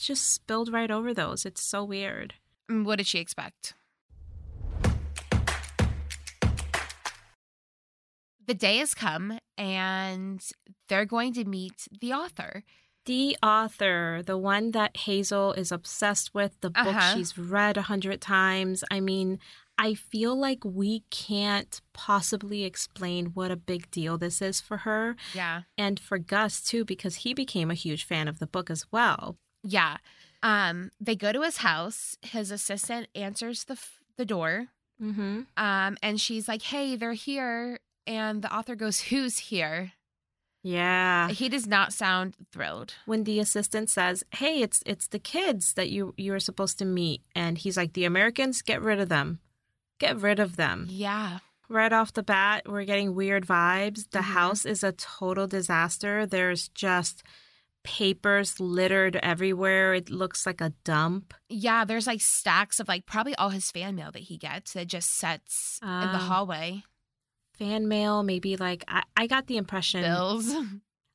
Just 0.04 0.32
spilled 0.32 0.72
right 0.72 0.90
over 0.90 1.12
those. 1.14 1.44
It's 1.46 1.62
so 1.62 1.82
weird. 1.84 2.34
Mm, 2.70 2.84
What 2.84 2.96
did 2.96 3.06
she 3.06 3.18
expect? 3.18 3.74
The 8.46 8.54
day 8.54 8.76
has 8.78 8.94
come 8.94 9.38
and 9.58 10.40
they're 10.88 11.04
going 11.04 11.32
to 11.34 11.44
meet 11.44 11.88
the 12.00 12.12
author. 12.12 12.62
The 13.04 13.36
author, 13.42 14.22
the 14.24 14.38
one 14.38 14.70
that 14.72 14.96
Hazel 14.98 15.52
is 15.52 15.72
obsessed 15.72 16.32
with, 16.34 16.60
the 16.60 16.70
book 16.70 16.86
Uh-huh. 16.86 17.14
she's 17.16 17.36
read 17.38 17.76
a 17.76 17.82
hundred 17.82 18.20
times. 18.20 18.84
I 18.90 19.00
mean, 19.00 19.38
I 19.78 19.94
feel 19.94 20.36
like 20.38 20.64
we 20.64 21.00
can't 21.10 21.80
possibly 21.92 22.64
explain 22.64 23.26
what 23.26 23.50
a 23.50 23.56
big 23.56 23.90
deal 23.90 24.16
this 24.16 24.40
is 24.40 24.60
for 24.60 24.78
her 24.78 25.16
Yeah. 25.34 25.62
and 25.76 25.98
for 26.00 26.18
Gus 26.18 26.60
too, 26.60 26.84
because 26.84 27.16
he 27.16 27.34
became 27.34 27.70
a 27.70 27.74
huge 27.74 28.04
fan 28.04 28.26
of 28.28 28.38
the 28.38 28.46
book 28.46 28.70
as 28.70 28.86
well. 28.92 29.38
Yeah. 29.66 29.96
Um, 30.42 30.90
they 31.00 31.16
go 31.16 31.32
to 31.32 31.42
his 31.42 31.58
house. 31.58 32.16
His 32.22 32.50
assistant 32.50 33.08
answers 33.14 33.64
the 33.64 33.72
f- 33.74 34.00
the 34.16 34.24
door. 34.24 34.68
Mm-hmm. 35.02 35.40
Um, 35.56 35.96
and 36.02 36.20
she's 36.20 36.46
like, 36.48 36.62
"Hey, 36.62 36.96
they're 36.96 37.12
here." 37.14 37.80
And 38.06 38.42
the 38.42 38.54
author 38.54 38.76
goes, 38.76 39.00
"Who's 39.00 39.38
here?" 39.50 39.92
Yeah. 40.62 41.28
He 41.28 41.48
does 41.48 41.66
not 41.66 41.92
sound 41.92 42.34
thrilled. 42.52 42.94
When 43.06 43.24
the 43.24 43.38
assistant 43.40 43.88
says, 43.90 44.24
"Hey, 44.32 44.62
it's 44.62 44.82
it's 44.86 45.06
the 45.08 45.18
kids 45.18 45.74
that 45.74 45.90
you 45.90 46.14
you 46.16 46.32
were 46.32 46.40
supposed 46.40 46.78
to 46.78 46.84
meet," 46.84 47.22
and 47.34 47.58
he's 47.58 47.76
like, 47.76 47.92
"The 47.94 48.04
Americans, 48.04 48.62
get 48.62 48.80
rid 48.82 49.00
of 49.00 49.08
them, 49.08 49.40
get 49.98 50.16
rid 50.20 50.38
of 50.40 50.56
them." 50.56 50.86
Yeah. 50.88 51.38
Right 51.68 51.92
off 51.92 52.12
the 52.12 52.22
bat, 52.22 52.62
we're 52.68 52.84
getting 52.84 53.14
weird 53.16 53.44
vibes. 53.46 54.08
The 54.10 54.20
Mhm. 54.20 54.32
house 54.34 54.64
is 54.64 54.84
a 54.84 54.92
total 54.92 55.46
disaster. 55.48 56.24
There's 56.24 56.68
just 56.68 57.22
papers 57.86 58.58
littered 58.58 59.16
everywhere. 59.22 59.94
It 59.94 60.10
looks 60.10 60.44
like 60.44 60.60
a 60.60 60.72
dump. 60.84 61.32
Yeah, 61.48 61.84
there's 61.84 62.06
like 62.08 62.20
stacks 62.20 62.80
of 62.80 62.88
like 62.88 63.06
probably 63.06 63.34
all 63.36 63.50
his 63.50 63.70
fan 63.70 63.94
mail 63.94 64.10
that 64.10 64.24
he 64.24 64.36
gets 64.36 64.72
that 64.72 64.88
just 64.88 65.14
sets 65.14 65.78
in 65.82 65.88
the 65.88 65.94
Ah. 66.18 66.26
hallway. 66.28 66.82
Fan 67.56 67.86
mail, 67.88 68.22
maybe 68.22 68.56
like 68.56 68.84
I, 68.88 69.02
I 69.16 69.26
got 69.28 69.46
the 69.46 69.56
impression. 69.56 70.02
Bills. 70.02 70.52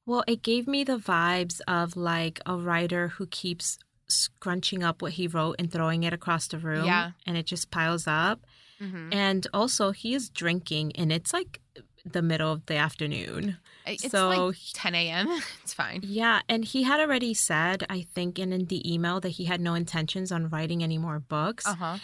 Well, 0.08 0.24
it 0.28 0.42
gave 0.42 0.68
me 0.68 0.84
the 0.84 0.98
vibes 0.98 1.62
of 1.68 1.96
like 1.96 2.42
a 2.48 2.56
writer 2.58 3.10
who 3.10 3.28
keeps 3.28 3.78
scrunching 4.08 4.82
up 4.84 5.02
what 5.02 5.14
he 5.14 5.28
wrote 5.28 5.58
and 5.60 5.72
throwing 5.72 6.02
it 6.04 6.12
across 6.12 6.48
the 6.48 6.58
room. 6.58 6.86
Yeah. 6.86 7.12
And 7.28 7.38
it 7.38 7.46
just 7.46 7.70
piles 7.70 8.08
up. 8.08 8.42
hmm 8.80 9.10
And 9.14 9.46
also, 9.54 9.92
he 9.92 10.16
is 10.16 10.30
drinking, 10.32 10.94
and 10.96 11.12
it's 11.12 11.34
like 11.34 11.62
the 12.06 12.22
middle 12.22 12.52
of 12.52 12.66
the 12.66 12.76
afternoon. 12.76 13.58
It's 13.86 14.10
so, 14.10 14.30
like 14.30 14.56
10 14.74 14.96
a.m. 14.96 15.28
It's 15.64 15.74
fine. 15.74 16.02
yeah. 16.04 16.42
And 16.50 16.64
he 16.66 16.84
had 16.84 17.00
already 17.00 17.34
said, 17.34 17.86
I 17.90 18.06
think, 18.14 18.38
in, 18.40 18.52
in 18.54 18.66
the 18.66 18.82
email 18.92 19.20
that 19.22 19.30
he 19.30 19.46
had 19.46 19.62
no 19.62 19.74
intentions 19.74 20.32
on 20.32 20.50
writing 20.50 20.84
any 20.84 20.98
more 20.98 21.20
books. 21.20 21.66
Uh 21.68 21.76
huh. 21.76 21.98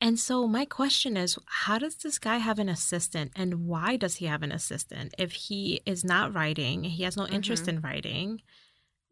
And 0.00 0.18
so, 0.18 0.46
my 0.46 0.64
question 0.64 1.16
is 1.16 1.38
how 1.46 1.78
does 1.78 1.96
this 1.96 2.18
guy 2.18 2.36
have 2.38 2.58
an 2.58 2.68
assistant, 2.68 3.32
and 3.36 3.66
why 3.66 3.96
does 3.96 4.16
he 4.16 4.26
have 4.26 4.42
an 4.42 4.52
assistant? 4.52 5.14
If 5.18 5.32
he 5.32 5.80
is 5.86 6.04
not 6.04 6.34
writing, 6.34 6.84
he 6.84 7.04
has 7.04 7.16
no 7.16 7.26
interest 7.26 7.64
Mhm. 7.64 7.68
in 7.68 7.80
writing, 7.80 8.40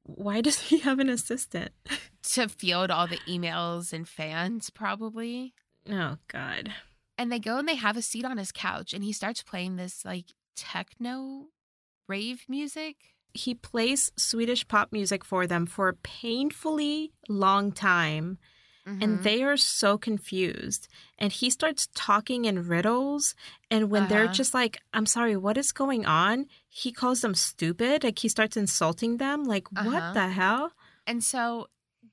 why 0.03 0.41
does 0.41 0.59
he 0.69 0.79
have 0.81 0.99
an 0.99 1.09
assistant? 1.09 1.71
To 2.35 2.49
field 2.49 2.91
all 2.91 3.07
the 3.09 3.19
emails 3.29 3.93
and 3.93 4.09
fans, 4.09 4.71
probably. 4.71 5.55
Oh, 5.91 6.19
God. 6.29 6.73
And 7.19 7.31
they 7.31 7.39
go 7.39 7.59
and 7.59 7.69
they 7.69 7.77
have 7.77 7.97
a 7.97 8.03
seat 8.03 8.25
on 8.25 8.39
his 8.39 8.53
couch, 8.53 8.93
and 8.95 9.05
he 9.05 9.13
starts 9.13 9.43
playing 9.43 9.77
this 9.77 10.05
like 10.05 10.27
techno 10.57 11.47
rave 12.09 12.45
music. 12.49 12.97
He 13.35 13.55
plays 13.55 14.13
Swedish 14.17 14.67
pop 14.69 14.93
music 14.93 15.25
for 15.25 15.47
them 15.47 15.67
for 15.67 15.89
a 15.89 15.95
painfully 15.95 17.13
long 17.29 17.73
time. 17.73 18.39
and 19.01 19.19
Mhm. 19.19 19.23
they 19.23 19.43
are 19.43 19.57
so 19.57 19.97
confused 19.97 20.87
and 21.19 21.33
he 21.33 21.49
starts 21.51 21.89
talking 21.95 22.45
in 22.45 22.69
riddles 22.69 23.35
and 23.71 23.91
when 23.91 24.07
they're 24.09 24.25
Uh-huh. 24.25 24.35
just 24.41 24.53
like 24.53 24.75
i'm 24.93 25.07
sorry 25.07 25.35
what 25.37 25.57
is 25.57 25.73
going 25.73 26.05
on 26.05 26.47
he 26.69 26.93
calls 26.93 27.21
them 27.23 27.35
stupid 27.35 28.05
like 28.05 28.19
he 28.19 28.29
starts 28.29 28.57
insulting 28.57 29.17
them 29.17 29.45
like 29.45 29.67
Uh-huh. 29.75 29.89
what 29.89 30.05
the 30.15 30.29
hell 30.29 30.73
And 31.07 31.25
so 31.25 31.69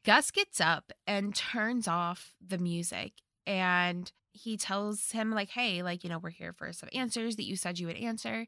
Gus 0.06 0.32
gets 0.32 0.62
up 0.62 0.86
and 1.06 1.36
turns 1.36 1.86
off 1.88 2.34
the 2.40 2.58
music 2.58 3.12
and 3.46 4.12
he 4.44 4.58
tells 4.58 5.12
him, 5.12 5.32
like, 5.32 5.50
hey, 5.50 5.82
like, 5.84 6.04
you 6.04 6.10
know, 6.10 6.20
we're 6.20 6.30
here 6.42 6.54
for 6.54 6.72
some 6.74 6.90
answers 6.94 7.36
that 7.38 7.46
you 7.50 7.56
said 7.56 7.80
you 7.80 7.88
would 7.88 7.98
answer. 7.98 8.46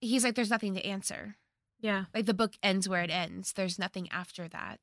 He's 0.00 0.24
like, 0.24 0.34
there's 0.34 0.50
nothing 0.56 0.74
to 0.74 0.84
answer. 0.84 1.36
yeah 1.80 2.04
Like, 2.14 2.26
the 2.26 2.34
book 2.42 2.52
ends 2.62 2.88
where 2.88 3.02
it 3.02 3.10
ends. 3.10 3.52
There's 3.52 3.78
nothing 3.78 4.08
after 4.10 4.48
that. 4.48 4.80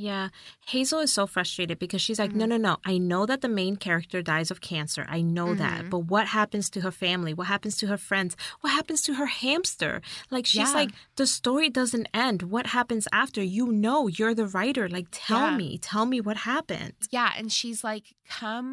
yeah 0.00 0.28
hazel 0.68 1.00
is 1.06 1.12
so 1.12 1.26
frustrated 1.26 1.76
because 1.84 2.00
she's 2.00 2.20
like 2.22 2.32
no 2.40 2.44
Mhm. 2.44 2.50
no 2.50 2.56
no 2.68 2.74
i 2.92 2.94
know 3.10 3.22
that 3.30 3.40
the 3.44 3.48
main 3.60 3.74
character 3.86 4.20
dies 4.22 4.48
of 4.52 4.60
cancer 4.72 5.04
i 5.16 5.20
know 5.36 5.48
that 5.64 5.80
Mhm. 5.84 5.90
but 5.92 6.02
what 6.12 6.26
happens 6.38 6.70
to 6.70 6.78
her 6.86 6.92
family 7.04 7.32
what 7.38 7.48
happens 7.54 7.76
to 7.78 7.86
her 7.92 7.98
friends 8.10 8.36
what 8.60 8.70
happens 8.78 9.00
to 9.06 9.14
her 9.20 9.26
hamster 9.42 9.94
like 10.34 10.46
she's 10.46 10.70
Yeah. 10.70 10.80
like 10.80 10.90
the 11.20 11.26
story 11.26 11.68
doesn't 11.80 12.06
end 12.26 12.38
what 12.54 12.66
happens 12.78 13.08
after 13.22 13.42
you 13.42 13.64
know 13.84 14.00
you're 14.18 14.36
the 14.42 14.46
writer 14.54 14.86
like 14.96 15.08
tell 15.10 15.46
Yeah. 15.50 15.56
me 15.62 15.68
tell 15.92 16.06
me 16.12 16.18
what 16.28 16.38
happened 16.52 16.94
Yeah. 17.10 17.30
And 17.38 17.48
she's 17.58 17.80
like, 17.90 18.06
come, 18.38 18.68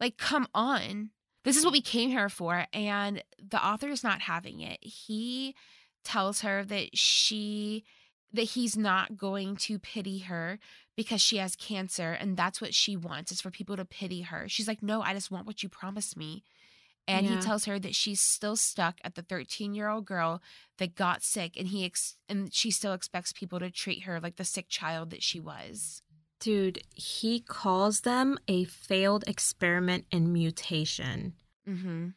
like, 0.00 0.16
come 0.16 0.46
on. 0.54 1.10
This 1.44 1.56
is 1.56 1.64
what 1.64 1.72
we 1.72 1.80
came 1.80 2.10
here 2.10 2.28
for. 2.28 2.66
And 2.72 3.22
the 3.38 3.64
author 3.64 3.88
is 3.88 4.04
not 4.04 4.20
having 4.22 4.60
it. 4.60 4.78
He 4.82 5.54
tells 6.04 6.40
her 6.40 6.64
that 6.64 6.96
she, 6.96 7.84
that 8.32 8.42
he's 8.42 8.76
not 8.76 9.16
going 9.16 9.56
to 9.56 9.78
pity 9.78 10.18
her 10.20 10.58
because 10.96 11.20
she 11.20 11.38
has 11.38 11.56
cancer. 11.56 12.12
And 12.12 12.36
that's 12.36 12.60
what 12.60 12.74
she 12.74 12.96
wants 12.96 13.32
is 13.32 13.40
for 13.40 13.50
people 13.50 13.76
to 13.76 13.84
pity 13.84 14.22
her. 14.22 14.48
She's 14.48 14.68
like, 14.68 14.82
no, 14.82 15.02
I 15.02 15.14
just 15.14 15.30
want 15.30 15.46
what 15.46 15.62
you 15.62 15.68
promised 15.68 16.16
me. 16.16 16.42
And 17.08 17.26
Yeah. 17.26 17.36
he 17.36 17.42
tells 17.42 17.64
her 17.64 17.78
that 17.78 17.94
she's 17.94 18.20
still 18.20 18.56
stuck 18.56 18.98
at 19.02 19.14
the 19.14 19.22
13 19.22 19.74
year 19.74 19.88
old 19.88 20.04
girl 20.04 20.42
that 20.78 20.94
got 20.94 21.22
sick, 21.22 21.56
and 21.58 21.68
he 21.68 21.84
ex- 21.84 22.16
and 22.28 22.52
she 22.52 22.70
still 22.70 22.92
expects 22.92 23.32
people 23.32 23.58
to 23.58 23.70
treat 23.70 24.02
her 24.02 24.20
like 24.20 24.36
the 24.36 24.44
sick 24.44 24.68
child 24.68 25.10
that 25.10 25.22
she 25.22 25.40
was. 25.40 26.02
Dude, 26.40 26.82
he 26.94 27.40
calls 27.40 28.00
them 28.00 28.38
a 28.48 28.64
failed 28.64 29.24
experiment 29.26 30.06
in 30.10 30.32
mutation. 30.32 31.34
Mm-hmm. 31.68 32.08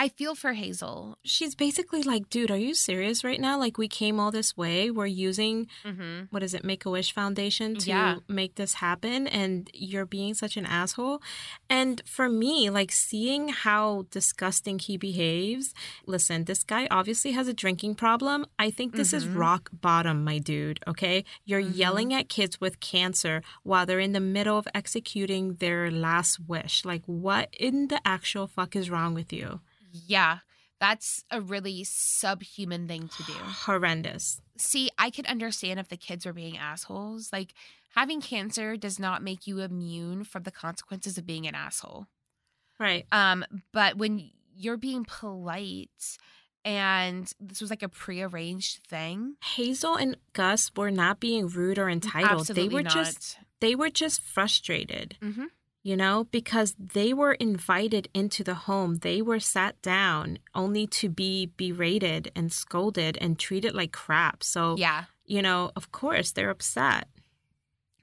I 0.00 0.08
feel 0.10 0.36
for 0.36 0.52
Hazel. 0.52 1.18
She's 1.24 1.56
basically 1.56 2.02
like, 2.04 2.30
dude, 2.30 2.52
are 2.52 2.56
you 2.56 2.72
serious 2.72 3.24
right 3.24 3.40
now? 3.40 3.58
Like, 3.58 3.78
we 3.78 3.88
came 3.88 4.20
all 4.20 4.30
this 4.30 4.56
way. 4.56 4.92
We're 4.92 5.06
using, 5.06 5.66
Mm-hmm. 5.84 6.26
what 6.30 6.44
is 6.44 6.54
it, 6.54 6.62
Make 6.62 6.84
a 6.84 6.90
Wish 6.90 7.12
Foundation 7.12 7.74
to 7.74 7.88
Yeah. 7.88 8.16
make 8.28 8.54
this 8.54 8.74
happen. 8.74 9.26
And 9.26 9.68
you're 9.74 10.06
being 10.06 10.34
such 10.34 10.56
an 10.56 10.66
asshole. 10.66 11.20
And 11.68 12.00
for 12.06 12.28
me, 12.28 12.70
like, 12.70 12.92
seeing 12.92 13.48
how 13.48 14.04
disgusting 14.12 14.78
he 14.78 14.96
behaves, 14.96 15.74
listen, 16.06 16.44
this 16.44 16.62
guy 16.62 16.86
obviously 16.92 17.32
has 17.32 17.48
a 17.48 17.52
drinking 17.52 17.96
problem. 17.96 18.46
I 18.56 18.70
think 18.70 18.94
this 18.94 19.12
is 19.12 19.24
Mhm. 19.24 19.36
rock 19.36 19.68
bottom, 19.72 20.22
my 20.22 20.38
dude, 20.38 20.78
okay? 20.86 21.24
You're 21.44 21.60
Mhm. 21.62 21.76
yelling 21.76 22.14
at 22.14 22.28
kids 22.28 22.60
with 22.60 22.78
cancer 22.78 23.42
while 23.64 23.84
they're 23.84 23.98
in 23.98 24.12
the 24.12 24.20
middle 24.20 24.56
of 24.58 24.68
executing 24.74 25.54
their 25.56 25.90
last 25.90 26.38
wish. 26.46 26.84
Like, 26.84 27.02
what 27.06 27.48
in 27.58 27.88
the 27.88 28.00
actual 28.06 28.46
fuck 28.46 28.76
is 28.76 28.90
wrong 28.90 29.12
with 29.12 29.32
you? 29.32 29.60
Yeah, 29.92 30.38
that's 30.80 31.24
a 31.30 31.40
really 31.40 31.84
subhuman 31.84 32.86
thing 32.88 33.08
to 33.08 33.22
do. 33.24 33.32
Horrendous. 33.32 34.40
See, 34.58 34.90
I 34.98 35.10
could 35.10 35.26
understand 35.26 35.80
if 35.80 35.88
the 35.88 35.96
kids 35.96 36.24
were 36.26 36.32
being 36.32 36.56
assholes. 36.58 37.30
Like, 37.32 37.54
having 37.94 38.20
cancer 38.20 38.76
does 38.76 38.98
not 38.98 39.22
make 39.22 39.46
you 39.46 39.60
immune 39.60 40.24
from 40.24 40.42
the 40.44 40.50
consequences 40.50 41.18
of 41.18 41.26
being 41.26 41.46
an 41.46 41.54
asshole. 41.54 42.06
Right. 42.78 43.06
Um, 43.10 43.44
but 43.72 43.96
when 43.98 44.30
you're 44.56 44.76
being 44.76 45.04
polite 45.04 46.16
and 46.64 47.32
this 47.40 47.60
was 47.60 47.70
like 47.70 47.82
a 47.82 47.88
prearranged 47.88 48.84
thing, 48.86 49.34
Hazel 49.54 49.96
and 49.96 50.16
Gus 50.32 50.70
were 50.76 50.90
not 50.90 51.18
being 51.20 51.48
rude 51.48 51.78
or 51.78 51.88
entitled. 51.88 52.40
absolutely 52.40 52.68
they 52.68 52.74
were 52.74 52.82
not. 52.82 52.92
just 52.92 53.38
they 53.60 53.74
were 53.74 53.90
just 53.90 54.20
frustrated. 54.22 55.16
Mhm. 55.20 55.46
You 55.88 55.96
know, 55.96 56.24
because 56.30 56.74
they 56.78 57.14
were 57.14 57.32
invited 57.32 58.10
into 58.12 58.44
the 58.44 58.54
home. 58.68 58.96
They 58.96 59.22
were 59.22 59.40
sat 59.40 59.80
down 59.80 60.38
only 60.54 60.86
to 60.88 61.08
be 61.08 61.46
berated 61.56 62.30
and 62.36 62.52
scolded 62.52 63.16
and 63.22 63.38
treated 63.38 63.74
like 63.74 63.90
crap. 63.90 64.42
So, 64.42 64.76
yeah. 64.76 65.04
you 65.24 65.40
know, 65.40 65.70
of 65.74 65.90
course 65.90 66.30
they're 66.30 66.50
upset. 66.50 67.08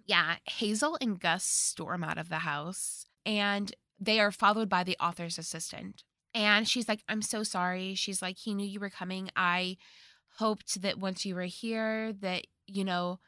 Yeah, 0.07 0.37
Hazel 0.45 0.97
and 0.99 1.19
Gus 1.19 1.43
storm 1.43 2.03
out 2.03 2.17
of 2.17 2.29
the 2.29 2.39
house 2.39 3.05
and 3.23 3.71
they 3.99 4.19
are 4.19 4.31
followed 4.31 4.67
by 4.67 4.83
the 4.83 4.97
author's 4.99 5.37
assistant. 5.37 6.01
And 6.33 6.67
she's 6.67 6.89
like, 6.89 7.03
I'm 7.07 7.21
so 7.21 7.43
sorry. 7.43 7.93
She's 7.93 8.19
like, 8.19 8.39
he 8.39 8.55
knew 8.55 8.65
you 8.65 8.79
were 8.79 8.89
coming. 8.89 9.29
I 9.35 9.77
hoped 10.39 10.81
that 10.81 10.97
once 10.97 11.23
you 11.23 11.35
were 11.35 11.43
here, 11.43 12.13
that, 12.13 12.47
you 12.65 12.83
know, 12.83 13.19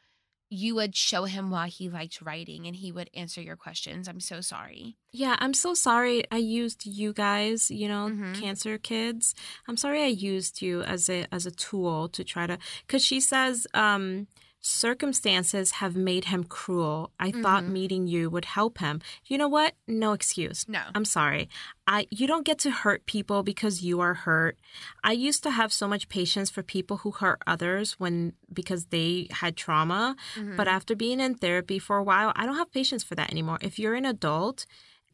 you 0.50 0.76
would 0.76 0.96
show 0.96 1.26
him 1.26 1.50
why 1.50 1.68
he 1.68 1.90
liked 1.90 2.22
writing 2.22 2.68
and 2.68 2.76
he 2.78 2.92
would 2.92 3.10
answer 3.14 3.42
your 3.42 3.56
questions. 3.58 4.08
I'm 4.08 4.20
so 4.22 4.40
sorry. 4.42 4.96
Yeah, 5.12 5.36
I'm 5.40 5.54
so 5.54 5.74
sorry 5.74 6.24
I 6.32 6.38
used 6.38 6.86
you 6.86 7.12
guys, 7.14 7.70
you 7.70 7.88
know, 7.88 8.10
Mhm. 8.10 8.40
cancer 8.40 8.78
kids. 8.78 9.36
I'm 9.68 9.76
sorry 9.78 10.02
I 10.04 10.08
used 10.08 10.62
you 10.62 10.84
as 10.84 11.10
a 11.10 11.26
as 11.34 11.46
a 11.46 11.52
tool 11.52 12.08
to 12.10 12.24
try 12.24 12.48
to 12.48 12.58
cuz 12.88 13.04
she 13.04 13.20
says 13.20 13.68
um 13.74 14.28
circumstances 14.60 15.72
have 15.74 15.96
made 15.96 16.26
him 16.26 16.44
cruel. 16.44 17.12
I 17.20 17.32
thought 17.32 17.64
Mhm. 17.64 17.70
meeting 17.72 18.08
you 18.08 18.30
would 18.30 18.46
help 18.46 18.78
him. 18.80 19.02
You 19.26 19.38
know 19.38 19.48
what? 19.48 19.76
No 19.88 20.14
excuse. 20.14 20.68
No. 20.68 20.82
I'm 20.96 21.06
sorry. 21.06 21.50
I 21.86 22.08
you 22.12 22.28
don't 22.28 22.46
get 22.46 22.60
to 22.60 22.72
hurt 22.72 23.06
people 23.06 23.44
because 23.44 23.82
you 23.82 24.00
are 24.02 24.14
hurt. 24.14 24.58
I 25.04 25.14
used 25.14 25.42
to 25.44 25.52
have 25.52 25.72
so 25.72 25.88
much 25.88 26.10
patience 26.10 26.50
for 26.50 26.64
people 26.64 26.98
who 26.98 27.12
hurt 27.12 27.42
others 27.48 27.94
when 28.00 28.34
because 28.52 28.88
they 28.88 29.28
had 29.32 29.56
trauma, 29.56 30.16
Mhm. 30.36 30.58
but 30.58 30.68
after 30.68 30.96
being 30.96 31.20
in 31.20 31.36
therapy 31.36 31.80
for 31.80 31.98
a 31.98 32.04
while, 32.04 32.34
I 32.36 32.46
don't 32.46 32.58
have 32.58 32.72
patience 32.72 33.04
for 33.04 33.16
that 33.16 33.32
anymore. 33.32 33.58
If 33.62 33.80
you're 33.80 33.96
an 33.96 34.06
adult, 34.06 34.66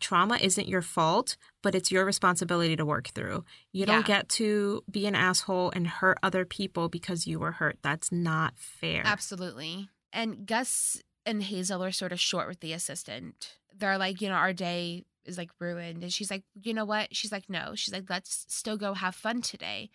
trauma 0.04 0.38
isn't 0.40 0.68
your 0.68 0.82
fault, 0.82 1.38
but 1.62 1.74
it's 1.74 1.92
your 1.92 2.06
responsibility 2.06 2.76
to 2.76 2.86
work 2.86 3.08
through. 3.16 3.46
You 3.72 3.86
don't 3.86 4.06
get 4.06 4.30
to 4.30 4.84
be 4.92 5.08
an 5.08 5.16
asshole 5.16 5.72
and 5.74 5.88
hurt 5.88 6.20
other 6.22 6.46
people 6.46 6.90
because 6.90 7.26
you 7.26 7.40
were 7.40 7.54
hurt. 7.54 7.78
That's 7.82 8.12
not 8.12 8.54
fair. 8.58 9.02
Absolutely. 9.06 9.90
And 10.12 10.46
Gus 10.46 11.02
and 11.26 11.42
Hazel 11.42 11.84
are 11.84 11.92
sort 11.92 12.12
of 12.12 12.20
short 12.20 12.48
with 12.48 12.60
the 12.60 12.74
assistant. 12.74 13.56
They're 13.76 13.98
like, 13.98 14.22
you 14.22 14.28
know, 14.28 14.36
our 14.36 14.54
day 14.54 15.06
is 15.26 15.38
like 15.38 15.50
ruined. 15.60 16.04
And 16.04 16.12
she's 16.12 16.30
like, 16.30 16.44
you 16.62 16.74
know 16.74 16.86
what? 16.86 17.16
She's 17.16 17.32
like, 17.32 17.50
no. 17.50 17.72
She's 17.76 17.94
like, 17.94 18.10
let's 18.10 18.46
still 18.50 18.78
go 18.78 18.94
have 18.94 19.16
fun 19.16 19.42
today. 19.42 19.90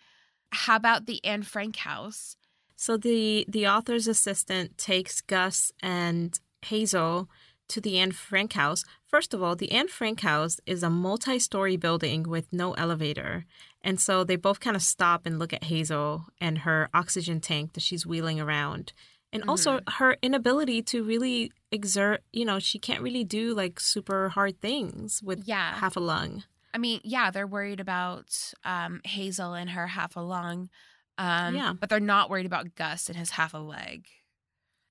How 0.51 0.75
about 0.75 1.05
the 1.05 1.23
Anne 1.23 1.43
Frank 1.43 1.77
house? 1.77 2.35
So 2.75 2.97
the 2.97 3.45
the 3.47 3.67
author's 3.67 4.07
assistant 4.07 4.77
takes 4.77 5.21
Gus 5.21 5.71
and 5.81 6.39
Hazel 6.65 7.29
to 7.69 7.81
the 7.81 7.97
Anne 7.99 8.11
Frank 8.11 8.53
house. 8.53 8.83
First 9.07 9.33
of 9.33 9.41
all, 9.41 9.55
the 9.55 9.71
Anne 9.71 9.87
Frank 9.87 10.21
house 10.21 10.59
is 10.65 10.83
a 10.83 10.89
multi-story 10.89 11.77
building 11.77 12.23
with 12.23 12.51
no 12.51 12.73
elevator. 12.73 13.45
And 13.81 13.99
so 13.99 14.23
they 14.23 14.35
both 14.35 14.59
kind 14.59 14.75
of 14.75 14.81
stop 14.81 15.25
and 15.25 15.39
look 15.39 15.53
at 15.53 15.63
Hazel 15.65 16.25
and 16.41 16.59
her 16.59 16.89
oxygen 16.93 17.39
tank 17.39 17.73
that 17.73 17.83
she's 17.83 18.05
wheeling 18.05 18.39
around. 18.39 18.93
And 19.31 19.43
also 19.47 19.79
her 19.87 20.17
inability 20.21 20.81
to 20.83 21.03
really 21.03 21.51
exert, 21.71 22.23
you 22.33 22.45
know, 22.45 22.57
she 22.59 22.79
can't 22.79 23.01
really 23.01 23.23
do 23.23 23.53
like 23.53 23.79
super 23.79 24.29
hard 24.29 24.59
things 24.59 25.21
with 25.23 25.43
Yeah. 25.45 25.75
half 25.75 25.95
a 25.95 25.99
lung. 25.99 26.43
I 26.73 26.77
mean, 26.79 26.99
yeah, 27.03 27.29
they're 27.31 27.47
worried 27.47 27.79
about 27.79 28.35
um, 28.65 29.01
Hazel 29.05 29.53
and 29.53 29.69
her 29.69 29.87
half 29.87 30.15
a 30.15 30.19
lung. 30.21 30.69
Um, 31.19 31.55
Yeah. 31.55 31.73
But 31.79 31.89
they're 31.89 31.99
not 31.99 32.29
worried 32.31 32.47
about 32.47 32.73
Gus 32.75 33.07
and 33.07 33.17
his 33.17 33.31
half 33.31 33.53
a 33.53 33.59
leg. 33.59 34.07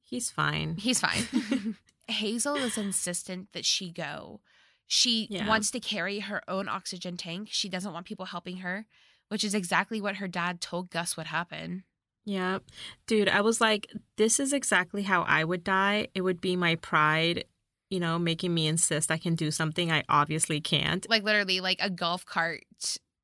He's 0.03 0.31
fine. 0.31 0.77
He's 0.79 1.01
fine. 1.01 1.77
Hazel 2.09 2.57
is 2.57 2.77
insistent 2.79 3.53
that 3.53 3.65
she 3.65 3.91
go. 3.91 4.41
She 4.87 5.27
Yeah. 5.31 5.47
wants 5.47 5.71
to 5.73 5.81
carry 5.81 6.21
her 6.21 6.43
own 6.49 6.69
oxygen 6.69 7.17
tank. 7.17 7.49
She 7.53 7.69
doesn't 7.69 7.93
want 7.93 8.07
people 8.07 8.27
helping 8.27 8.59
her, 8.59 8.87
which 9.29 9.45
is 9.45 9.55
exactly 9.55 10.01
what 10.01 10.17
her 10.17 10.29
dad 10.29 10.61
told 10.61 10.91
Gus 10.91 11.17
would 11.17 11.27
happen. 11.27 11.85
Yeah. 12.25 12.59
Dude, 13.07 13.29
I 13.29 13.41
was 13.43 13.61
like, 13.61 13.93
this 14.17 14.41
is 14.41 14.53
exactly 14.53 15.03
how 15.03 15.23
I 15.23 15.45
would 15.45 15.65
die. 15.65 16.09
It 16.15 16.23
would 16.23 16.41
be 16.41 16.57
my 16.57 16.75
pride, 16.77 17.45
you 17.91 18.01
know, 18.01 18.19
making 18.19 18.53
me 18.55 18.67
insist 18.67 19.11
I 19.11 19.19
can 19.19 19.35
do 19.35 19.51
something 19.51 19.91
I 19.93 20.05
obviously 20.09 20.61
can't. 20.61 21.09
Like 21.09 21.23
literally, 21.23 21.61
like 21.61 21.79
a 21.81 21.91
golf 21.91 22.25
cart 22.27 22.65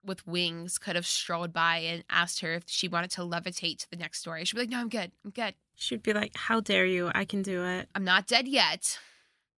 with 0.02 0.26
wings 0.26 0.76
could 0.78 0.96
have 0.96 1.06
strolled 1.06 1.52
by 1.54 1.78
and 1.78 2.04
asked 2.10 2.40
her 2.40 2.52
if 2.54 2.64
she 2.66 2.88
wanted 2.88 3.10
to 3.12 3.22
levitate 3.22 3.78
to 3.78 3.90
the 3.90 3.96
next 3.96 4.20
story. 4.20 4.44
She'd 4.44 4.54
be 4.56 4.62
like, 4.62 4.68
"No, 4.70 4.80
I'm 4.80 4.90
good. 4.90 5.12
I'm 5.24 5.30
good. 5.30 5.54
She'd 5.74 6.02
be 6.02 6.12
like, 6.12 6.36
how 6.36 6.60
dare 6.60 6.86
you? 6.86 7.10
I 7.14 7.24
can 7.24 7.42
do 7.42 7.64
it. 7.64 7.88
I'm 7.94 8.04
not 8.04 8.26
dead 8.26 8.46
yet." 8.48 8.98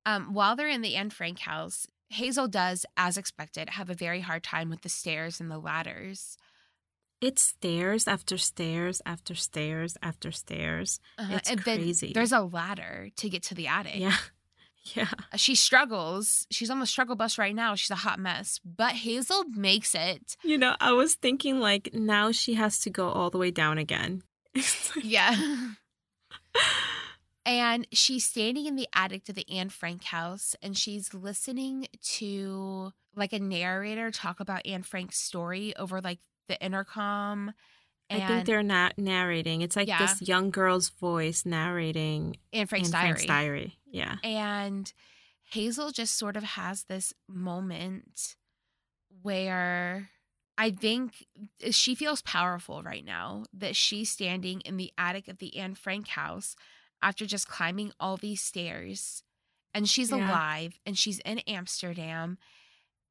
Um, 0.05 0.33
while 0.35 0.55
they're 0.57 0.69
in 0.69 0.83
the 0.83 0.95
Anne 0.97 1.11
Frank 1.11 1.41
house, 1.41 1.87
Hazel 2.11 2.47
does, 2.49 2.87
as 2.97 3.17
expected, 3.17 3.71
have 3.71 3.91
a 3.91 3.95
very 3.95 4.21
hard 4.21 4.43
time 4.45 4.71
with 4.71 4.83
the 4.83 4.89
stairs 4.89 5.41
and 5.41 5.51
the 5.51 5.59
ladders. 5.59 6.37
It's 7.21 7.43
stairs 7.43 8.07
after 8.07 8.37
stairs 8.39 9.01
after 9.07 9.35
stairs 9.35 9.97
after 10.03 10.31
stairs. 10.31 11.01
Uh-huh, 11.19 11.37
It's 11.37 11.51
and 11.51 11.63
crazy. 11.63 12.13
there's 12.15 12.31
a 12.33 12.43
ladder 12.43 13.09
to 13.17 13.29
get 13.29 13.43
to 13.45 13.55
the 13.55 13.67
attic. 13.69 13.97
Yeah. 13.97 14.17
Yeah. 14.95 15.09
Uh, 15.33 15.37
She 15.37 15.57
struggles. 15.57 16.47
She's 16.53 16.71
on 16.71 16.79
the 16.79 16.87
struggle 16.87 17.17
bus 17.17 17.39
right 17.39 17.57
now. 17.57 17.75
She's 17.75 17.91
a 17.91 17.97
hot 17.97 18.21
mess. 18.21 18.61
But 18.65 18.93
Hazel 18.93 19.43
makes 19.49 19.97
it. 19.97 20.37
You 20.45 20.57
know, 20.59 20.77
I 20.79 20.93
was 20.93 21.17
thinking 21.17 21.59
like 21.59 21.91
now 21.93 22.31
she 22.31 22.55
has 22.55 22.79
to 22.83 22.91
go 22.91 23.09
all 23.09 23.29
the 23.31 23.37
way 23.39 23.51
down 23.51 23.79
again. 23.79 24.23
Like- 24.55 25.03
Yeah. 25.03 25.35
and 27.45 27.87
she's 27.93 28.25
standing 28.25 28.67
in 28.67 28.77
the 28.77 28.89
attic 28.95 29.25
to 29.25 29.33
the 29.33 29.49
Anne 29.51 29.69
Frank 29.71 30.05
house 30.05 30.57
and 30.63 30.77
she's 30.77 31.15
listening 31.15 31.87
to 32.03 32.93
like 33.15 33.33
a 33.33 33.39
narrator 33.39 34.11
talk 34.11 34.41
about 34.41 34.67
Anne 34.67 34.83
Frank's 34.83 35.19
story 35.19 35.75
over 35.77 36.01
like 36.01 36.19
the 36.49 36.63
intercom. 36.65 37.53
And 38.09 38.23
I 38.23 38.27
think 38.27 38.47
they're 38.47 38.63
not 38.63 38.99
narrating. 38.99 39.63
It's 39.63 39.75
like 39.77 39.89
Yeah. 39.89 39.99
this 39.99 40.23
young 40.29 40.51
girl's 40.51 40.91
voice 40.91 41.45
narrating 41.45 42.37
Anne 42.53 42.67
Frank's 42.67 42.91
diary. 42.91 43.09
Frank's 43.13 43.27
diary. 43.27 43.79
Yeah. 43.91 44.17
And 44.23 44.93
Hazel 45.51 45.91
just 45.91 46.17
sort 46.17 46.37
of 46.37 46.43
has 46.43 46.85
this 46.85 47.13
moment 47.29 48.37
where 49.23 50.11
I 50.59 50.71
think 50.71 51.27
eh, 51.63 51.71
she 51.71 51.95
feels 51.95 52.23
powerful 52.23 52.83
right 52.83 53.05
now 53.05 53.45
that 53.53 53.77
she's 53.77 54.11
standing 54.11 54.61
in 54.63 54.77
the 54.77 54.93
attic 54.97 55.29
of 55.29 55.39
the 55.39 55.57
Anne 55.57 55.75
Frank 55.75 56.09
house 56.09 56.57
after 57.03 57.27
just 57.27 57.49
climbing 57.49 57.93
all 58.01 58.17
these 58.17 58.41
stairs. 58.43 59.23
And 59.75 59.89
she's 59.89 60.11
Yeah. 60.11 60.17
alive 60.29 60.79
and 60.87 60.97
she's 60.97 61.19
in 61.21 61.41
Amsterdam. 61.41 62.39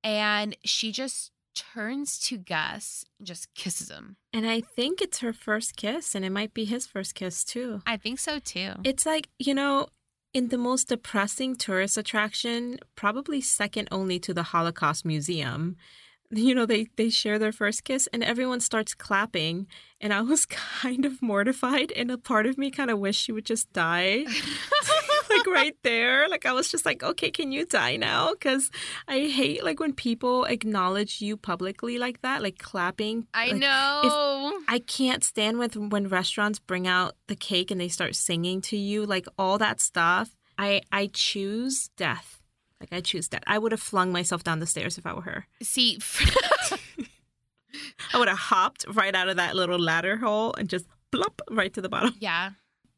And 0.04 0.58
she 0.64 0.92
just 0.92 1.32
turns 1.54 2.20
to 2.20 2.38
Gus 2.38 3.06
and 3.18 3.28
just 3.28 3.54
kisses 3.54 3.90
him. 3.90 4.18
And 4.34 4.46
I 4.48 4.62
think 4.62 5.02
it's 5.02 5.20
her 5.20 5.32
first 5.34 5.76
kiss, 5.78 6.14
and 6.16 6.26
it 6.26 6.32
might 6.32 6.54
be 6.54 6.66
his 6.66 6.86
first 6.86 7.16
kiss 7.16 7.44
too. 7.44 7.82
I 7.86 7.98
think 7.98 8.20
so 8.20 8.40
too. 8.40 8.74
It's 8.84 9.06
like, 9.06 9.30
you 9.40 9.54
know, 9.54 9.88
in 10.34 10.50
the 10.50 10.58
most 10.58 10.90
depressing 10.90 11.56
tourist 11.56 11.98
attraction, 11.98 12.78
probably 12.96 13.40
second 13.40 13.88
only 13.92 14.20
to 14.20 14.34
the 14.34 14.44
Holocaust 14.44 15.06
Museum, 15.06 15.78
you 16.32 16.56
know, 16.56 16.66
they, 16.66 16.88
they 16.96 17.10
share 17.10 17.40
their 17.40 17.52
first 17.52 17.84
kiss 17.84 18.08
and 18.12 18.24
everyone 18.24 18.60
starts 18.60 18.94
clapping. 18.94 19.68
And 20.02 20.14
I 20.14 20.22
was 20.22 20.46
kind 20.82 21.06
of 21.06 21.22
mortified, 21.22 21.92
and 21.96 22.12
a 22.12 22.18
part 22.18 22.46
of 22.46 22.58
me 22.58 22.70
kind 22.70 22.92
of 22.92 23.00
wished 23.00 23.24
she 23.24 23.32
would 23.32 23.46
just 23.46 23.72
die. 23.74 24.26
like 25.30 25.48
right 25.48 25.76
there. 25.84 26.28
Like 26.30 26.46
I 26.46 26.54
was 26.54 26.70
just 26.70 26.86
like, 26.86 27.04
okay, 27.04 27.32
can 27.32 27.52
you 27.52 27.66
die 27.66 27.96
now? 27.96 28.34
Because 28.34 28.70
I 29.08 29.22
hate 29.22 29.64
like 29.64 29.80
when 29.80 29.94
people 29.94 30.46
acknowledge 30.46 31.22
you 31.22 31.38
publicly 31.38 31.98
like 31.98 32.22
that, 32.22 32.42
like 32.42 32.58
clapping. 32.60 33.28
I 33.34 33.48
Like, 33.48 33.56
know. 33.56 34.60
I 34.68 34.80
can't 34.80 35.24
stand 35.24 35.58
with 35.58 35.76
when 35.76 36.08
restaurants 36.10 36.60
bring 36.60 36.88
out 36.88 37.16
the 37.28 37.36
cake 37.36 37.72
and 37.72 37.80
they 37.80 37.90
start 37.90 38.16
singing 38.16 38.62
to 38.64 38.78
you, 38.78 39.06
like 39.06 39.28
all 39.38 39.58
that 39.58 39.80
stuff. 39.82 40.36
I 40.58 40.82
I 40.92 41.10
choose 41.14 41.90
death. 41.98 42.42
Like 42.92 42.98
I 42.98 43.02
choose 43.02 43.30
that. 43.30 43.44
I 43.48 43.58
would 43.58 43.72
have 43.72 43.82
flung 43.82 44.12
myself 44.12 44.44
down 44.44 44.60
the 44.60 44.68
stairs 44.68 44.98
if 44.98 45.06
I 45.06 45.14
were 45.14 45.22
her. 45.22 45.48
See, 45.62 46.00
I 48.14 48.20
would 48.20 48.28
have 48.28 48.38
hopped 48.38 48.86
right 48.94 49.14
out 49.14 49.30
of 49.30 49.38
that 49.38 49.56
little 49.56 49.80
ladder 49.80 50.18
hole 50.18 50.54
and 50.58 50.70
just 50.70 50.86
plop 51.12 51.42
right 51.50 51.74
to 51.74 51.82
the 51.82 51.90
bottom. 51.90 52.16
yeah. 52.20 52.52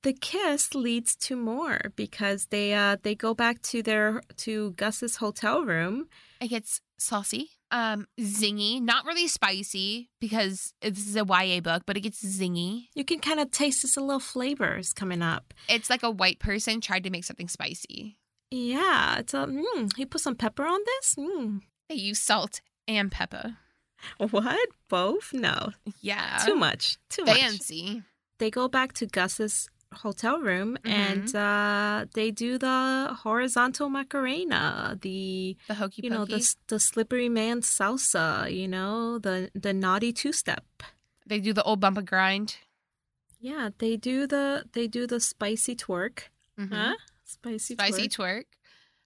The 0.04 0.14
kiss 0.14 0.76
leads 0.76 1.16
to 1.18 1.36
more 1.36 1.92
because 1.96 2.46
they 2.46 2.74
uh 2.74 2.98
they 3.02 3.16
go 3.16 3.34
back 3.34 3.62
to 3.64 3.82
their 3.82 4.22
to 4.38 4.72
Gus's 4.72 5.18
hotel 5.18 5.64
room. 5.64 6.08
It 6.40 6.50
gets 6.50 6.82
saucy, 7.00 7.50
um, 7.72 8.08
zingy, 8.20 8.80
not 8.80 9.06
really 9.06 9.28
spicy 9.28 10.10
because 10.22 10.74
this 10.82 11.08
is 11.08 11.16
a 11.16 11.26
YA 11.28 11.60
book, 11.62 11.84
but 11.86 11.98
it 11.98 12.02
gets 12.02 12.24
zingy. 12.24 12.88
You 12.94 13.04
can 13.04 13.20
kind 13.20 13.40
of 13.40 13.50
taste 13.52 13.82
this 13.82 13.98
little 13.98 14.20
flavors 14.20 14.94
coming 14.94 15.24
up. 15.24 15.54
It's 15.68 15.90
like 15.90 16.04
a 16.04 16.12
white 16.12 16.40
person 16.40 16.80
tried 16.80 17.04
to 17.04 17.10
make 17.10 17.26
something 17.26 17.50
spicy. 17.50 18.18
Yeah, 18.52 19.20
it's 19.20 19.34
a 19.34 19.46
mm, 19.46 19.96
he 19.98 20.06
put 20.06 20.22
some 20.22 20.36
pepper 20.36 20.66
on 20.66 20.80
this. 20.86 21.16
Mm. 21.18 21.62
They 21.90 21.96
use 21.96 22.20
salt 22.20 22.62
and 22.88 23.12
pepper. 23.12 23.58
What? 24.20 24.70
Both? 24.90 25.34
No. 25.34 25.72
Yeah. 26.02 26.38
Too 26.46 26.56
much. 26.56 26.98
Too 27.10 27.26
much. 27.26 27.38
fancy. 27.38 28.04
They 28.38 28.52
go 28.52 28.68
back 28.68 28.94
to 28.94 29.06
Gus's 29.08 29.70
hotel 29.92 30.40
room 30.40 30.78
and 30.86 31.34
uh, 31.36 32.06
they 32.14 32.30
do 32.30 32.58
the 32.60 33.18
horizontal 33.24 33.90
macarena, 33.90 34.98
the 35.02 35.58
The 35.68 35.74
hokey 35.76 36.02
pokey. 36.02 36.08
you 36.08 36.10
know 36.12 36.26
the 36.26 36.56
the 36.68 36.80
slippery 36.80 37.30
man 37.30 37.62
salsa, 37.62 38.54
you 38.54 38.68
know 38.68 39.18
the 39.18 39.50
the 39.56 39.74
naughty 39.74 40.14
two 40.14 40.32
step. 40.32 40.64
They 41.26 41.40
do 41.40 41.52
the 41.54 41.64
old 41.64 41.80
bump 41.80 41.98
and 41.98 42.08
grind. 42.08 42.58
Yeah, 43.40 43.70
they 43.80 43.98
do 43.98 44.28
the 44.28 44.66
they 44.74 44.88
do 44.88 45.08
the 45.08 45.20
spicy 45.20 45.76
twerk. 45.76 46.30
Mhm. 46.60 46.72
Huh? 46.74 46.96
Spicy, 47.28 47.74
spicy 47.76 48.08
twerk. 48.08 48.16
twerk. 48.40 48.44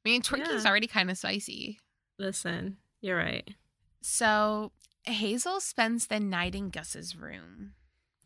I 0.06 0.10
mean, 0.10 0.22
twerking's 0.22 0.64
Yeah. 0.64 0.70
already 0.70 0.88
kind 0.88 1.10
of 1.12 1.18
spicy. 1.18 1.80
Listen, 2.18 2.78
you're 3.02 3.18
right. 3.18 3.56
So 4.02 4.72
Hazel 5.04 5.60
spends 5.60 6.08
the 6.08 6.20
night 6.20 6.56
in 6.56 6.70
Gus's 6.70 7.16
room. 7.16 7.74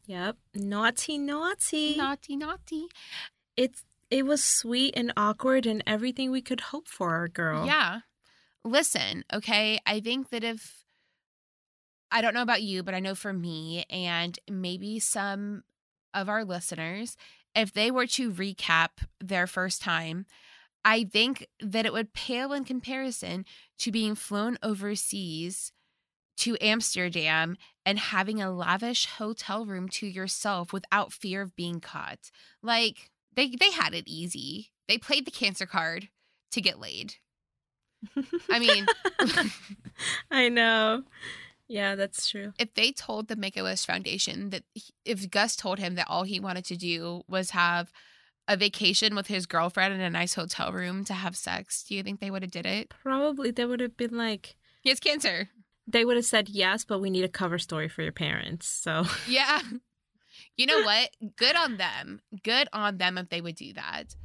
Yep. 0.06 0.38
Naughty, 0.54 1.18
naughty. 1.18 1.96
Naughty, 1.98 2.36
naughty. 2.36 2.88
It's 3.58 3.84
it 4.12 4.26
was 4.26 4.44
sweet 4.44 4.94
and 4.96 5.12
awkward 5.18 5.66
and 5.66 5.82
everything 5.88 6.30
we 6.30 6.42
could 6.42 6.62
hope 6.62 6.88
for 6.88 7.16
our 7.16 7.28
girl. 7.28 7.66
Yeah. 7.66 8.02
Listen, 8.64 9.24
okay. 9.34 9.80
I 9.86 10.00
think 10.00 10.30
that 10.30 10.44
if 10.44 10.84
I 12.12 12.22
don't 12.22 12.34
know 12.34 12.42
about 12.44 12.62
you, 12.62 12.84
but 12.84 12.94
I 12.94 13.00
know 13.00 13.16
for 13.16 13.34
me 13.34 13.86
and 13.90 14.38
maybe 14.50 15.00
some 15.00 15.64
of 16.14 16.30
our 16.30 16.46
listeners, 16.46 17.18
if 17.56 17.74
they 17.74 17.90
were 17.90 18.08
to 18.08 18.32
recap 18.32 18.90
their 19.20 19.48
first 19.48 19.82
time, 19.82 20.26
I 20.84 21.06
think 21.06 21.48
that 21.62 21.86
it 21.86 21.94
would 21.94 22.14
pale 22.14 22.54
in 22.54 22.64
comparison 22.64 23.46
to 23.80 23.92
being 23.92 24.14
flown 24.14 24.58
overseas 24.62 25.72
to 26.38 26.58
Amsterdam 26.62 27.58
and 27.86 27.98
having 27.98 28.42
a 28.42 28.52
lavish 28.52 29.06
hotel 29.06 29.66
room 29.66 29.88
to 29.90 30.06
yourself 30.06 30.74
without 30.74 31.14
fear 31.14 31.42
of 31.42 31.56
being 31.56 31.80
caught. 31.80 32.30
Like 32.62 33.10
they 33.36 33.50
they 33.50 33.72
had 33.72 33.94
it 33.94 34.08
easy. 34.08 34.72
They 34.88 34.98
played 34.98 35.26
the 35.26 35.32
cancer 35.32 35.66
card 35.66 36.10
to 36.52 36.62
get 36.62 36.80
laid. 36.80 37.16
I 38.50 38.60
mean, 38.60 38.86
I 40.32 40.50
know. 40.50 41.04
Yeah, 41.68 41.96
that's 41.96 42.30
true. 42.30 42.54
if 42.60 42.74
they 42.76 42.92
told 42.92 43.28
the 43.28 43.36
Make 43.36 43.58
a 43.58 43.64
Wish 43.64 43.86
Foundation 43.86 44.50
that 44.52 44.64
he- 44.74 44.94
if 45.04 45.30
Gus 45.30 45.56
told 45.56 45.80
him 45.80 45.96
that 45.96 46.08
all 46.10 46.24
he 46.24 46.40
wanted 46.40 46.66
to 46.66 46.76
do 46.78 47.24
was 47.28 47.52
have 47.52 47.92
a 48.48 48.56
vacation 48.56 49.16
with 49.16 49.28
his 49.28 49.46
girlfriend 49.48 49.94
in 49.94 50.02
a 50.02 50.10
nice 50.10 50.36
hotel 50.36 50.72
room 50.72 51.04
to 51.06 51.14
have 51.14 51.36
sex, 51.36 51.84
do 51.84 51.96
you 51.96 52.04
think 52.04 52.20
they 52.20 52.30
would 52.30 52.44
have 52.44 52.52
did 52.52 52.66
it? 52.68 52.90
Probably 53.02 53.50
they 53.52 53.66
would 53.66 53.80
have 53.80 53.98
been 53.98 54.16
like 54.18 54.56
He 54.82 54.90
has 54.90 55.00
cancer. 55.00 55.50
they 55.88 56.06
would 56.06 56.16
have 56.18 56.26
said 56.26 56.50
yes, 56.50 56.86
but 56.86 57.00
we 57.00 57.10
need 57.10 57.24
a 57.26 57.30
cover 57.30 57.58
story 57.58 57.88
for 57.90 58.04
your 58.04 58.12
parents. 58.12 58.68
So 58.68 59.06
Yeah. 59.28 59.62
You 60.58 60.66
know 60.68 60.82
what? 60.84 61.10
Good 61.38 61.56
on 61.56 61.78
them. 61.78 62.22
Good 62.44 62.68
on 62.74 62.98
them 62.98 63.18
if 63.18 63.30
they 63.30 63.40
would 63.42 63.56
do 63.56 63.74
that. 63.74 64.16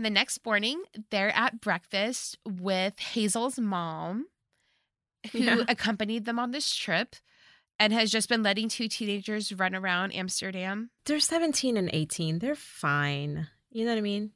And 0.00 0.04
the 0.06 0.08
next 0.08 0.42
morning, 0.46 0.82
they're 1.10 1.28
at 1.36 1.60
breakfast 1.60 2.38
with 2.48 2.98
Hazel's 2.98 3.58
mom, 3.58 4.28
who 5.32 5.40
Yeah. 5.40 5.64
accompanied 5.68 6.24
them 6.24 6.38
on 6.38 6.52
this 6.52 6.74
trip 6.74 7.16
and 7.78 7.92
has 7.92 8.10
just 8.10 8.26
been 8.26 8.42
letting 8.42 8.70
two 8.70 8.88
teenagers 8.88 9.52
run 9.52 9.74
around 9.74 10.12
Amsterdam. 10.12 10.88
they're 11.04 11.20
17 11.20 11.76
and 11.76 11.90
18. 11.92 12.38
They're 12.38 12.54
fine. 12.54 13.48
You 13.70 13.84
know 13.84 13.90
what 13.90 13.98
I 13.98 14.00
mean? 14.00 14.32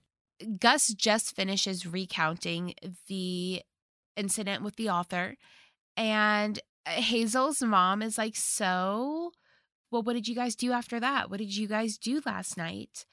Gus 0.60 0.88
just 0.88 1.34
finishes 1.34 1.86
recounting 1.86 2.74
the 3.06 3.62
incident 4.18 4.62
with 4.64 4.76
the 4.76 4.90
author, 4.90 5.38
and 5.96 6.58
uh, 6.84 6.90
Hazel's 6.90 7.62
mom 7.62 8.02
is 8.02 8.18
like, 8.18 8.36
So, 8.36 9.32
well, 9.90 10.02
what 10.02 10.12
did 10.12 10.28
you 10.28 10.34
guys 10.34 10.56
do 10.56 10.72
after 10.72 11.00
that? 11.00 11.30
What 11.30 11.38
did 11.38 11.56
you 11.56 11.66
guys 11.68 11.96
do 11.96 12.20
last 12.26 12.58
night? 12.58 13.06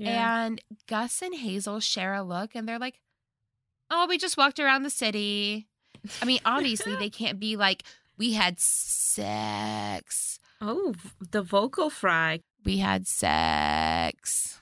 And 0.00 0.60
Gus 0.86 1.20
and 1.22 1.34
Hazel 1.34 1.80
share 1.80 2.14
a 2.14 2.22
look 2.22 2.54
and 2.54 2.68
they're 2.68 2.78
like, 2.78 3.00
Oh, 3.90 4.06
we 4.08 4.16
just 4.18 4.36
walked 4.38 4.58
around 4.58 4.84
the 4.84 4.90
city. 4.90 5.68
I 6.20 6.24
mean, 6.24 6.40
obviously, 6.44 6.96
they 6.96 7.10
can't 7.10 7.38
be 7.38 7.56
like, 7.56 7.82
We 8.16 8.32
had 8.32 8.58
sex. 8.58 10.38
oh, 10.60 10.94
the 11.30 11.42
vocal 11.42 11.90
fry. 11.90 12.40
We 12.64 12.78
had 12.78 13.06
sex. 13.06 14.60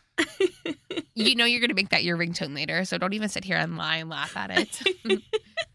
You 1.15 1.35
know, 1.35 1.45
you're 1.45 1.61
going 1.61 1.69
to 1.71 1.75
make 1.75 1.91
that 1.91 2.03
your 2.05 2.17
ringtone 2.17 2.55
later. 2.55 2.85
So 2.85 2.99
don't 2.99 3.13
even 3.13 3.29
sit 3.29 3.45
here 3.45 3.57
and 3.57 3.77
lie 3.77 3.97
and 3.97 4.09
laugh 4.11 4.37
at 4.37 4.51
it. 4.51 5.23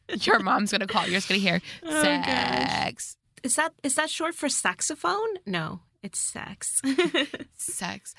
your 0.28 0.40
mom's 0.40 0.72
going 0.72 0.82
to 0.82 0.88
call. 0.88 1.04
You're 1.06 1.14
just 1.20 1.30
going 1.30 1.40
to 1.42 1.48
hear 1.48 1.62
Oh, 1.84 2.02
gosh. 2.02 2.70
sex. 2.72 3.18
Is 3.44 3.56
that 3.56 3.74
is 3.84 3.96
that 3.96 4.10
short 4.10 4.34
for 4.36 4.50
saxophone? 4.50 5.38
No, 5.46 5.82
it's 6.04 6.18
sex. 6.20 6.82
Sex. 7.56 8.16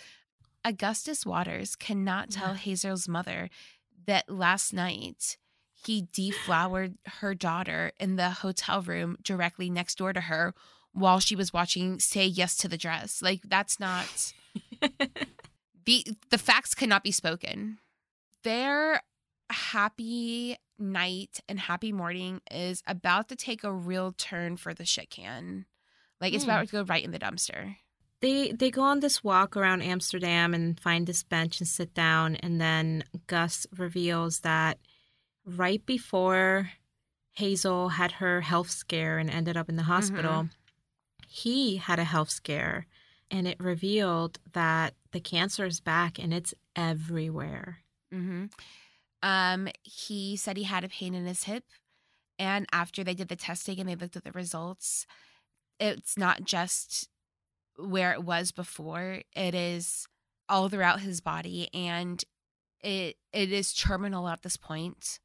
Augustus 0.67 1.25
Waters 1.25 1.77
cannot 1.77 2.31
tell 2.31 2.55
Hazel's 2.55 3.07
mother 3.07 3.49
that 4.07 4.29
last 4.29 4.73
night 4.73 5.37
he 5.73 6.09
deflowered 6.13 6.95
her 7.21 7.35
daughter 7.35 7.93
in 8.01 8.17
the 8.17 8.31
hotel 8.31 8.83
room 8.83 9.17
directly 9.23 9.71
next 9.71 9.99
door 9.99 10.13
to 10.13 10.23
her 10.23 10.55
while 10.93 11.21
she 11.21 11.37
was 11.37 11.53
watching 11.53 12.01
Say 12.01 12.27
Yes 12.27 12.57
to 12.57 12.69
the 12.69 12.77
Dress. 12.77 13.23
Like 13.23 13.43
that's 13.45 13.79
not 13.79 14.33
the 15.85 16.05
the 16.31 16.39
facts 16.39 16.75
cannot 16.75 17.05
be 17.05 17.13
spoken. 17.13 17.79
Their 18.43 19.03
happy 19.51 20.57
night 20.79 21.41
and 21.49 21.61
happy 21.61 21.93
morning 21.93 22.41
is 22.51 22.83
about 22.87 23.29
to 23.29 23.37
take 23.37 23.63
a 23.63 23.73
real 23.73 24.13
turn 24.19 24.57
for 24.57 24.75
the 24.75 24.85
shit 24.85 25.11
can. 25.11 25.67
Like 26.21 26.33
it's 26.33 26.45
Hmm. 26.45 26.51
about 26.51 26.67
to 26.67 26.73
go 26.73 26.83
right 26.83 27.05
in 27.05 27.13
the 27.13 27.19
dumpster. 27.21 27.77
They 28.27 28.53
they 28.53 28.71
go 28.71 28.83
on 28.83 29.01
this 29.01 29.23
walk 29.23 29.57
around 29.57 29.83
Amsterdam 29.83 30.53
and 30.53 30.79
find 30.81 31.07
this 31.07 31.23
bench 31.23 31.61
and 31.61 31.69
sit 31.69 31.95
down 31.95 32.37
and 32.37 32.61
then 32.61 33.05
Gus 33.27 33.67
reveals 33.77 34.41
that 34.41 34.79
right 35.45 35.85
before 35.87 36.73
Hazel 37.33 37.91
had 37.91 38.13
her 38.13 38.41
health 38.41 38.71
scare 38.71 39.19
and 39.19 39.31
ended 39.31 39.57
up 39.57 39.69
in 39.69 39.77
the 39.77 39.85
hospital, 39.85 40.49
he 41.29 41.77
had 41.77 41.99
a 41.99 42.05
health 42.05 42.31
scare 42.31 42.87
and 43.31 43.47
it 43.47 43.61
revealed 43.61 44.39
that 44.53 44.95
the 45.13 45.21
cancer 45.21 45.65
is 45.67 45.81
back 45.81 46.19
and 46.19 46.33
it's 46.35 46.55
everywhere. 46.75 47.79
hmm 48.13 48.47
Um, 49.23 49.69
he 49.83 50.37
said 50.37 50.57
he 50.57 50.65
had 50.65 50.85
a 50.85 50.89
pain 50.89 51.15
in 51.15 51.27
his 51.27 51.45
hip, 51.45 51.65
and 52.39 52.67
after 52.73 53.03
they 53.03 53.15
did 53.15 53.29
the 53.29 53.37
testing 53.37 53.79
and 53.81 53.89
they 53.89 53.97
looked 53.97 54.17
at 54.17 54.25
the 54.25 54.33
results, 54.33 55.07
it's 55.79 56.17
not 56.17 56.45
just 56.45 57.09
where 57.79 58.13
it 58.13 58.23
was 58.25 58.53
before; 58.53 59.23
it 59.35 59.55
is 59.55 60.07
all 60.49 60.69
throughout 60.69 61.01
his 61.01 61.21
body, 61.21 61.69
and 61.75 62.23
it 62.81 63.17
it 63.33 63.53
is 63.53 63.73
terminal 63.75 64.29
at 64.29 64.43
this 64.43 64.57
point, 64.57 65.19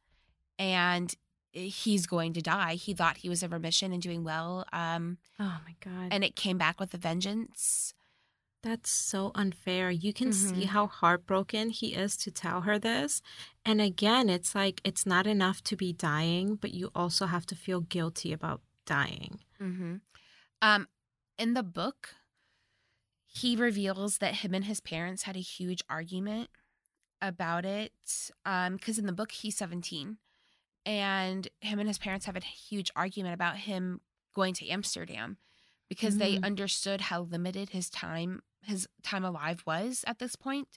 and 0.60 1.14
he's 1.54 2.06
going 2.06 2.34
to 2.34 2.42
die. 2.42 2.76
He 2.76 2.94
thought 2.94 3.18
he 3.18 3.30
was 3.30 3.44
in 3.44 3.52
remission 3.52 3.92
and 3.92 4.02
doing 4.02 4.24
well, 4.24 4.66
um, 4.72 5.18
Oh 5.40 5.60
my 5.66 5.76
god. 5.84 6.08
and 6.12 6.24
it 6.24 6.36
came 6.36 6.58
back 6.58 6.80
with 6.80 6.94
a 6.94 6.98
vengeance. 6.98 7.94
That's 8.64 8.92
so 8.92 9.32
unfair. 9.34 9.90
You 9.90 10.14
can 10.14 10.32
see 10.32 10.62
Mhm. 10.66 10.66
how 10.68 10.86
heartbroken 10.88 11.72
he 11.72 11.96
is 11.96 12.16
to 12.18 12.30
tell 12.32 12.62
her 12.62 12.78
this. 12.78 13.22
And 13.66 13.82
again, 13.82 14.30
it's 14.30 14.54
like 14.54 14.80
it's 14.84 15.04
not 15.06 15.26
enough 15.26 15.64
to 15.64 15.76
be 15.76 15.92
dying, 15.92 16.56
but 16.58 16.72
you 16.72 16.92
also 16.94 17.26
have 17.26 17.46
to 17.48 17.56
feel 17.56 17.82
guilty 17.82 18.32
about 18.32 18.62
dying. 18.86 19.40
Mm-hmm. 19.60 19.96
Um, 20.62 20.88
in 21.40 21.54
the 21.56 21.64
book, 21.64 22.16
he 23.34 23.56
reveals 23.56 24.18
that 24.18 24.36
him 24.36 24.54
and 24.54 24.66
his 24.66 24.82
parents 24.82 25.24
had 25.24 25.36
a 25.38 25.40
huge 25.42 25.82
argument 25.90 26.50
about 27.22 27.66
it. 27.66 27.94
Um, 28.46 28.76
because 28.76 28.98
in 29.00 29.06
the 29.06 29.14
book 29.14 29.32
he's 29.32 29.56
17, 29.58 30.18
and 30.86 31.48
him 31.62 31.80
and 31.80 31.88
his 31.88 31.98
parents 31.98 32.26
have 32.26 32.36
a 32.36 32.42
huge 32.42 32.92
argument 32.96 33.34
about 33.34 33.58
him 33.58 34.02
going 34.34 34.54
to 34.56 34.68
Amsterdam 34.68 35.38
because 35.88 36.18
they 36.18 36.36
Mm. 36.38 36.44
understood 36.44 37.02
how 37.02 37.22
limited 37.22 37.70
his 37.70 37.90
time 37.90 38.42
his 38.64 38.88
time 39.02 39.24
alive 39.26 39.64
was 39.66 40.04
at 40.06 40.20
this 40.20 40.36
point. 40.36 40.68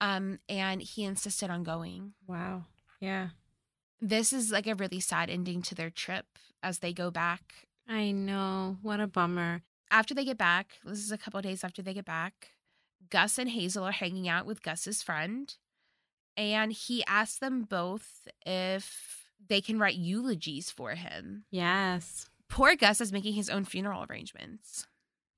Um, 0.00 0.38
and 0.48 0.80
he 0.82 1.04
insisted 1.04 1.50
on 1.50 1.62
going. 1.62 2.14
Wow. 2.26 2.64
Yeah. 3.00 3.30
This 4.00 4.32
is 4.32 4.50
like 4.50 4.66
a 4.66 4.74
really 4.74 4.98
sad 5.00 5.28
ending 5.28 5.60
to 5.62 5.74
their 5.74 5.90
trip 5.90 6.26
as 6.62 6.78
they 6.78 6.92
go 6.92 7.10
back 7.10 7.68
I 7.88 8.12
know. 8.12 8.78
What 8.82 9.00
a 9.00 9.06
bummer. 9.08 9.62
After 9.92 10.14
they 10.14 10.24
get 10.24 10.38
back, 10.38 10.78
this 10.84 10.98
is 10.98 11.12
a 11.12 11.18
couple 11.18 11.38
of 11.38 11.44
days 11.44 11.62
after 11.62 11.82
they 11.82 11.94
get 11.94 12.04
back, 12.04 12.52
Gus 13.10 13.38
and 13.38 13.50
Hazel 13.50 13.84
are 13.84 13.92
hanging 13.92 14.28
out 14.28 14.46
with 14.46 14.62
Gus's 14.62 15.02
friend. 15.02 15.54
And 16.36 16.72
he 16.72 17.04
asks 17.04 17.38
them 17.38 17.64
both 17.64 18.26
if 18.46 19.26
they 19.46 19.60
can 19.60 19.78
write 19.78 19.96
eulogies 19.96 20.70
for 20.70 20.92
him. 20.92 21.44
Yes. 21.50 22.30
Poor 22.48 22.74
Gus 22.74 23.00
is 23.00 23.12
making 23.12 23.34
his 23.34 23.50
own 23.50 23.64
funeral 23.64 24.06
arrangements. 24.08 24.86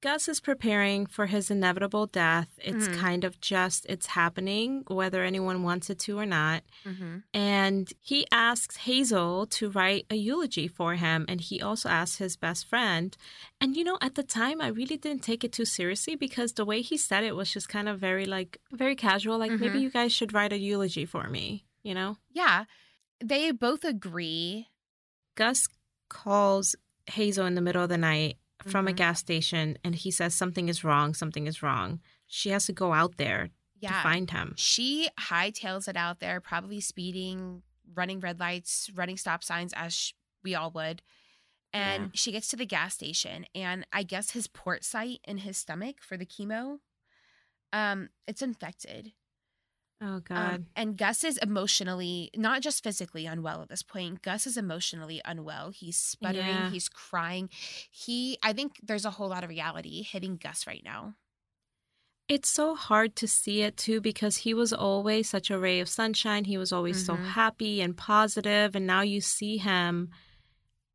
Gus 0.04 0.28
is 0.28 0.38
preparing 0.38 1.06
for 1.06 1.24
his 1.24 1.50
inevitable 1.50 2.04
death. 2.06 2.48
It's 2.58 2.88
Mhm. 2.88 2.98
kind 2.98 3.24
of 3.24 3.40
just, 3.40 3.86
it's 3.88 4.04
happening, 4.20 4.84
whether 4.86 5.24
anyone 5.24 5.62
wants 5.62 5.88
it 5.88 5.98
to 6.00 6.18
or 6.18 6.26
not. 6.26 6.62
Mm-hmm. 6.84 7.20
And 7.32 7.90
he 8.02 8.26
asks 8.30 8.76
Hazel 8.88 9.46
to 9.46 9.70
write 9.70 10.04
a 10.10 10.16
eulogy 10.16 10.68
for 10.68 10.96
him. 10.96 11.24
And 11.26 11.40
he 11.40 11.62
also 11.62 11.88
asks 11.88 12.18
his 12.18 12.36
best 12.36 12.66
friend. 12.66 13.16
And, 13.62 13.78
you 13.78 13.82
know, 13.82 13.96
at 14.02 14.14
the 14.14 14.22
time, 14.22 14.60
I 14.60 14.66
really 14.68 14.98
didn't 14.98 15.22
take 15.22 15.42
it 15.42 15.52
too 15.52 15.64
seriously 15.64 16.16
because 16.16 16.52
the 16.52 16.66
way 16.66 16.82
he 16.82 16.98
said 16.98 17.24
it 17.24 17.34
was 17.34 17.50
just 17.50 17.70
kind 17.70 17.88
of 17.88 17.98
very, 17.98 18.26
like, 18.26 18.60
very 18.72 18.96
casual. 18.96 19.38
Like, 19.38 19.52
maybe 19.52 19.78
Mhm. 19.78 19.84
you 19.84 19.90
guys 19.90 20.12
should 20.12 20.34
write 20.34 20.52
a 20.52 20.58
eulogy 20.58 21.06
for 21.06 21.30
me, 21.30 21.64
you 21.82 21.94
know? 21.94 22.18
Yeah. 22.30 22.66
They 23.20 23.52
both 23.52 23.84
agree. 23.84 24.68
Gus 25.34 25.66
calls 26.10 26.76
Hazel 27.06 27.46
in 27.46 27.54
the 27.54 27.62
middle 27.62 27.82
of 27.82 27.88
the 27.88 27.96
night 27.98 28.36
from 28.66 28.86
a 28.88 28.92
Mhm. 28.92 28.96
gas 28.96 29.20
station 29.20 29.76
and 29.84 29.94
he 29.94 30.10
says 30.10 30.34
something 30.34 30.68
is 30.68 30.84
wrong, 30.84 31.14
something 31.14 31.46
is 31.46 31.62
wrong. 31.62 32.00
she 32.26 32.48
has 32.50 32.64
to 32.66 32.72
go 32.72 32.92
out 32.94 33.16
there 33.18 33.50
Yeah. 33.80 33.90
to 33.90 34.02
find 34.02 34.30
him. 34.30 34.54
She 34.56 35.08
hightails 35.20 35.86
it 35.88 35.96
out 35.96 36.18
there, 36.18 36.40
probably 36.40 36.80
speeding, 36.80 37.62
running 37.92 38.18
red 38.18 38.40
lights, 38.40 38.90
running 38.94 39.18
stop 39.18 39.44
signs, 39.44 39.72
as 39.74 39.94
sh- 39.94 40.12
we 40.42 40.54
all 40.54 40.70
would. 40.72 41.02
And 41.72 42.04
Yeah. 42.04 42.10
she 42.14 42.32
gets 42.32 42.48
to 42.48 42.56
the 42.56 42.64
gas 42.66 42.94
station, 42.94 43.46
and 43.54 43.86
I 43.92 44.02
guess 44.04 44.30
his 44.30 44.46
port 44.46 44.84
site 44.84 45.20
in 45.24 45.38
his 45.38 45.58
stomach 45.58 46.00
for 46.02 46.16
the 46.16 46.26
chemo, 46.26 46.80
um, 47.72 48.08
it's 48.26 48.42
infected. 48.42 49.12
Oh 50.02 50.14
Um, 50.16 50.22
God. 50.24 50.66
and 50.76 50.96
Gus 50.98 51.24
is 51.24 51.38
emotionally, 51.38 52.30
not 52.36 52.60
just 52.62 52.82
physically 52.82 53.26
unwell 53.26 53.62
at 53.62 53.68
this 53.68 53.82
point. 53.82 54.22
Gus 54.22 54.46
is 54.46 54.56
emotionally 54.56 55.20
unwell. 55.24 55.70
He's 55.70 55.96
sputtering. 55.96 56.44
Yeah. 56.44 56.70
He's 56.70 56.88
crying. 56.88 57.48
He, 57.90 58.36
I 58.42 58.52
think 58.52 58.80
there's 58.82 59.04
a 59.04 59.10
whole 59.12 59.28
lot 59.28 59.44
of 59.44 59.50
reality 59.50 60.02
hitting 60.02 60.36
Gus 60.36 60.66
right 60.66 60.82
now. 60.84 61.14
It's 62.26 62.48
so 62.48 62.74
hard 62.74 63.16
to 63.16 63.28
see 63.28 63.60
it 63.62 63.76
too 63.76 64.00
because 64.00 64.38
he 64.38 64.54
was 64.54 64.72
always 64.72 65.28
such 65.28 65.50
a 65.50 65.58
ray 65.58 65.80
of 65.80 65.88
sunshine. 65.90 66.44
He 66.44 66.56
was 66.56 66.72
always 66.72 67.04
so 67.04 67.16
Mhm. 67.16 67.32
happy 67.32 67.80
and 67.82 67.96
positive, 67.96 68.74
and 68.74 68.86
now 68.86 69.02
you 69.02 69.20
see 69.20 69.58
him 69.58 70.10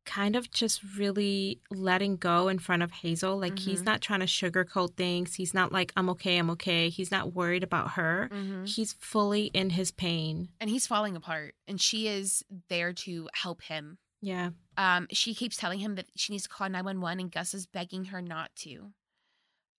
kind 0.06 0.34
of 0.34 0.50
just 0.50 0.80
really 0.96 1.60
letting 1.70 2.16
go 2.16 2.48
in 2.48 2.58
front 2.58 2.82
of 2.82 2.90
Hazel. 2.90 3.38
Like 3.38 3.58
he's 3.58 3.82
Mhm. 3.82 3.84
not 3.86 4.00
trying 4.00 4.20
to 4.20 4.26
sugarcoat 4.26 4.96
things. 4.96 5.34
He's 5.34 5.54
not 5.54 5.72
like 5.72 5.92
I'm 5.96 6.08
okay, 6.10 6.38
I'm 6.38 6.50
okay. 6.50 6.88
He's 6.88 7.10
not 7.10 7.32
worried 7.34 7.62
about 7.62 7.92
her. 7.92 8.28
Mm-hmm. 8.32 8.64
He's 8.64 8.94
fully 8.94 9.46
in 9.46 9.70
his 9.70 9.90
pain. 9.90 10.48
And 10.60 10.70
he's 10.70 10.86
falling 10.86 11.16
apart, 11.16 11.54
and 11.68 11.80
she 11.80 12.08
is 12.08 12.42
there 12.68 12.92
to 12.94 13.28
help 13.34 13.62
him. 13.62 13.98
Yeah. 14.22 14.50
Um, 14.76 15.06
she 15.12 15.34
keeps 15.34 15.56
telling 15.56 15.78
him 15.80 15.94
that 15.96 16.06
she 16.16 16.32
needs 16.32 16.44
to 16.44 16.48
call 16.48 16.68
911, 16.68 17.20
and 17.20 17.32
Gus 17.32 17.54
is 17.54 17.66
begging 17.66 18.06
her 18.06 18.20
not 18.22 18.54
to. 18.56 18.92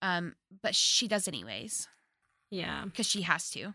Um, 0.00 0.34
but 0.62 0.74
she 0.74 1.06
does 1.08 1.28
anyways 1.28 1.88
Yeah. 2.50 2.84
because 2.84 3.06
she 3.06 3.22
has 3.22 3.50
to. 3.50 3.74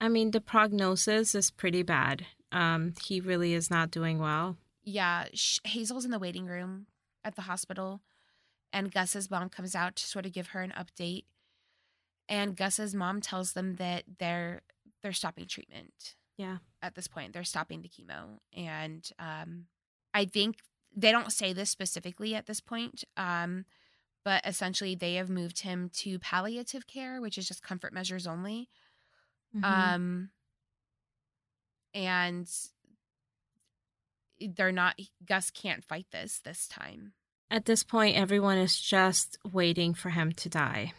I 0.00 0.08
mean, 0.08 0.30
the 0.30 0.40
prognosis 0.40 1.34
is 1.34 1.50
pretty 1.50 1.82
bad. 1.82 2.26
Um, 2.52 2.94
he 3.04 3.20
really 3.20 3.52
is 3.54 3.70
not 3.70 3.90
doing 3.90 4.18
well. 4.18 4.56
Yeah, 4.90 5.26
sh- 5.34 5.58
Hazel's 5.64 6.04
in 6.04 6.10
the 6.10 6.18
waiting 6.18 6.46
room 6.46 6.86
at 7.24 7.36
the 7.36 7.42
hospital, 7.42 8.00
and 8.72 8.92
Gus's 8.92 9.30
mom 9.30 9.48
comes 9.48 9.74
out 9.74 9.96
to 9.96 10.06
sort 10.06 10.26
of 10.26 10.32
give 10.32 10.48
her 10.48 10.62
an 10.62 10.72
update. 10.76 11.24
And 12.28 12.56
Gus's 12.56 12.94
mom 12.94 13.20
tells 13.20 13.52
them 13.52 13.76
that 13.76 14.04
they're 14.18 14.62
they're 15.02 15.12
stopping 15.12 15.46
treatment. 15.46 16.14
Yeah. 16.36 16.58
At 16.82 16.94
this 16.94 17.08
point, 17.08 17.32
they're 17.32 17.44
stopping 17.44 17.82
the 17.82 17.88
chemo, 17.88 18.38
and 18.56 19.08
um, 19.18 19.66
I 20.14 20.24
think 20.24 20.58
they 20.94 21.12
don't 21.12 21.32
say 21.32 21.52
this 21.52 21.70
specifically 21.70 22.34
at 22.34 22.46
this 22.46 22.60
point, 22.60 23.04
um, 23.16 23.64
but 24.24 24.44
essentially 24.46 24.94
they 24.94 25.14
have 25.14 25.28
moved 25.30 25.60
him 25.60 25.90
to 25.94 26.18
palliative 26.18 26.86
care, 26.86 27.20
which 27.20 27.38
is 27.38 27.46
just 27.46 27.62
comfort 27.62 27.92
measures 27.92 28.26
only. 28.26 28.68
Mhm. 29.54 29.64
Um, 29.64 30.30
and 31.94 32.48
they're 34.40 34.72
not. 34.72 34.96
Gus 35.24 35.50
can't 35.50 35.84
fight 35.84 36.06
this 36.12 36.40
this 36.44 36.66
time. 36.68 37.12
At 37.50 37.64
this 37.64 37.82
point, 37.82 38.16
everyone 38.16 38.58
is 38.58 38.80
just 38.80 39.36
waiting 39.52 39.92
for 39.94 40.10
him 40.10 40.32
to 40.32 40.48
die. 40.48 40.92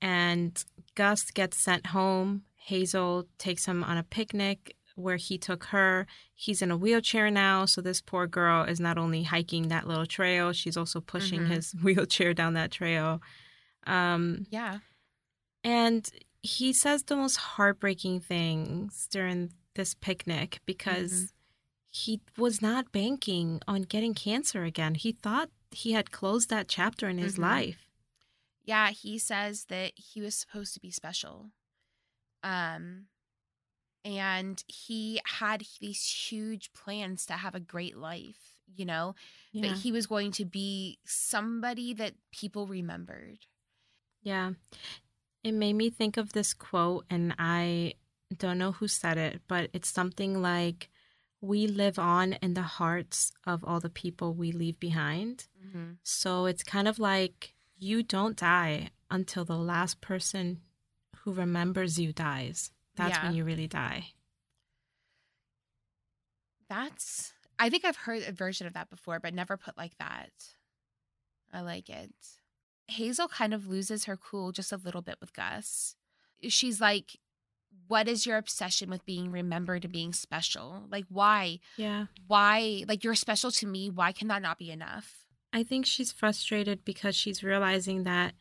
And 0.00 0.62
Gus 0.94 1.30
gets 1.30 1.56
sent 1.56 1.86
home. 1.88 2.42
Hazel 2.56 3.26
takes 3.38 3.66
him 3.66 3.82
on 3.82 3.96
a 3.98 4.02
picnic 4.04 4.76
where 4.94 5.16
he 5.16 5.36
took 5.38 5.64
her. 5.64 6.06
He's 6.34 6.62
in 6.62 6.70
a 6.70 6.76
wheelchair 6.76 7.30
now. 7.30 7.64
So, 7.64 7.80
this 7.80 8.00
poor 8.00 8.26
girl 8.26 8.64
is 8.64 8.78
not 8.80 8.98
only 8.98 9.22
hiking 9.24 9.68
that 9.68 9.86
little 9.86 10.06
trail, 10.06 10.52
she's 10.52 10.76
also 10.76 11.00
pushing 11.00 11.40
Mhm. 11.40 11.48
his 11.48 11.72
wheelchair 11.82 12.34
down 12.34 12.54
that 12.54 12.70
trail. 12.70 13.20
Um, 13.86 14.46
Yeah. 14.50 14.78
and 15.64 16.08
he 16.42 16.72
says 16.72 17.02
the 17.04 17.16
most 17.16 17.36
heartbreaking 17.36 18.20
things 18.20 19.06
during 19.10 19.52
this 19.74 19.94
picnic 19.94 20.60
because 20.66 21.32
he 21.90 22.20
was 22.36 22.62
not 22.62 22.92
banking 22.92 23.60
on 23.66 23.82
getting 23.82 24.14
cancer 24.14 24.62
again. 24.64 24.94
He 24.94 25.12
thought 25.12 25.50
he 25.70 25.92
had 25.92 26.10
closed 26.10 26.48
that 26.50 26.68
chapter 26.68 27.08
in 27.08 27.18
his 27.18 27.36
Mhm. 27.36 27.42
life. 27.42 27.86
Yeah, 28.64 28.90
he 28.90 29.18
says 29.18 29.64
that 29.66 29.92
he 29.98 30.20
was 30.20 30.34
supposed 30.36 30.74
to 30.74 30.80
be 30.80 30.90
special. 30.90 31.50
Um 32.42 33.08
and 34.02 34.64
he 34.66 35.20
had 35.26 35.66
these 35.80 36.02
huge 36.30 36.72
plans 36.72 37.26
to 37.26 37.34
have 37.34 37.54
a 37.54 37.60
great 37.60 37.96
life, 37.98 38.56
you 38.74 38.84
know, 38.86 39.14
Yeah. 39.52 39.68
that 39.68 39.78
he 39.82 39.92
was 39.92 40.06
going 40.06 40.32
to 40.32 40.46
be 40.46 40.98
somebody 41.04 41.92
that 41.94 42.14
people 42.30 42.66
remembered. 42.66 43.46
yeah. 44.22 44.52
It 45.42 45.52
made 45.52 45.72
me 45.72 45.88
think 45.88 46.18
of 46.18 46.32
this 46.34 46.52
quote, 46.52 47.06
and 47.08 47.34
I 47.38 47.94
don't 48.36 48.58
know 48.58 48.72
who 48.72 48.86
said 48.88 49.16
it, 49.16 49.40
but 49.48 49.70
it's 49.72 49.88
something 49.88 50.42
like, 50.42 50.90
We 51.40 51.66
live 51.66 51.98
on 51.98 52.34
in 52.34 52.54
the 52.54 52.62
hearts 52.62 53.32
of 53.46 53.64
all 53.64 53.80
the 53.80 53.88
people 53.88 54.34
we 54.34 54.52
leave 54.52 54.78
behind. 54.78 55.46
Mm-hmm. 55.66 55.92
So 56.02 56.46
it's 56.46 56.62
kind 56.62 56.86
of 56.86 56.98
like 56.98 57.54
you 57.78 58.02
don't 58.02 58.36
die 58.36 58.90
until 59.10 59.44
the 59.44 59.56
last 59.56 60.00
person 60.00 60.60
who 61.24 61.32
remembers 61.32 61.98
you 61.98 62.12
dies. 62.12 62.70
That's 62.96 63.16
Yeah. 63.16 63.24
when 63.26 63.34
you 63.34 63.44
really 63.44 63.66
die. 63.66 64.12
That's 66.68 67.32
I 67.58 67.68
think 67.68 67.84
I've 67.84 67.96
heard 67.96 68.22
a 68.26 68.32
version 68.32 68.66
of 68.66 68.72
that 68.72 68.88
before, 68.88 69.20
but 69.20 69.34
never 69.34 69.56
put 69.58 69.76
like 69.76 69.96
that. 69.98 70.30
I 71.52 71.60
like 71.60 71.90
it. 71.90 72.12
Hazel 72.86 73.28
kind 73.28 73.52
of 73.52 73.66
loses 73.66 74.04
her 74.06 74.16
cool 74.16 74.50
just 74.52 74.72
a 74.72 74.76
little 74.78 75.02
bit 75.02 75.16
with 75.20 75.34
Gus. 75.34 75.94
She's 76.48 76.80
like, 76.80 77.18
What 77.90 78.06
is 78.06 78.24
your 78.24 78.36
obsession 78.38 78.88
with 78.88 79.04
being 79.04 79.32
remembered 79.32 79.84
and 79.84 79.92
being 79.92 80.12
special? 80.12 80.84
Like, 80.88 81.06
why? 81.08 81.58
Yeah. 81.76 82.06
Why? 82.28 82.84
Like, 82.86 83.02
you're 83.02 83.16
special 83.16 83.50
to 83.50 83.66
me. 83.66 83.90
Why 83.90 84.12
can 84.12 84.28
that 84.28 84.42
not 84.42 84.58
be 84.58 84.70
enough? 84.70 85.24
I 85.52 85.64
think 85.64 85.86
she's 85.86 86.12
frustrated 86.12 86.84
because 86.84 87.16
she's 87.16 87.42
realizing 87.42 88.04
that 88.04 88.34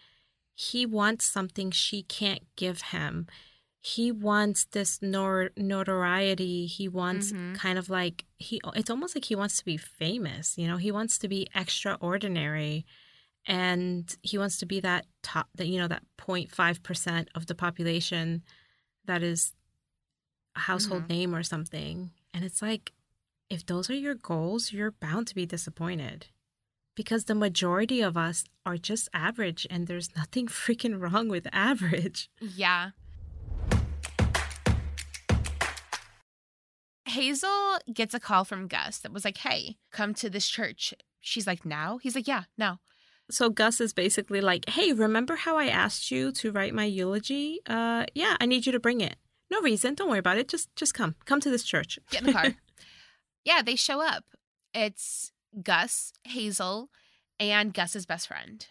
he 0.53 0.85
wants 0.85 1.25
something 1.25 1.71
she 1.71 2.03
can't 2.03 2.43
give 2.55 2.81
him. 2.93 3.25
He 3.81 4.11
wants 4.11 4.65
this 4.65 4.99
nor- 5.01 5.49
notoriety. 5.57 6.67
He 6.67 6.87
wants 6.87 7.31
Mhm. 7.31 7.55
kind 7.55 7.79
of 7.79 7.89
like 7.89 8.25
he 8.37 8.61
it's 8.75 8.89
almost 8.91 9.15
like 9.15 9.25
he 9.25 9.35
wants 9.35 9.57
to 9.57 9.65
be 9.65 9.77
famous, 9.77 10.57
you 10.59 10.67
know? 10.67 10.77
He 10.77 10.91
wants 10.91 11.17
to 11.19 11.27
be 11.27 11.47
extraordinary 11.55 12.85
and 13.47 14.15
he 14.21 14.37
wants 14.37 14.57
to 14.57 14.65
be 14.67 14.79
that 14.81 15.07
top 15.23 15.47
that 15.55 15.67
you 15.67 15.79
know 15.79 15.87
that 15.87 16.03
0.5% 16.17 17.29
of 17.33 17.45
the 17.47 17.55
population 17.55 18.43
that 19.05 19.23
is 19.23 19.53
a 20.55 20.61
household 20.61 21.03
Mhm. 21.03 21.09
name 21.09 21.35
or 21.35 21.43
something. 21.43 22.11
And 22.33 22.43
it's 22.43 22.61
like 22.61 22.93
if 23.49 23.65
those 23.65 23.89
are 23.89 23.95
your 23.95 24.15
goals, 24.15 24.71
you're 24.71 24.91
bound 24.91 25.27
to 25.27 25.35
be 25.35 25.45
disappointed 25.45 26.27
because 26.95 27.25
the 27.25 27.33
majority 27.35 28.01
of 28.01 28.15
us 28.17 28.43
are 28.65 28.77
just 28.77 29.09
average 29.13 29.65
and 29.69 29.87
there's 29.87 30.15
nothing 30.15 30.47
freaking 30.61 30.99
wrong 31.01 31.27
with 31.29 31.47
average. 31.51 32.29
Yeah. 32.39 32.91
Hazel 37.05 37.79
gets 37.91 38.13
a 38.13 38.19
call 38.19 38.45
from 38.45 38.67
Gus 38.67 38.99
that 38.99 39.11
was 39.11 39.25
like, 39.25 39.37
Hey, 39.37 39.77
come 39.91 40.13
to 40.15 40.29
this 40.29 40.47
church. 40.47 40.93
She's 41.19 41.47
like, 41.47 41.65
Now? 41.65 41.97
He's 41.97 42.15
like, 42.15 42.27
Yeah, 42.27 42.43
now. 42.57 42.79
So 43.31 43.49
Gus 43.49 43.79
is 43.79 43.93
basically 43.93 44.41
like, 44.41 44.69
"Hey, 44.69 44.93
remember 44.93 45.35
how 45.35 45.57
I 45.57 45.67
asked 45.67 46.11
you 46.11 46.31
to 46.33 46.51
write 46.51 46.73
my 46.73 46.85
eulogy? 46.85 47.59
Uh 47.67 48.05
yeah, 48.15 48.37
I 48.39 48.45
need 48.45 48.65
you 48.65 48.71
to 48.71 48.79
bring 48.79 49.01
it. 49.01 49.17
No 49.51 49.61
reason, 49.61 49.95
don't 49.95 50.09
worry 50.09 50.19
about 50.19 50.37
it. 50.37 50.47
Just 50.47 50.75
just 50.75 50.93
come. 50.93 51.15
Come 51.25 51.39
to 51.41 51.49
this 51.49 51.63
church." 51.63 51.99
Get 52.11 52.21
in 52.21 52.27
the 52.27 52.33
car. 52.33 52.55
yeah, 53.45 53.61
they 53.61 53.75
show 53.75 54.01
up. 54.01 54.23
It's 54.73 55.31
Gus, 55.63 56.13
Hazel, 56.23 56.89
and 57.39 57.73
Gus's 57.73 58.05
best 58.05 58.27
friend. 58.27 58.65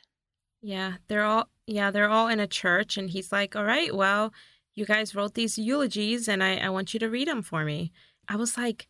Yeah, 0.62 0.94
they're 1.08 1.24
all 1.24 1.48
yeah, 1.66 1.90
they're 1.90 2.08
all 2.08 2.28
in 2.28 2.40
a 2.40 2.46
church 2.46 2.96
and 2.96 3.10
he's 3.10 3.32
like, 3.32 3.54
"All 3.54 3.64
right, 3.64 3.94
well, 3.94 4.32
you 4.74 4.86
guys 4.86 5.14
wrote 5.14 5.34
these 5.34 5.58
eulogies 5.58 6.28
and 6.28 6.42
I 6.42 6.56
I 6.56 6.68
want 6.68 6.94
you 6.94 7.00
to 7.00 7.08
read 7.08 7.28
them 7.28 7.42
for 7.42 7.64
me." 7.64 7.92
I 8.28 8.36
was 8.36 8.58
like, 8.58 8.88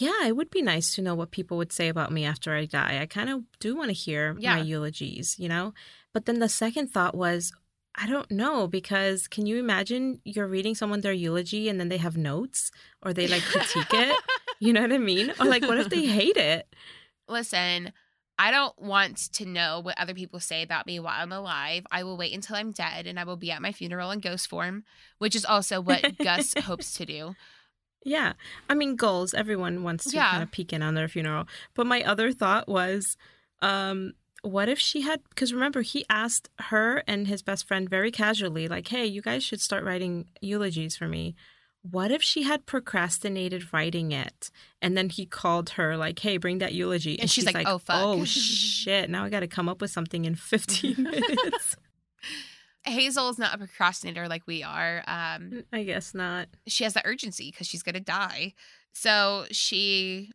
"Yeah, 0.00 0.26
it 0.26 0.36
would 0.36 0.50
be 0.50 0.62
nice 0.62 0.94
to 0.94 1.02
know 1.02 1.14
what 1.14 1.30
people 1.30 1.56
would 1.58 1.72
say 1.72 1.88
about 1.88 2.12
me 2.12 2.24
after 2.24 2.54
I 2.54 2.64
die. 2.66 2.98
I 3.00 3.06
kind 3.06 3.28
of 3.30 3.42
do 3.60 3.76
want 3.76 3.88
to 3.90 3.94
hear 3.94 4.36
Yeah. 4.38 4.56
my 4.56 4.62
eulogies, 4.62 5.36
you 5.38 5.48
know?" 5.48 5.74
But 6.12 6.26
then 6.26 6.38
the 6.38 6.48
second 6.48 6.88
thought 6.88 7.14
was, 7.14 7.52
I 7.96 8.06
don't 8.06 8.30
know 8.30 8.66
because 8.66 9.28
can 9.28 9.46
you 9.46 9.56
imagine 9.58 10.20
you're 10.24 10.48
reading 10.48 10.74
someone 10.74 11.00
their 11.00 11.12
eulogy 11.12 11.68
and 11.68 11.78
then 11.78 11.88
they 11.88 11.98
have 11.98 12.16
notes 12.16 12.70
or 13.02 13.12
they 13.12 13.28
like 13.28 13.42
critique 13.42 13.92
it? 13.92 14.16
You 14.60 14.72
know 14.72 14.82
what 14.82 14.92
I 14.92 14.98
mean? 14.98 15.32
Or 15.40 15.46
like 15.46 15.62
what 15.62 15.78
if 15.78 15.90
they 15.90 16.06
hate 16.06 16.36
it? 16.36 16.72
Listen, 17.28 17.92
I 18.38 18.50
don't 18.50 18.76
want 18.80 19.16
to 19.34 19.44
know 19.44 19.80
what 19.80 19.98
other 19.98 20.14
people 20.14 20.40
say 20.40 20.62
about 20.62 20.86
me 20.86 20.98
while 21.00 21.20
I'm 21.20 21.32
alive. 21.32 21.84
I 21.90 22.02
will 22.04 22.16
wait 22.16 22.32
until 22.32 22.56
I'm 22.56 22.72
dead 22.72 23.06
and 23.06 23.18
I 23.18 23.24
will 23.24 23.36
be 23.36 23.50
at 23.50 23.60
my 23.60 23.72
funeral 23.72 24.10
in 24.12 24.20
ghost 24.20 24.48
form, 24.48 24.84
which 25.18 25.34
is 25.36 25.44
also 25.44 25.80
what 25.80 26.18
Gus 26.18 26.54
hopes 26.62 26.94
to 26.94 27.04
do. 27.04 27.34
Yeah. 28.04 28.34
I 28.68 28.74
mean, 28.74 28.96
goals. 28.96 29.34
Everyone 29.34 29.82
wants 29.82 30.04
to 30.10 30.16
Yeah. 30.16 30.30
kind 30.30 30.42
of 30.42 30.50
peek 30.50 30.72
in 30.72 30.82
on 30.82 30.94
their 30.94 31.08
funeral. 31.08 31.46
But 31.74 31.86
my 31.86 32.02
other 32.02 32.32
thought 32.32 32.68
was, 32.68 33.16
um, 33.62 34.12
what 34.42 34.68
if 34.68 34.78
she 34.78 35.00
had 35.00 35.22
because 35.30 35.54
remember 35.54 35.80
he 35.80 36.04
asked 36.10 36.50
her 36.58 37.02
and 37.08 37.26
his 37.26 37.40
best 37.40 37.66
friend 37.66 37.88
very 37.88 38.10
casually 38.10 38.68
like 38.68 38.86
hey 38.88 39.06
you 39.06 39.22
guys 39.22 39.42
should 39.42 39.58
start 39.62 39.82
writing 39.82 40.26
eulogies 40.42 40.94
for 40.94 41.08
me 41.08 41.34
what 41.80 42.10
if 42.10 42.22
she 42.22 42.42
had 42.42 42.66
procrastinated 42.66 43.72
writing 43.72 44.12
it 44.12 44.50
and 44.82 44.98
then 44.98 45.08
he 45.08 45.24
called 45.24 45.70
her 45.70 45.96
like 45.96 46.18
hey 46.18 46.36
bring 46.36 46.58
that 46.58 46.74
eulogy 46.74 47.18
And 47.18 47.30
she's 47.30 47.46
like, 47.46 47.66
"Oh, 47.66 47.78
fuck." 47.78 47.96
oh 48.04 48.24
shit 48.26 49.08
now 49.08 49.24
i 49.24 49.30
gotta 49.30 49.46
come 49.48 49.66
up 49.66 49.80
with 49.80 49.90
something 49.90 50.26
in 50.26 50.34
15 50.52 51.02
minutes 51.02 51.76
Hazel 52.84 53.28
is 53.30 53.38
not 53.38 53.54
a 53.54 53.58
procrastinator 53.58 54.28
like 54.28 54.42
we 54.46 54.62
are. 54.62 55.02
Um, 55.06 55.64
i 55.72 55.82
guess 55.84 56.14
not 56.14 56.48
she 56.66 56.84
has 56.84 56.94
the 56.94 57.06
urgency 57.06 57.50
because 57.50 57.66
she's 57.66 57.82
gonna 57.82 58.00
die. 58.00 58.54
So 58.92 59.46
she, 59.50 60.30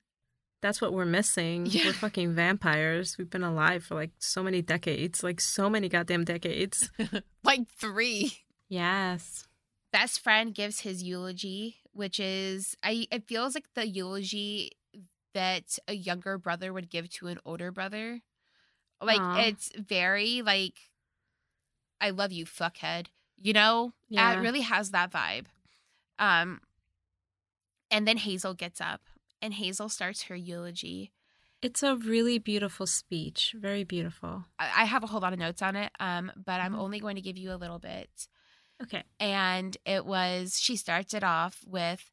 that's 0.61 0.81
what 0.81 0.91
we're 0.93 1.05
missing 1.05 1.65
Yeah. 1.67 1.85
we're 1.85 1.93
fucking 1.93 2.33
vampires 2.33 3.17
we've 3.17 3.29
been 3.29 3.43
alive 3.43 3.83
for 3.85 3.95
like 3.95 4.11
so 4.19 4.43
many 4.43 4.61
decades 4.61 5.23
like 5.23 5.39
so 5.39 5.69
many 5.69 5.87
goddamn 5.87 6.25
decades 6.25 6.89
like 7.43 7.67
three. 7.77 8.33
yes 8.67 9.45
Best 9.91 10.19
friend 10.19 10.53
gives 10.53 10.81
his 10.81 11.01
eulogy, 11.01 11.77
which 11.93 12.19
is 12.19 12.77
I. 12.83 13.07
It 13.11 13.27
feels 13.27 13.55
like 13.55 13.65
the 13.73 13.87
eulogy 13.87 14.73
that 15.33 15.79
a 15.87 15.93
younger 15.95 16.37
brother 16.37 16.71
would 16.71 16.91
give 16.91 17.09
to 17.09 17.25
an 17.27 17.39
older 17.43 17.71
brother. 17.71 18.19
Like 19.01 19.19
Aw. 19.19 19.47
it's 19.47 19.71
very 19.75 20.43
like, 20.43 20.88
I 22.01 22.09
love 22.11 22.31
you, 22.31 22.45
fuckhead. 22.45 23.07
You 23.37 23.53
know, 23.53 23.93
Yeah. 24.09 24.33
it 24.33 24.41
really 24.41 24.61
has 24.61 24.91
that 24.91 25.11
vibe. 25.11 25.45
Um, 26.17 26.61
and 27.91 28.07
then 28.07 28.17
Hazel 28.17 28.53
gets 28.53 28.79
up, 28.81 29.01
and 29.41 29.53
Hazel 29.53 29.89
starts 29.89 30.23
her 30.23 30.35
eulogy. 30.35 31.11
It's 31.61 31.83
a 31.83 31.95
really 31.95 32.39
beautiful 32.39 32.85
speech. 32.87 33.53
Very 33.57 33.83
beautiful. 33.83 34.45
I 34.57 34.83
I 34.83 34.85
have 34.85 35.03
a 35.03 35.07
whole 35.07 35.19
lot 35.19 35.33
of 35.33 35.39
notes 35.39 35.61
on 35.61 35.75
it, 35.75 35.91
um, 35.99 36.31
but 36.37 36.61
I'm 36.61 36.73
Mhm. 36.73 36.79
only 36.79 36.99
going 36.99 37.15
to 37.15 37.21
give 37.21 37.37
you 37.37 37.51
a 37.51 37.57
little 37.57 37.79
bit. 37.79 38.27
Okay. 38.81 39.03
And 39.19 39.75
it 39.85 40.05
was, 40.05 40.57
she 40.59 40.77
starts 40.77 41.13
it 41.13 41.23
off 41.23 41.63
with 41.65 42.11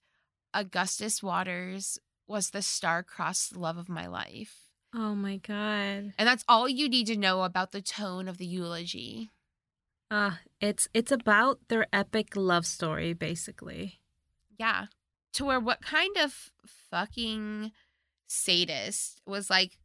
Augustus 0.52 1.22
Waters 1.22 1.98
was 2.26 2.50
the 2.50 2.62
star-crossed 2.62 3.54
love 3.56 3.76
of 3.76 3.88
my 3.88 4.06
life. 4.08 4.62
Oh 4.92 5.14
my 5.14 5.36
god. 5.36 6.14
And 6.18 6.26
that's 6.26 6.44
all 6.48 6.68
you 6.68 6.88
need 6.88 7.06
to 7.06 7.16
know 7.16 7.42
about 7.44 7.70
the 7.70 7.82
tone 7.82 8.26
of 8.26 8.38
the 8.38 8.46
eulogy. 8.46 9.30
Uh, 10.10 10.32
it's 10.60 10.88
it's 10.94 11.12
about 11.12 11.58
their 11.68 11.86
epic 11.92 12.36
love 12.36 12.66
story, 12.66 13.12
basically. 13.12 14.00
Yeah. 14.58 14.86
To 15.34 15.44
where 15.44 15.60
what 15.60 15.82
kind 15.82 16.16
of 16.16 16.50
fucking 16.90 17.72
sadist 18.28 19.20
was 19.26 19.50
like 19.50 19.78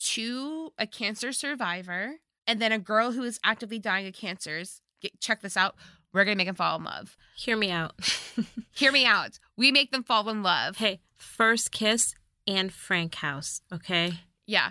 to 0.00 0.72
a 0.78 0.86
cancer 0.86 1.32
survivor 1.32 2.16
and 2.46 2.60
then 2.60 2.72
a 2.72 2.78
girl 2.78 3.12
who 3.12 3.22
is 3.22 3.38
actively 3.44 3.78
dying 3.78 4.06
of 4.06 4.14
cancers. 4.14 4.80
Get, 5.00 5.20
check 5.20 5.40
this 5.42 5.56
out. 5.56 5.76
We're 6.12 6.24
going 6.24 6.36
to 6.36 6.38
make 6.38 6.48
them 6.48 6.56
fall 6.56 6.78
in 6.78 6.84
love. 6.84 7.16
Hear 7.36 7.56
me 7.56 7.70
out. 7.70 7.92
Hear 8.72 8.90
me 8.90 9.04
out. 9.04 9.38
We 9.56 9.70
make 9.70 9.92
them 9.92 10.02
fall 10.02 10.28
in 10.28 10.42
love. 10.42 10.76
hey, 10.76 11.00
first 11.16 11.70
kiss 11.70 12.14
Anne 12.46 12.70
Frank 12.70 13.14
House, 13.16 13.60
okay? 13.72 14.14
Yeah. 14.46 14.70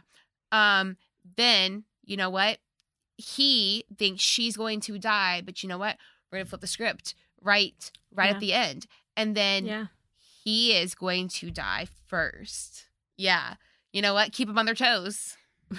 Um 0.52 0.98
then, 1.36 1.84
you 2.04 2.18
know 2.18 2.30
what? 2.30 2.58
He 3.18 3.84
thinks 3.98 4.22
she's 4.24 4.56
going 4.56 4.80
to 4.82 4.98
die, 5.00 5.42
but 5.44 5.62
you 5.64 5.70
know 5.70 5.78
what? 5.78 5.98
We're 6.32 6.38
going 6.38 6.46
to 6.46 6.50
flip 6.50 6.62
the 6.62 6.68
script 6.68 7.16
right 7.42 7.92
right 8.14 8.28
Yeah. 8.30 8.34
at 8.34 8.40
the 8.40 8.54
end. 8.54 8.86
And 9.16 9.36
then 9.36 9.66
yeah. 9.66 9.86
he 10.44 10.74
is 10.78 10.94
going 10.96 11.28
to 11.30 11.50
die 11.52 11.88
first. 12.08 12.86
Yeah. 13.18 13.56
You 13.92 14.02
know 14.02 14.14
what? 14.14 14.32
Keep 14.32 14.48
them 14.50 14.58
on 14.60 14.66
their 14.66 14.76
toes. 14.76 15.38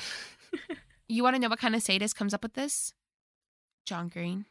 You 1.11 1.23
want 1.23 1.37
to 1.37 1.41
know 1.41 1.49
what 1.49 1.59
kind 1.59 1.75
of 1.75 1.81
sadist 1.83 2.17
comes 2.17 2.35
up 2.35 2.43
with 2.43 2.53
this? 2.53 2.93
John 3.87 4.09
Green. 4.09 4.45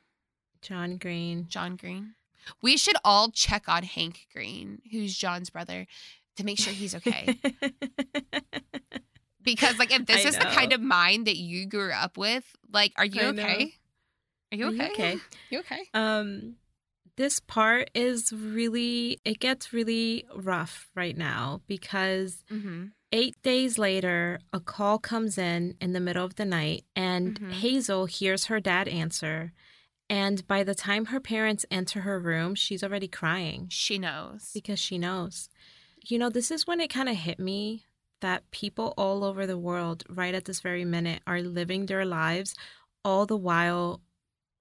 John 0.64 0.98
Green. 0.98 1.46
John 1.48 1.76
Green. 1.76 2.16
We 2.64 2.78
should 2.78 2.96
all 3.04 3.30
check 3.30 3.70
on 3.70 3.84
Hank 3.84 4.26
Green, 4.34 4.82
who's 4.92 5.16
John's 5.16 5.52
brother, 5.52 5.86
to 6.36 6.44
make 6.44 6.58
sure 6.58 6.74
he's 6.74 6.96
okay. 6.96 7.38
because 9.48 9.80
like 9.80 9.92
if 9.92 10.06
this 10.06 10.26
is 10.26 10.38
the 10.38 10.46
kind 10.46 10.72
of 10.74 10.82
mind 10.82 11.26
that 11.28 11.38
you 11.38 11.66
grew 11.66 11.92
up 11.92 12.18
with, 12.18 12.44
like 12.72 12.92
are 12.98 13.06
you 13.06 13.22
I 13.22 13.32
know. 13.32 13.44
okay? 13.44 13.74
Are 14.52 14.56
you 14.60 14.66
Are 14.68 14.72
you 14.72 14.82
okay? 14.84 14.92
okay? 14.94 15.18
You 15.50 15.60
okay? 15.60 15.84
um 15.94 16.56
this 17.16 17.40
part 17.40 17.90
is 17.96 18.32
really 18.32 19.18
it 19.26 19.40
gets 19.40 19.74
really 19.74 20.26
rough 20.36 20.90
right 20.96 21.18
now 21.18 21.62
because 21.68 22.44
Mm-hmm. 22.52 22.86
Eight 23.14 23.36
days 23.42 23.78
later, 23.78 24.40
a 24.52 24.60
call 24.60 25.00
comes 25.00 25.38
in 25.38 25.76
in 25.80 25.94
the 25.94 26.02
middle 26.02 26.26
of 26.26 26.36
the 26.36 26.44
night, 26.44 26.84
and 26.94 27.40
Mhm. 27.40 27.54
Hazel 27.54 28.06
hears 28.06 28.46
her 28.52 28.60
dad 28.60 28.90
answer. 28.90 29.54
And 30.10 30.46
by 30.46 30.62
the 30.66 30.76
time 30.76 31.06
her 31.06 31.22
parents 31.22 31.66
enter 31.72 32.02
her 32.02 32.20
room, 32.20 32.54
she's 32.54 32.84
already 32.84 33.08
crying 33.08 33.68
She 33.70 33.98
knows. 33.98 34.52
because 34.54 34.80
she 34.80 34.98
knows. 34.98 35.48
You 36.04 36.20
know, 36.20 36.30
this 36.30 36.52
is 36.52 36.68
when 36.68 36.82
it 36.82 36.90
kind 36.90 37.08
of 37.08 37.16
hit 37.16 37.40
me 37.40 37.86
that 38.22 38.50
people 38.52 38.94
all 38.98 39.24
over 39.24 39.46
the 39.46 39.58
world, 39.58 40.04
right 40.10 40.34
at 40.34 40.46
this 40.46 40.60
very 40.60 40.86
minute, 40.86 41.22
are 41.28 41.42
living 41.42 41.86
their 41.86 42.06
lives 42.06 42.56
all 43.06 43.26
the 43.26 43.38
while 43.38 44.02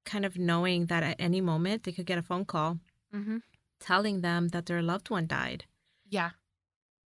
kind 0.04 0.24
of 0.24 0.38
knowing 0.38 0.86
that 0.86 1.02
at 1.02 1.16
any 1.18 1.40
moment 1.40 1.82
they 1.82 1.92
could 1.92 2.06
get 2.06 2.18
a 2.18 2.22
phone 2.22 2.44
call 2.44 2.78
Mm-hmm. 3.14 3.38
telling 3.80 4.20
them 4.20 4.48
that 4.48 4.66
their 4.66 4.82
loved 4.82 5.08
one 5.10 5.26
died. 5.26 5.64
Yeah. 6.08 6.30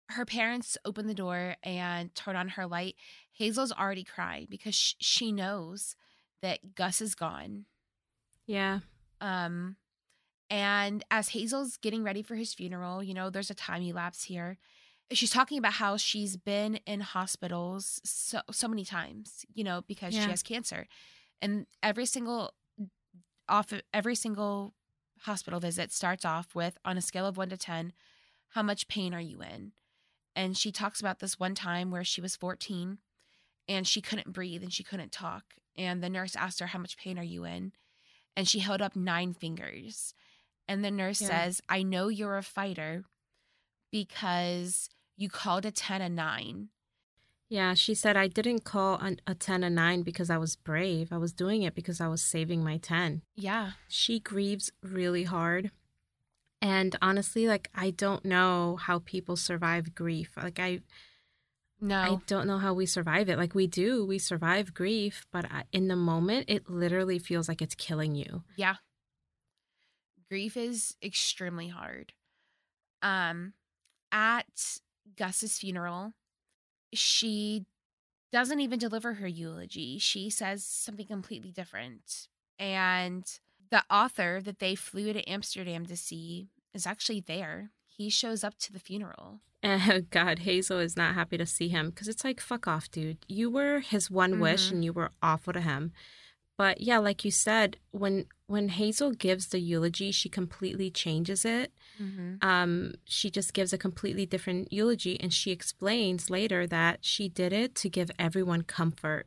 Her 0.09 0.25
parents 0.25 0.77
open 0.83 1.07
the 1.07 1.13
door 1.13 1.55
and 1.63 2.13
turn 2.13 2.35
on 2.35 2.49
her 2.49 2.67
light. 2.67 2.95
Hazel's 3.31 3.71
already 3.71 4.03
crying 4.03 4.47
because 4.49 4.75
sh- 4.75 4.95
she 4.99 5.31
knows 5.31 5.95
that 6.41 6.75
Gus 6.75 6.99
is 6.99 7.15
gone. 7.15 7.65
Yeah. 8.45 8.79
Um, 9.21 9.77
and 10.49 11.05
as 11.09 11.29
Hazel's 11.29 11.77
getting 11.77 12.03
ready 12.03 12.21
for 12.21 12.35
his 12.35 12.53
funeral, 12.53 13.01
you 13.01 13.13
know, 13.13 13.29
there's 13.29 13.49
a 13.49 13.55
time 13.55 13.81
elapse 13.83 14.23
here. 14.25 14.57
She's 15.11 15.29
talking 15.29 15.57
about 15.59 15.73
how 15.73 15.97
she's 15.97 16.37
been 16.37 16.77
in 16.87 17.01
hospitals 17.01 18.01
so 18.03 18.41
so 18.51 18.67
many 18.67 18.83
times, 18.85 19.45
you 19.53 19.63
know, 19.63 19.83
because 19.87 20.15
she 20.15 20.31
has 20.31 20.41
cancer, 20.41 20.87
and 21.41 21.67
every 21.83 22.05
single 22.05 22.53
off 23.47 23.73
every 23.93 24.15
single 24.15 24.73
hospital 25.21 25.59
visit 25.59 25.91
starts 25.91 26.25
off 26.25 26.55
with 26.55 26.77
on 26.85 26.97
a 26.97 27.01
scale 27.01 27.25
of 27.25 27.37
one 27.37 27.49
to 27.49 27.57
ten, 27.57 27.93
how 28.49 28.63
much 28.63 28.87
pain 28.87 29.13
are 29.13 29.21
you 29.21 29.41
in? 29.41 29.73
And 30.35 30.57
she 30.57 30.71
talks 30.71 30.99
about 30.99 31.19
this 31.19 31.39
one 31.39 31.55
time 31.55 31.91
where 31.91 32.03
she 32.03 32.21
was 32.21 32.35
14 32.35 32.99
and 33.67 33.87
she 33.87 34.01
couldn't 34.01 34.33
breathe 34.33 34.63
and 34.63 34.73
she 34.73 34.83
couldn't 34.83 35.11
talk. 35.11 35.55
And 35.77 36.03
the 36.03 36.09
nurse 36.09 36.35
asked 36.35 36.59
her, 36.59 36.67
How 36.67 36.79
much 36.79 36.97
pain 36.97 37.19
are 37.19 37.23
you 37.23 37.45
in? 37.45 37.73
And 38.35 38.47
she 38.47 38.59
held 38.59 38.81
up 38.81 38.95
nine 38.95 39.33
fingers. 39.33 40.13
And 40.67 40.83
the 40.83 40.91
nurse 40.91 41.21
Yeah. 41.21 41.27
says, 41.27 41.61
I 41.69 41.83
know 41.83 42.07
you're 42.07 42.37
a 42.37 42.43
fighter 42.43 43.03
because 43.93 44.89
you 45.15 45.29
called 45.29 45.65
a 45.67 45.71
10 45.71 46.01
a 46.01 46.09
9. 46.09 46.69
Yeah, 47.47 47.75
she 47.75 47.93
said, 47.93 48.17
I 48.17 48.27
didn't 48.27 48.63
call 48.63 48.95
an, 48.95 49.19
a 49.27 49.35
10 49.35 49.63
a 49.63 49.69
9 49.69 50.01
because 50.01 50.31
I 50.31 50.37
was 50.37 50.55
brave. 50.55 51.13
I 51.13 51.17
was 51.17 51.31
doing 51.31 51.61
it 51.61 51.75
because 51.75 52.01
I 52.01 52.07
was 52.07 52.23
saving 52.23 52.63
my 52.63 52.77
10. 52.77 53.21
Yeah. 53.35 53.73
She 53.87 54.19
grieves 54.19 54.71
really 54.81 55.25
hard. 55.25 55.69
And 56.59 56.95
honestly, 57.03 57.47
like, 57.47 57.69
I 57.75 57.91
don't 57.91 58.25
know 58.25 58.77
how 58.81 58.99
people 58.99 59.35
survive 59.35 59.93
grief. 59.93 60.31
Like, 60.35 60.59
I, 60.59 60.79
No. 61.79 61.99
I 61.99 62.17
don't 62.25 62.47
know 62.47 62.57
how 62.57 62.73
we 62.73 62.87
survive 62.87 63.29
it. 63.29 63.37
Like, 63.37 63.53
we 63.53 63.67
do, 63.67 64.03
we 64.03 64.17
survive 64.17 64.73
grief, 64.73 65.27
but 65.31 65.45
in 65.71 65.87
the 65.87 65.95
moment, 65.95 66.45
it 66.47 66.67
literally 66.67 67.19
feels 67.19 67.47
like 67.47 67.61
it's 67.61 67.75
killing 67.75 68.15
you. 68.15 68.43
Yeah. 68.55 68.77
Grief 70.29 70.57
is 70.57 70.95
extremely 71.03 71.67
hard. 71.67 72.13
Um 73.03 73.53
at 74.13 74.79
Gus's 75.17 75.57
funeral, 75.57 76.13
she 76.93 77.65
doesn't 78.31 78.59
even 78.59 78.79
deliver 78.79 79.15
her 79.15 79.27
eulogy. 79.27 79.97
She 79.99 80.29
says 80.29 80.63
something 80.63 81.07
completely 81.07 81.51
different. 81.51 82.27
And 82.57 83.25
the 83.69 83.83
author 83.89 84.39
that 84.43 84.59
they 84.59 84.75
flew 84.75 85.11
to 85.13 85.27
Amsterdam 85.29 85.85
to 85.87 85.97
see 85.97 86.49
is 86.73 86.87
actually 86.87 87.19
there. 87.21 87.71
He 87.87 88.09
shows 88.09 88.43
up 88.43 88.57
to 88.59 88.73
the 88.73 88.79
funeral. 88.79 89.41
And 89.61 90.09
God, 90.11 90.39
Hazel 90.39 90.79
is 90.79 90.97
not 90.97 91.13
happy 91.15 91.37
to 91.37 91.45
see 91.45 91.69
him 91.69 91.89
because 91.89 92.07
it's 92.07 92.23
like, 92.23 92.39
fuck 92.39 92.67
off, 92.67 92.89
dude. 92.89 93.17
You 93.27 93.49
were 93.49 93.79
his 93.81 94.09
one 94.09 94.39
wish 94.39 94.69
Mhm. 94.69 94.71
and 94.71 94.85
you 94.85 94.93
were 94.93 95.11
awful 95.21 95.53
to 95.53 95.61
him. 95.61 95.91
But 96.57 96.81
yeah, 96.81 96.99
like 96.99 97.25
you 97.25 97.31
said, 97.31 97.77
when 97.91 98.25
when 98.53 98.69
Hazel 98.69 99.11
gives 99.11 99.47
the 99.47 99.59
eulogy, 99.59 100.11
she 100.11 100.29
completely 100.29 100.91
changes 100.91 101.43
it. 101.43 101.73
Mm-hmm. 101.99 102.47
Um, 102.47 102.93
she 103.03 103.31
just 103.31 103.53
gives 103.53 103.73
a 103.73 103.79
completely 103.79 104.27
different 104.27 104.71
eulogy, 104.71 105.19
and 105.19 105.33
she 105.33 105.49
explains 105.49 106.29
later 106.29 106.67
that 106.67 106.99
she 107.01 107.27
did 107.27 107.51
it 107.51 107.73
to 107.75 107.89
give 107.89 108.11
everyone 108.19 108.61
comfort. 108.61 109.25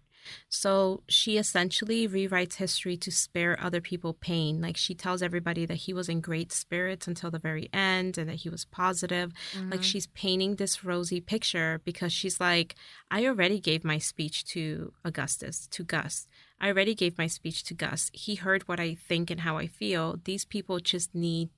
So 0.48 1.02
she 1.08 1.38
essentially 1.38 2.08
rewrites 2.08 2.54
history 2.54 2.96
to 2.98 3.10
spare 3.10 3.58
other 3.60 3.80
people 3.80 4.12
pain. 4.14 4.60
Like 4.60 4.76
she 4.76 4.94
tells 4.94 5.22
everybody 5.22 5.66
that 5.66 5.74
he 5.74 5.92
was 5.92 6.08
in 6.08 6.20
great 6.20 6.52
spirits 6.52 7.06
until 7.06 7.30
the 7.30 7.38
very 7.38 7.68
end 7.72 8.18
and 8.18 8.28
that 8.28 8.36
he 8.36 8.48
was 8.48 8.64
positive. 8.64 9.32
Mm-hmm. 9.52 9.70
Like 9.70 9.82
she's 9.82 10.08
painting 10.08 10.56
this 10.56 10.84
rosy 10.84 11.20
picture 11.20 11.80
because 11.84 12.12
she's 12.12 12.40
like, 12.40 12.74
I 13.10 13.26
already 13.26 13.60
gave 13.60 13.84
my 13.84 13.98
speech 13.98 14.44
to 14.46 14.92
Augustus, 15.04 15.66
to 15.68 15.84
Gus. 15.84 16.26
I 16.60 16.68
already 16.68 16.94
gave 16.94 17.18
my 17.18 17.26
speech 17.26 17.64
to 17.64 17.74
Gus. 17.74 18.10
He 18.12 18.36
heard 18.36 18.66
what 18.66 18.80
I 18.80 18.94
think 18.94 19.30
and 19.30 19.40
how 19.40 19.58
I 19.58 19.66
feel. 19.66 20.18
These 20.24 20.44
people 20.44 20.80
just 20.80 21.14
need, 21.14 21.50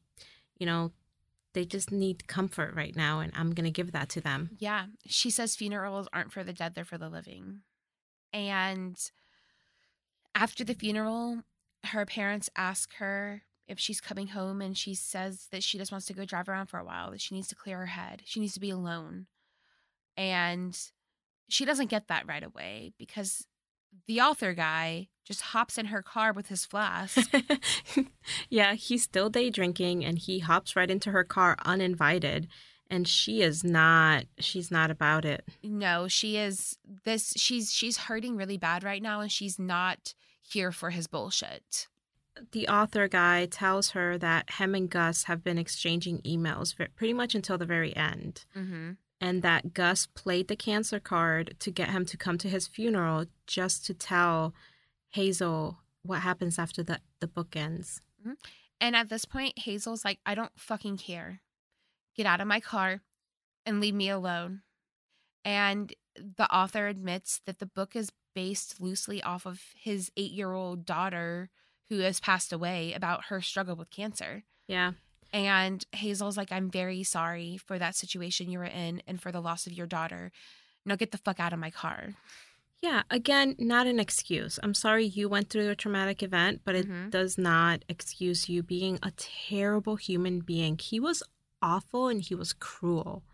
you 0.59 0.67
know, 0.67 0.93
they 1.55 1.65
just 1.65 1.91
need 1.91 2.27
comfort 2.27 2.75
right 2.75 2.95
now, 2.95 3.21
and 3.21 3.33
I'm 3.35 3.53
going 3.53 3.65
to 3.65 3.71
give 3.71 3.93
that 3.93 4.09
to 4.11 4.21
them. 4.21 4.51
Yeah. 4.59 4.87
She 5.07 5.31
says 5.31 5.57
funerals 5.57 6.09
aren't 6.13 6.33
for 6.33 6.45
the 6.45 6.53
dead, 6.53 6.75
they're 6.75 6.85
for 6.85 6.99
the 6.99 7.09
living. 7.09 7.61
And 8.33 8.97
after 10.35 10.65
the 10.65 10.75
funeral, 10.75 11.43
her 11.85 12.05
parents 12.05 12.51
ask 12.57 12.95
her 12.97 13.43
if 13.67 13.79
she's 13.79 14.01
coming 14.01 14.29
home, 14.29 14.61
and 14.61 14.77
she 14.77 14.95
says 14.95 15.49
that 15.53 15.63
she 15.63 15.79
just 15.79 15.93
wants 15.93 16.07
to 16.07 16.13
go 16.13 16.25
drive 16.25 16.49
around 16.49 16.67
for 16.67 16.79
a 16.79 16.85
while, 16.85 17.11
that 17.11 17.21
she 17.21 17.35
needs 17.35 17.49
to 17.49 17.55
clear 17.55 17.79
her 17.79 17.87
head. 17.87 18.23
She 18.25 18.41
needs 18.41 18.55
to 18.55 18.61
be 18.61 18.71
alone. 18.71 19.27
And 20.17 20.79
she 21.49 21.65
doesn't 21.65 21.91
get 21.91 22.09
that 22.09 22.27
right 22.27 22.43
away 22.43 22.93
because 22.99 23.47
the 24.07 24.21
author 24.21 24.55
guy 24.55 25.09
just 25.25 25.43
hops 25.43 25.77
in 25.77 25.87
her 25.87 26.03
car 26.03 26.33
with 26.33 26.49
his 26.49 26.65
flask. 26.65 27.31
yeah, 28.49 28.75
he's 28.75 29.03
still 29.03 29.29
day 29.29 29.51
drinking 29.51 30.05
and 30.05 30.19
he 30.19 30.39
hops 30.39 30.75
right 30.75 30.91
into 30.91 31.11
her 31.11 31.25
car 31.25 31.57
uninvited 31.65 32.49
and 32.91 33.07
she 33.07 33.43
is 33.43 33.63
not 33.63 34.25
she's 34.39 34.71
not 34.71 34.91
about 34.91 35.25
it. 35.25 35.47
no, 35.63 36.09
she 36.09 36.37
is 36.37 36.79
this 37.05 37.35
she's 37.37 37.73
she's 37.73 37.99
hurting 37.99 38.37
really 38.37 38.57
bad 38.57 38.83
right 38.83 39.03
now 39.03 39.21
and 39.21 39.31
she's 39.31 39.59
not 39.59 40.15
here 40.41 40.73
for 40.73 40.91
his 40.91 41.07
bullshit. 41.07 41.89
The 42.53 42.69
author 42.69 43.09
guy 43.09 43.47
tells 43.47 43.91
her 43.91 44.17
that 44.19 44.51
Hem 44.51 44.75
and 44.75 44.89
Gus 44.89 45.25
have 45.25 45.43
been 45.43 45.59
exchanging 45.59 46.21
emails 46.23 46.75
pretty 46.97 47.13
much 47.13 47.35
until 47.35 47.59
the 47.59 47.67
very 47.67 47.95
end. 47.95 48.45
Mm-hmm. 48.57 48.93
And 49.21 49.43
that 49.43 49.75
Gus 49.75 50.07
played 50.07 50.49
the 50.49 50.57
cancer 50.57 51.01
card 51.01 51.57
to 51.61 51.71
get 51.71 51.91
him 51.91 52.05
to 52.07 52.17
come 52.17 52.39
to 52.39 52.49
his 52.49 52.67
funeral 52.67 53.27
just 53.47 53.85
to 53.87 53.95
tell 53.95 54.55
Hazel 55.11 55.79
what 56.03 56.21
happens 56.21 56.59
after 56.59 56.83
the, 56.83 57.01
the 57.21 57.27
book 57.27 57.57
ends. 57.57 58.01
Mm-hmm. 58.21 58.35
And 58.81 58.95
at 58.95 59.09
this 59.09 59.25
point, 59.25 59.59
Hazel's 59.59 60.05
like, 60.05 60.21
I 60.25 60.35
don't 60.35 60.53
fucking 60.57 60.99
care. 60.99 61.41
Get 62.17 62.27
out 62.27 62.41
of 62.41 62.47
my 62.47 62.61
car 62.61 63.01
and 63.67 63.81
leave 63.81 63.95
me 63.95 64.09
alone. 64.09 64.63
And 65.45 65.93
the 66.15 66.53
author 66.55 66.87
admits 66.87 67.41
that 67.47 67.59
the 67.59 67.67
book 67.67 67.97
is 67.97 68.11
based 68.35 68.81
loosely 68.81 69.23
off 69.23 69.47
of 69.47 69.61
his 69.75 70.13
eight 70.17 70.33
year 70.33 70.53
old 70.53 70.85
daughter 70.85 71.51
who 71.89 71.99
has 71.99 72.21
passed 72.21 72.53
away 72.53 72.93
about 72.93 73.27
her 73.27 73.41
struggle 73.41 73.75
with 73.75 73.91
cancer. 73.91 74.45
Yeah. 74.67 74.93
And 75.33 75.85
Hazel's 75.93 76.37
like, 76.37 76.51
I'm 76.53 76.71
very 76.71 77.03
sorry 77.03 77.59
for 77.59 77.79
that 77.79 77.95
situation 77.95 78.51
you 78.51 78.59
were 78.59 78.65
in 78.65 79.03
and 79.07 79.21
for 79.21 79.31
the 79.31 79.41
loss 79.43 79.67
of 79.67 79.73
your 79.73 79.87
daughter. 79.87 80.33
Now 80.87 80.97
get 80.97 81.11
the 81.13 81.19
fuck 81.19 81.39
out 81.39 81.53
of 81.53 81.59
my 81.59 81.71
car. 81.71 82.15
Yeah. 82.81 83.03
Again, 83.11 83.57
not 83.59 83.87
an 83.87 83.99
excuse. 83.99 84.59
I'm 84.63 84.75
sorry 84.75 85.05
you 85.05 85.29
went 85.29 85.51
through 85.51 85.69
a 85.69 85.75
traumatic 85.77 86.23
event, 86.23 86.63
but 86.65 86.75
it 86.77 86.89
Mhm. 86.89 87.11
does 87.11 87.37
not 87.37 87.85
excuse 87.89 88.49
you 88.49 88.63
being 88.63 88.99
a 89.03 89.11
terrible 89.17 89.97
human 89.97 90.41
being. 90.41 90.79
He 90.79 91.01
was 91.01 91.23
awful 91.61 92.09
and 92.09 92.23
he 92.23 92.35
was 92.35 92.53
cruel. 92.53 93.25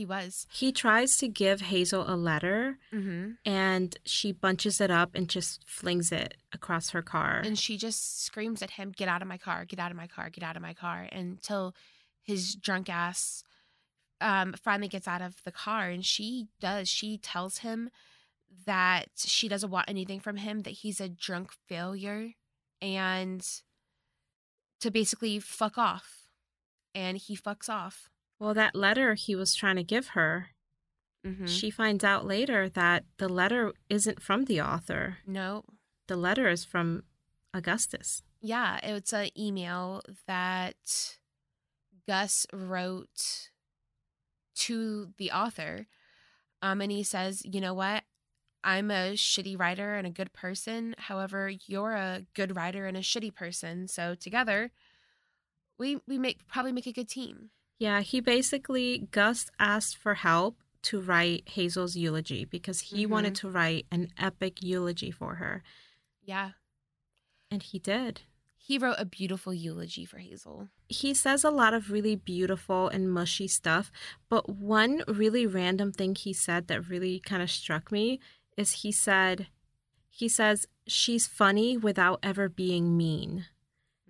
He 0.00 0.06
was. 0.06 0.46
He 0.50 0.72
tries 0.72 1.18
to 1.18 1.28
give 1.28 1.60
Hazel 1.60 2.04
a 2.08 2.16
letter 2.16 2.78
Mm-hmm. 2.90 3.32
and 3.44 3.96
she 4.06 4.32
bunches 4.32 4.80
it 4.80 4.90
up 4.90 5.10
and 5.14 5.28
just 5.28 5.62
flings 5.68 6.10
it 6.10 6.34
across 6.54 6.90
her 6.90 7.02
car. 7.02 7.42
And 7.44 7.58
she 7.58 7.76
just 7.76 8.24
screams 8.24 8.62
at 8.62 8.70
him, 8.72 8.92
Get 8.96 9.08
out 9.08 9.20
of 9.20 9.28
my 9.28 9.36
car, 9.36 9.66
get 9.66 9.78
out 9.78 9.90
of 9.90 9.96
my 9.98 10.06
car, 10.06 10.30
get 10.30 10.42
out 10.42 10.56
of 10.56 10.62
my 10.62 10.72
car, 10.72 11.06
until 11.12 11.74
his 12.22 12.54
drunk 12.54 12.88
ass 12.88 13.44
um, 14.22 14.54
finally 14.54 14.88
gets 14.88 15.06
out 15.06 15.20
of 15.20 15.42
the 15.44 15.52
car. 15.52 15.90
And 15.90 16.02
she 16.04 16.46
does. 16.60 16.88
She 16.88 17.18
tells 17.18 17.58
him 17.58 17.90
that 18.64 19.08
she 19.16 19.48
doesn't 19.48 19.70
want 19.70 19.90
anything 19.90 20.20
from 20.20 20.36
him, 20.38 20.60
that 20.60 20.70
he's 20.70 20.98
a 21.00 21.10
drunk 21.10 21.52
failure, 21.68 22.30
and 22.80 23.46
to 24.80 24.90
basically 24.90 25.38
fuck 25.40 25.76
off. 25.76 26.26
And 26.94 27.18
he 27.18 27.36
fucks 27.36 27.68
off. 27.68 28.08
Well, 28.40 28.54
that 28.54 28.74
letter 28.74 29.14
he 29.14 29.36
was 29.36 29.54
trying 29.54 29.76
to 29.76 29.84
give 29.84 30.08
her, 30.08 30.48
Mm-hmm. 31.24 31.44
she 31.46 31.68
finds 31.70 32.02
out 32.02 32.24
later 32.26 32.70
that 32.70 33.04
the 33.18 33.28
letter 33.28 33.74
isn't 33.90 34.22
from 34.22 34.46
the 34.46 34.60
author. 34.62 35.18
no. 35.26 35.64
The 36.08 36.16
letter 36.16 36.48
is 36.48 36.64
from 36.64 37.02
Augustus. 37.54 38.22
Yeah, 38.40 38.80
it's 38.82 39.12
an 39.12 39.28
email 39.38 40.00
that 40.26 41.18
Gus 42.08 42.46
wrote 42.52 43.50
to 44.56 45.12
the 45.18 45.30
author. 45.30 45.86
Um, 46.62 46.80
and 46.80 46.90
he 46.90 47.02
says, 47.02 47.42
you 47.44 47.60
know 47.60 47.74
what? 47.74 48.04
I'm 48.64 48.90
a 48.90 49.12
shitty 49.12 49.58
writer 49.60 49.94
and 49.94 50.06
a 50.06 50.10
good 50.10 50.32
person. 50.32 50.94
However, 50.98 51.50
you're 51.66 51.92
a 51.94 52.22
good 52.34 52.56
writer 52.56 52.86
and 52.86 52.96
a 52.96 53.00
shitty 53.00 53.34
person. 53.34 53.88
So 53.88 54.14
together, 54.14 54.70
we 55.78 56.00
we 56.08 56.18
make 56.18 56.46
probably 56.48 56.72
make 56.72 56.86
a 56.86 56.92
good 56.92 57.08
team. 57.08 57.50
Yeah, 57.80 58.02
he 58.02 58.20
basically, 58.20 59.08
Gus 59.10 59.50
asked 59.58 59.96
for 59.96 60.14
help 60.14 60.58
to 60.82 61.00
write 61.00 61.48
Hazel's 61.48 61.96
eulogy 61.96 62.44
because 62.44 62.80
he 62.92 63.06
Mhm. 63.06 63.10
wanted 63.10 63.34
to 63.36 63.48
write 63.50 63.86
an 63.90 64.12
epic 64.18 64.62
eulogy 64.62 65.10
for 65.10 65.36
her. 65.36 65.62
Yeah. 66.22 66.52
And 67.50 67.62
he 67.62 67.78
did. 67.78 68.20
He 68.58 68.76
wrote 68.76 68.96
a 68.98 69.06
beautiful 69.06 69.54
eulogy 69.54 70.04
for 70.04 70.18
Hazel. 70.18 70.68
He 70.88 71.14
says 71.14 71.42
a 71.42 71.50
lot 71.50 71.72
of 71.72 71.90
really 71.90 72.16
beautiful 72.16 72.88
and 72.88 73.10
mushy 73.12 73.48
stuff, 73.48 73.90
but 74.28 74.48
one 74.50 75.02
really 75.08 75.46
random 75.46 75.90
thing 75.90 76.14
he 76.14 76.34
said 76.34 76.68
that 76.68 76.86
really 76.88 77.18
kind 77.18 77.42
of 77.42 77.50
struck 77.50 77.90
me 77.90 78.20
is 78.58 78.82
he 78.82 78.92
said, 78.92 79.48
he 80.10 80.28
says, 80.28 80.66
she's 80.86 81.26
funny 81.26 81.78
without 81.78 82.18
ever 82.22 82.48
being 82.50 82.94
mean. 82.96 83.46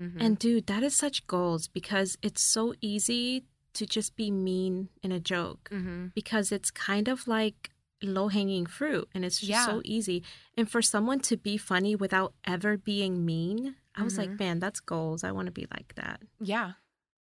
Mhm. 0.01 0.21
And 0.21 0.39
dude, 0.39 0.67
that 0.67 0.83
is 0.83 0.97
such 0.97 1.27
goals 1.29 1.69
because 1.69 2.19
it's 2.21 2.43
so 2.43 2.75
easy 2.81 3.45
to 3.75 3.87
just 3.87 4.17
be 4.17 4.31
mean 4.31 4.89
in 5.03 5.13
a 5.13 5.21
joke 5.21 5.69
Mhm. 5.71 6.13
because 6.15 6.53
it's 6.53 6.71
kind 6.71 7.09
of 7.09 7.27
like 7.29 7.71
low 8.03 8.29
hanging 8.29 8.65
fruit 8.67 9.09
and 9.15 9.25
it's 9.25 9.39
just 9.41 9.51
Yeah. 9.51 9.67
so 9.67 9.83
easy. 9.85 10.23
And 10.57 10.71
for 10.71 10.81
someone 10.81 11.21
to 11.21 11.37
be 11.37 11.57
funny 11.59 11.95
without 11.95 12.35
ever 12.45 12.77
being 12.79 13.25
mean, 13.27 13.77
I 13.95 14.03
was 14.03 14.17
like, 14.17 14.39
man, 14.39 14.59
that's 14.59 14.81
goals. 14.81 15.23
I 15.25 15.33
want 15.33 15.47
to 15.47 15.53
be 15.53 15.67
like 15.71 15.95
that. 15.97 16.23
Yeah. 16.41 16.75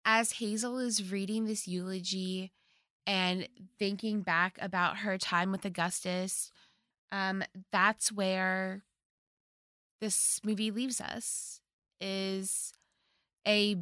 As 0.05 0.33
Hazel 0.33 0.77
is 0.77 1.11
reading 1.11 1.45
this 1.45 1.67
eulogy 1.67 2.51
and 3.07 3.47
thinking 3.79 4.21
back 4.21 4.57
about 4.61 4.97
her 4.97 5.17
time 5.17 5.51
with 5.51 5.65
Augustus, 5.65 6.51
um, 7.11 7.43
that's 7.71 8.11
where 8.11 8.83
this 9.99 10.39
movie 10.43 10.69
leaves 10.71 11.01
us 11.01 11.61
is 11.99 12.73
a 13.47 13.77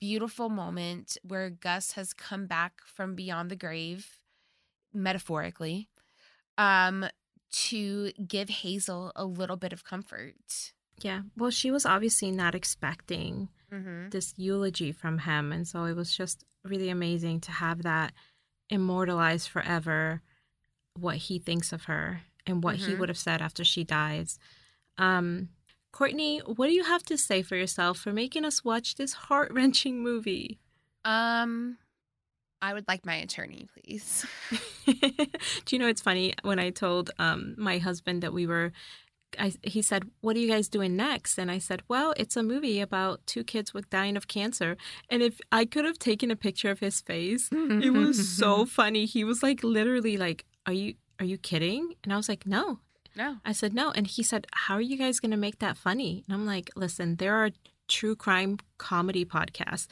beautiful 0.00 0.48
moment 0.48 1.16
where 1.22 1.50
Gus 1.50 1.92
has 1.92 2.12
come 2.12 2.46
back 2.46 2.80
from 2.86 3.14
beyond 3.14 3.50
the 3.50 3.56
grave, 3.56 4.18
metaphorically, 4.92 5.88
um, 6.58 7.06
to 7.52 8.12
give 8.26 8.48
Hazel 8.48 9.12
a 9.16 9.24
little 9.24 9.56
bit 9.56 9.72
of 9.72 9.84
comfort. 9.84 10.72
Yeah. 11.00 11.22
Well, 11.36 11.50
she 11.50 11.70
was 11.70 11.86
obviously 11.86 12.30
not 12.30 12.54
expecting 12.54 13.48
Mm-hmm. 13.72 14.08
this 14.08 14.34
eulogy 14.36 14.90
from 14.90 15.18
him. 15.18 15.52
And 15.52 15.66
so 15.66 15.84
it 15.84 15.94
was 15.94 16.16
just 16.16 16.44
really 16.64 16.88
amazing 16.90 17.38
to 17.42 17.52
have 17.52 17.82
that 17.84 18.12
immortalized 18.68 19.48
forever 19.48 20.22
what 20.98 21.16
he 21.18 21.38
thinks 21.38 21.72
of 21.72 21.84
her 21.84 22.22
and 22.44 22.64
what 22.64 22.74
he 22.76 22.94
Mhm. 22.94 22.98
would 22.98 23.08
have 23.08 23.16
said 23.18 23.40
after 23.40 23.62
she 23.62 23.84
dies. 23.84 24.40
Um, 24.98 25.50
Courtney, 25.92 26.38
what 26.38 26.66
do 26.66 26.72
you 26.72 26.84
have 26.84 27.02
to 27.04 27.18
say 27.18 27.42
for 27.42 27.56
yourself 27.56 27.98
for 27.98 28.12
making 28.12 28.44
us 28.44 28.64
watch 28.64 28.94
this 28.94 29.12
heart 29.12 29.52
wrenching 29.52 30.02
movie? 30.02 30.58
Um, 31.04 31.78
I 32.62 32.74
would 32.74 32.86
like 32.86 33.04
my 33.04 33.16
attorney, 33.16 33.66
please. 33.74 34.26
do 34.86 34.96
you 35.70 35.78
know 35.78 35.88
it's 35.88 36.02
funny 36.02 36.34
when 36.42 36.58
I 36.58 36.70
told 36.70 37.10
um, 37.18 37.54
my 37.58 37.78
husband 37.78 38.22
that 38.22 38.32
we 38.32 38.46
were 38.46 38.72
I, 39.38 39.52
he 39.62 39.82
said, 39.82 40.04
"What 40.20 40.36
are 40.36 40.40
you 40.40 40.48
guys 40.48 40.68
doing 40.68 40.96
next?" 40.96 41.38
And 41.38 41.50
I 41.50 41.58
said, 41.58 41.82
"Well, 41.88 42.14
it's 42.16 42.36
a 42.36 42.42
movie 42.42 42.80
about 42.80 43.24
two 43.26 43.44
kids 43.44 43.72
with 43.72 43.90
dying 43.90 44.16
of 44.16 44.28
cancer." 44.28 44.76
And 45.08 45.22
if 45.22 45.40
I 45.52 45.64
could 45.64 45.84
have 45.84 45.98
taken 45.98 46.30
a 46.30 46.36
picture 46.36 46.70
of 46.70 46.80
his 46.80 47.00
face, 47.00 47.48
it 47.52 47.92
was 47.92 48.36
so 48.36 48.66
funny. 48.80 49.06
He 49.06 49.24
was 49.24 49.42
like 49.42 49.62
literally 49.62 50.16
like, 50.16 50.46
"Are 50.66 50.72
you 50.72 50.94
are 51.18 51.24
you 51.24 51.38
kidding?" 51.38 51.94
And 52.02 52.12
I 52.12 52.16
was 52.16 52.28
like, 52.28 52.46
"No." 52.46 52.80
No. 53.16 53.36
I 53.44 53.52
said, 53.52 53.74
"No." 53.74 53.90
And 53.90 54.06
he 54.06 54.22
said, 54.22 54.46
"How 54.52 54.74
are 54.74 54.80
you 54.80 54.96
guys 54.96 55.20
going 55.20 55.30
to 55.32 55.36
make 55.36 55.58
that 55.58 55.76
funny?" 55.76 56.24
And 56.26 56.34
I'm 56.34 56.46
like, 56.46 56.70
"Listen, 56.76 57.16
there 57.16 57.34
are 57.34 57.50
true 57.88 58.14
crime 58.16 58.58
comedy 58.78 59.24
podcasts. 59.24 59.86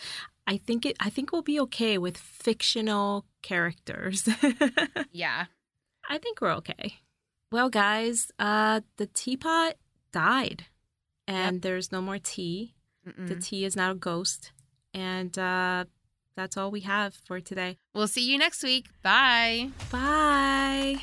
I 0.47 0.57
think 0.57 0.87
it 0.87 0.97
I 1.01 1.11
think 1.11 1.33
we'll 1.33 1.43
be 1.43 1.61
okay 1.61 1.99
with 1.99 2.17
fictional 2.17 3.25
characters." 3.43 4.29
Yeah. 5.13 5.47
I 6.09 6.19
think 6.19 6.41
we're 6.41 6.55
okay. 6.55 6.95
Well, 7.53 7.69
guys, 7.71 8.31
uh, 8.39 8.81
the 8.97 9.07
teapot 9.07 9.75
died, 10.13 10.67
and 11.27 11.61
there's 11.63 11.93
no 11.93 12.01
more 12.01 12.19
tea. 12.19 12.75
The 13.05 13.13
Mm-mm. 13.35 13.45
tea 13.45 13.65
is 13.65 13.75
now 13.77 13.91
a 13.93 13.95
ghost, 13.95 14.53
and 14.95 15.37
uh, 15.39 15.85
that's 16.37 16.57
all 16.57 16.71
we 16.71 16.81
have 16.81 17.15
for 17.27 17.41
today. 17.41 17.79
We'll 17.95 18.09
see 18.09 18.31
you 18.31 18.39
next 18.39 18.63
week. 18.63 18.87
Bye. 19.03 19.71
Bye, 19.91 21.01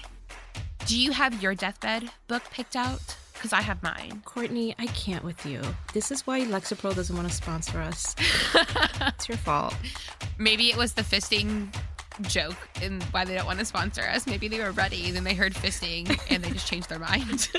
Do 0.86 1.00
you 1.00 1.12
have 1.12 1.42
your 1.42 1.56
deathbed 1.56 2.12
book 2.28 2.44
picked 2.52 2.76
out? 2.76 3.18
Because 3.34 3.54
I 3.54 3.62
have 3.62 3.82
mine. 3.82 4.22
Courtney. 4.24 4.76
I 4.78 4.86
can't 4.88 5.24
with 5.24 5.46
you. 5.46 5.62
This 5.94 6.12
is 6.12 6.26
why 6.28 6.42
Lexapro 6.42 6.96
doesn't 6.96 7.16
want 7.16 7.28
to 7.28 7.34
sponsor 7.34 7.80
us. 7.80 8.16
It's 9.02 9.28
your 9.30 9.38
fault. 9.38 9.76
Maybe 10.38 10.70
it 10.70 10.78
was 10.78 10.94
the 10.94 11.02
fisting 11.02 11.74
joke 12.24 12.56
and 12.82 13.02
why 13.06 13.26
they 13.26 13.36
don't 13.36 13.46
want 13.46 13.60
to 13.60 13.66
sponsor 13.66 14.02
us. 14.04 14.26
Maybe 14.28 14.48
they 14.48 14.60
were 14.60 14.72
ready, 14.72 15.08
and 15.08 15.16
then 15.16 15.24
they 15.24 15.34
heard 15.34 15.54
fisting 15.54 16.20
and 16.30 16.44
they 16.44 16.50
just 16.52 16.68
changed 16.68 16.90
their 16.90 17.00
mind. 17.00 17.50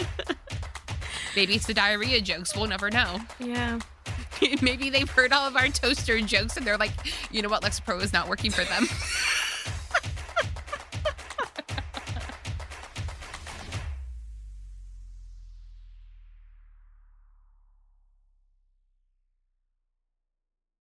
Maybe 1.37 1.55
it's 1.55 1.67
the 1.67 1.75
diarrhea 1.75 2.21
jokes. 2.21 2.57
We'll 2.57 2.67
never 2.67 2.91
know. 2.91 3.21
Yeah. 3.39 3.79
Maybe 4.63 4.91
they've 4.91 5.11
heard 5.11 5.33
all 5.33 5.47
of 5.47 5.57
our 5.57 5.69
toaster 5.69 6.21
jokes 6.21 6.57
and 6.57 6.67
they're 6.67 6.79
like, 6.79 6.93
you 7.31 7.43
know 7.43 7.49
what, 7.49 7.63
Lexapro 7.63 8.03
is 8.03 8.13
not 8.13 8.29
working 8.29 8.51
for 8.51 8.65
them. 8.65 8.87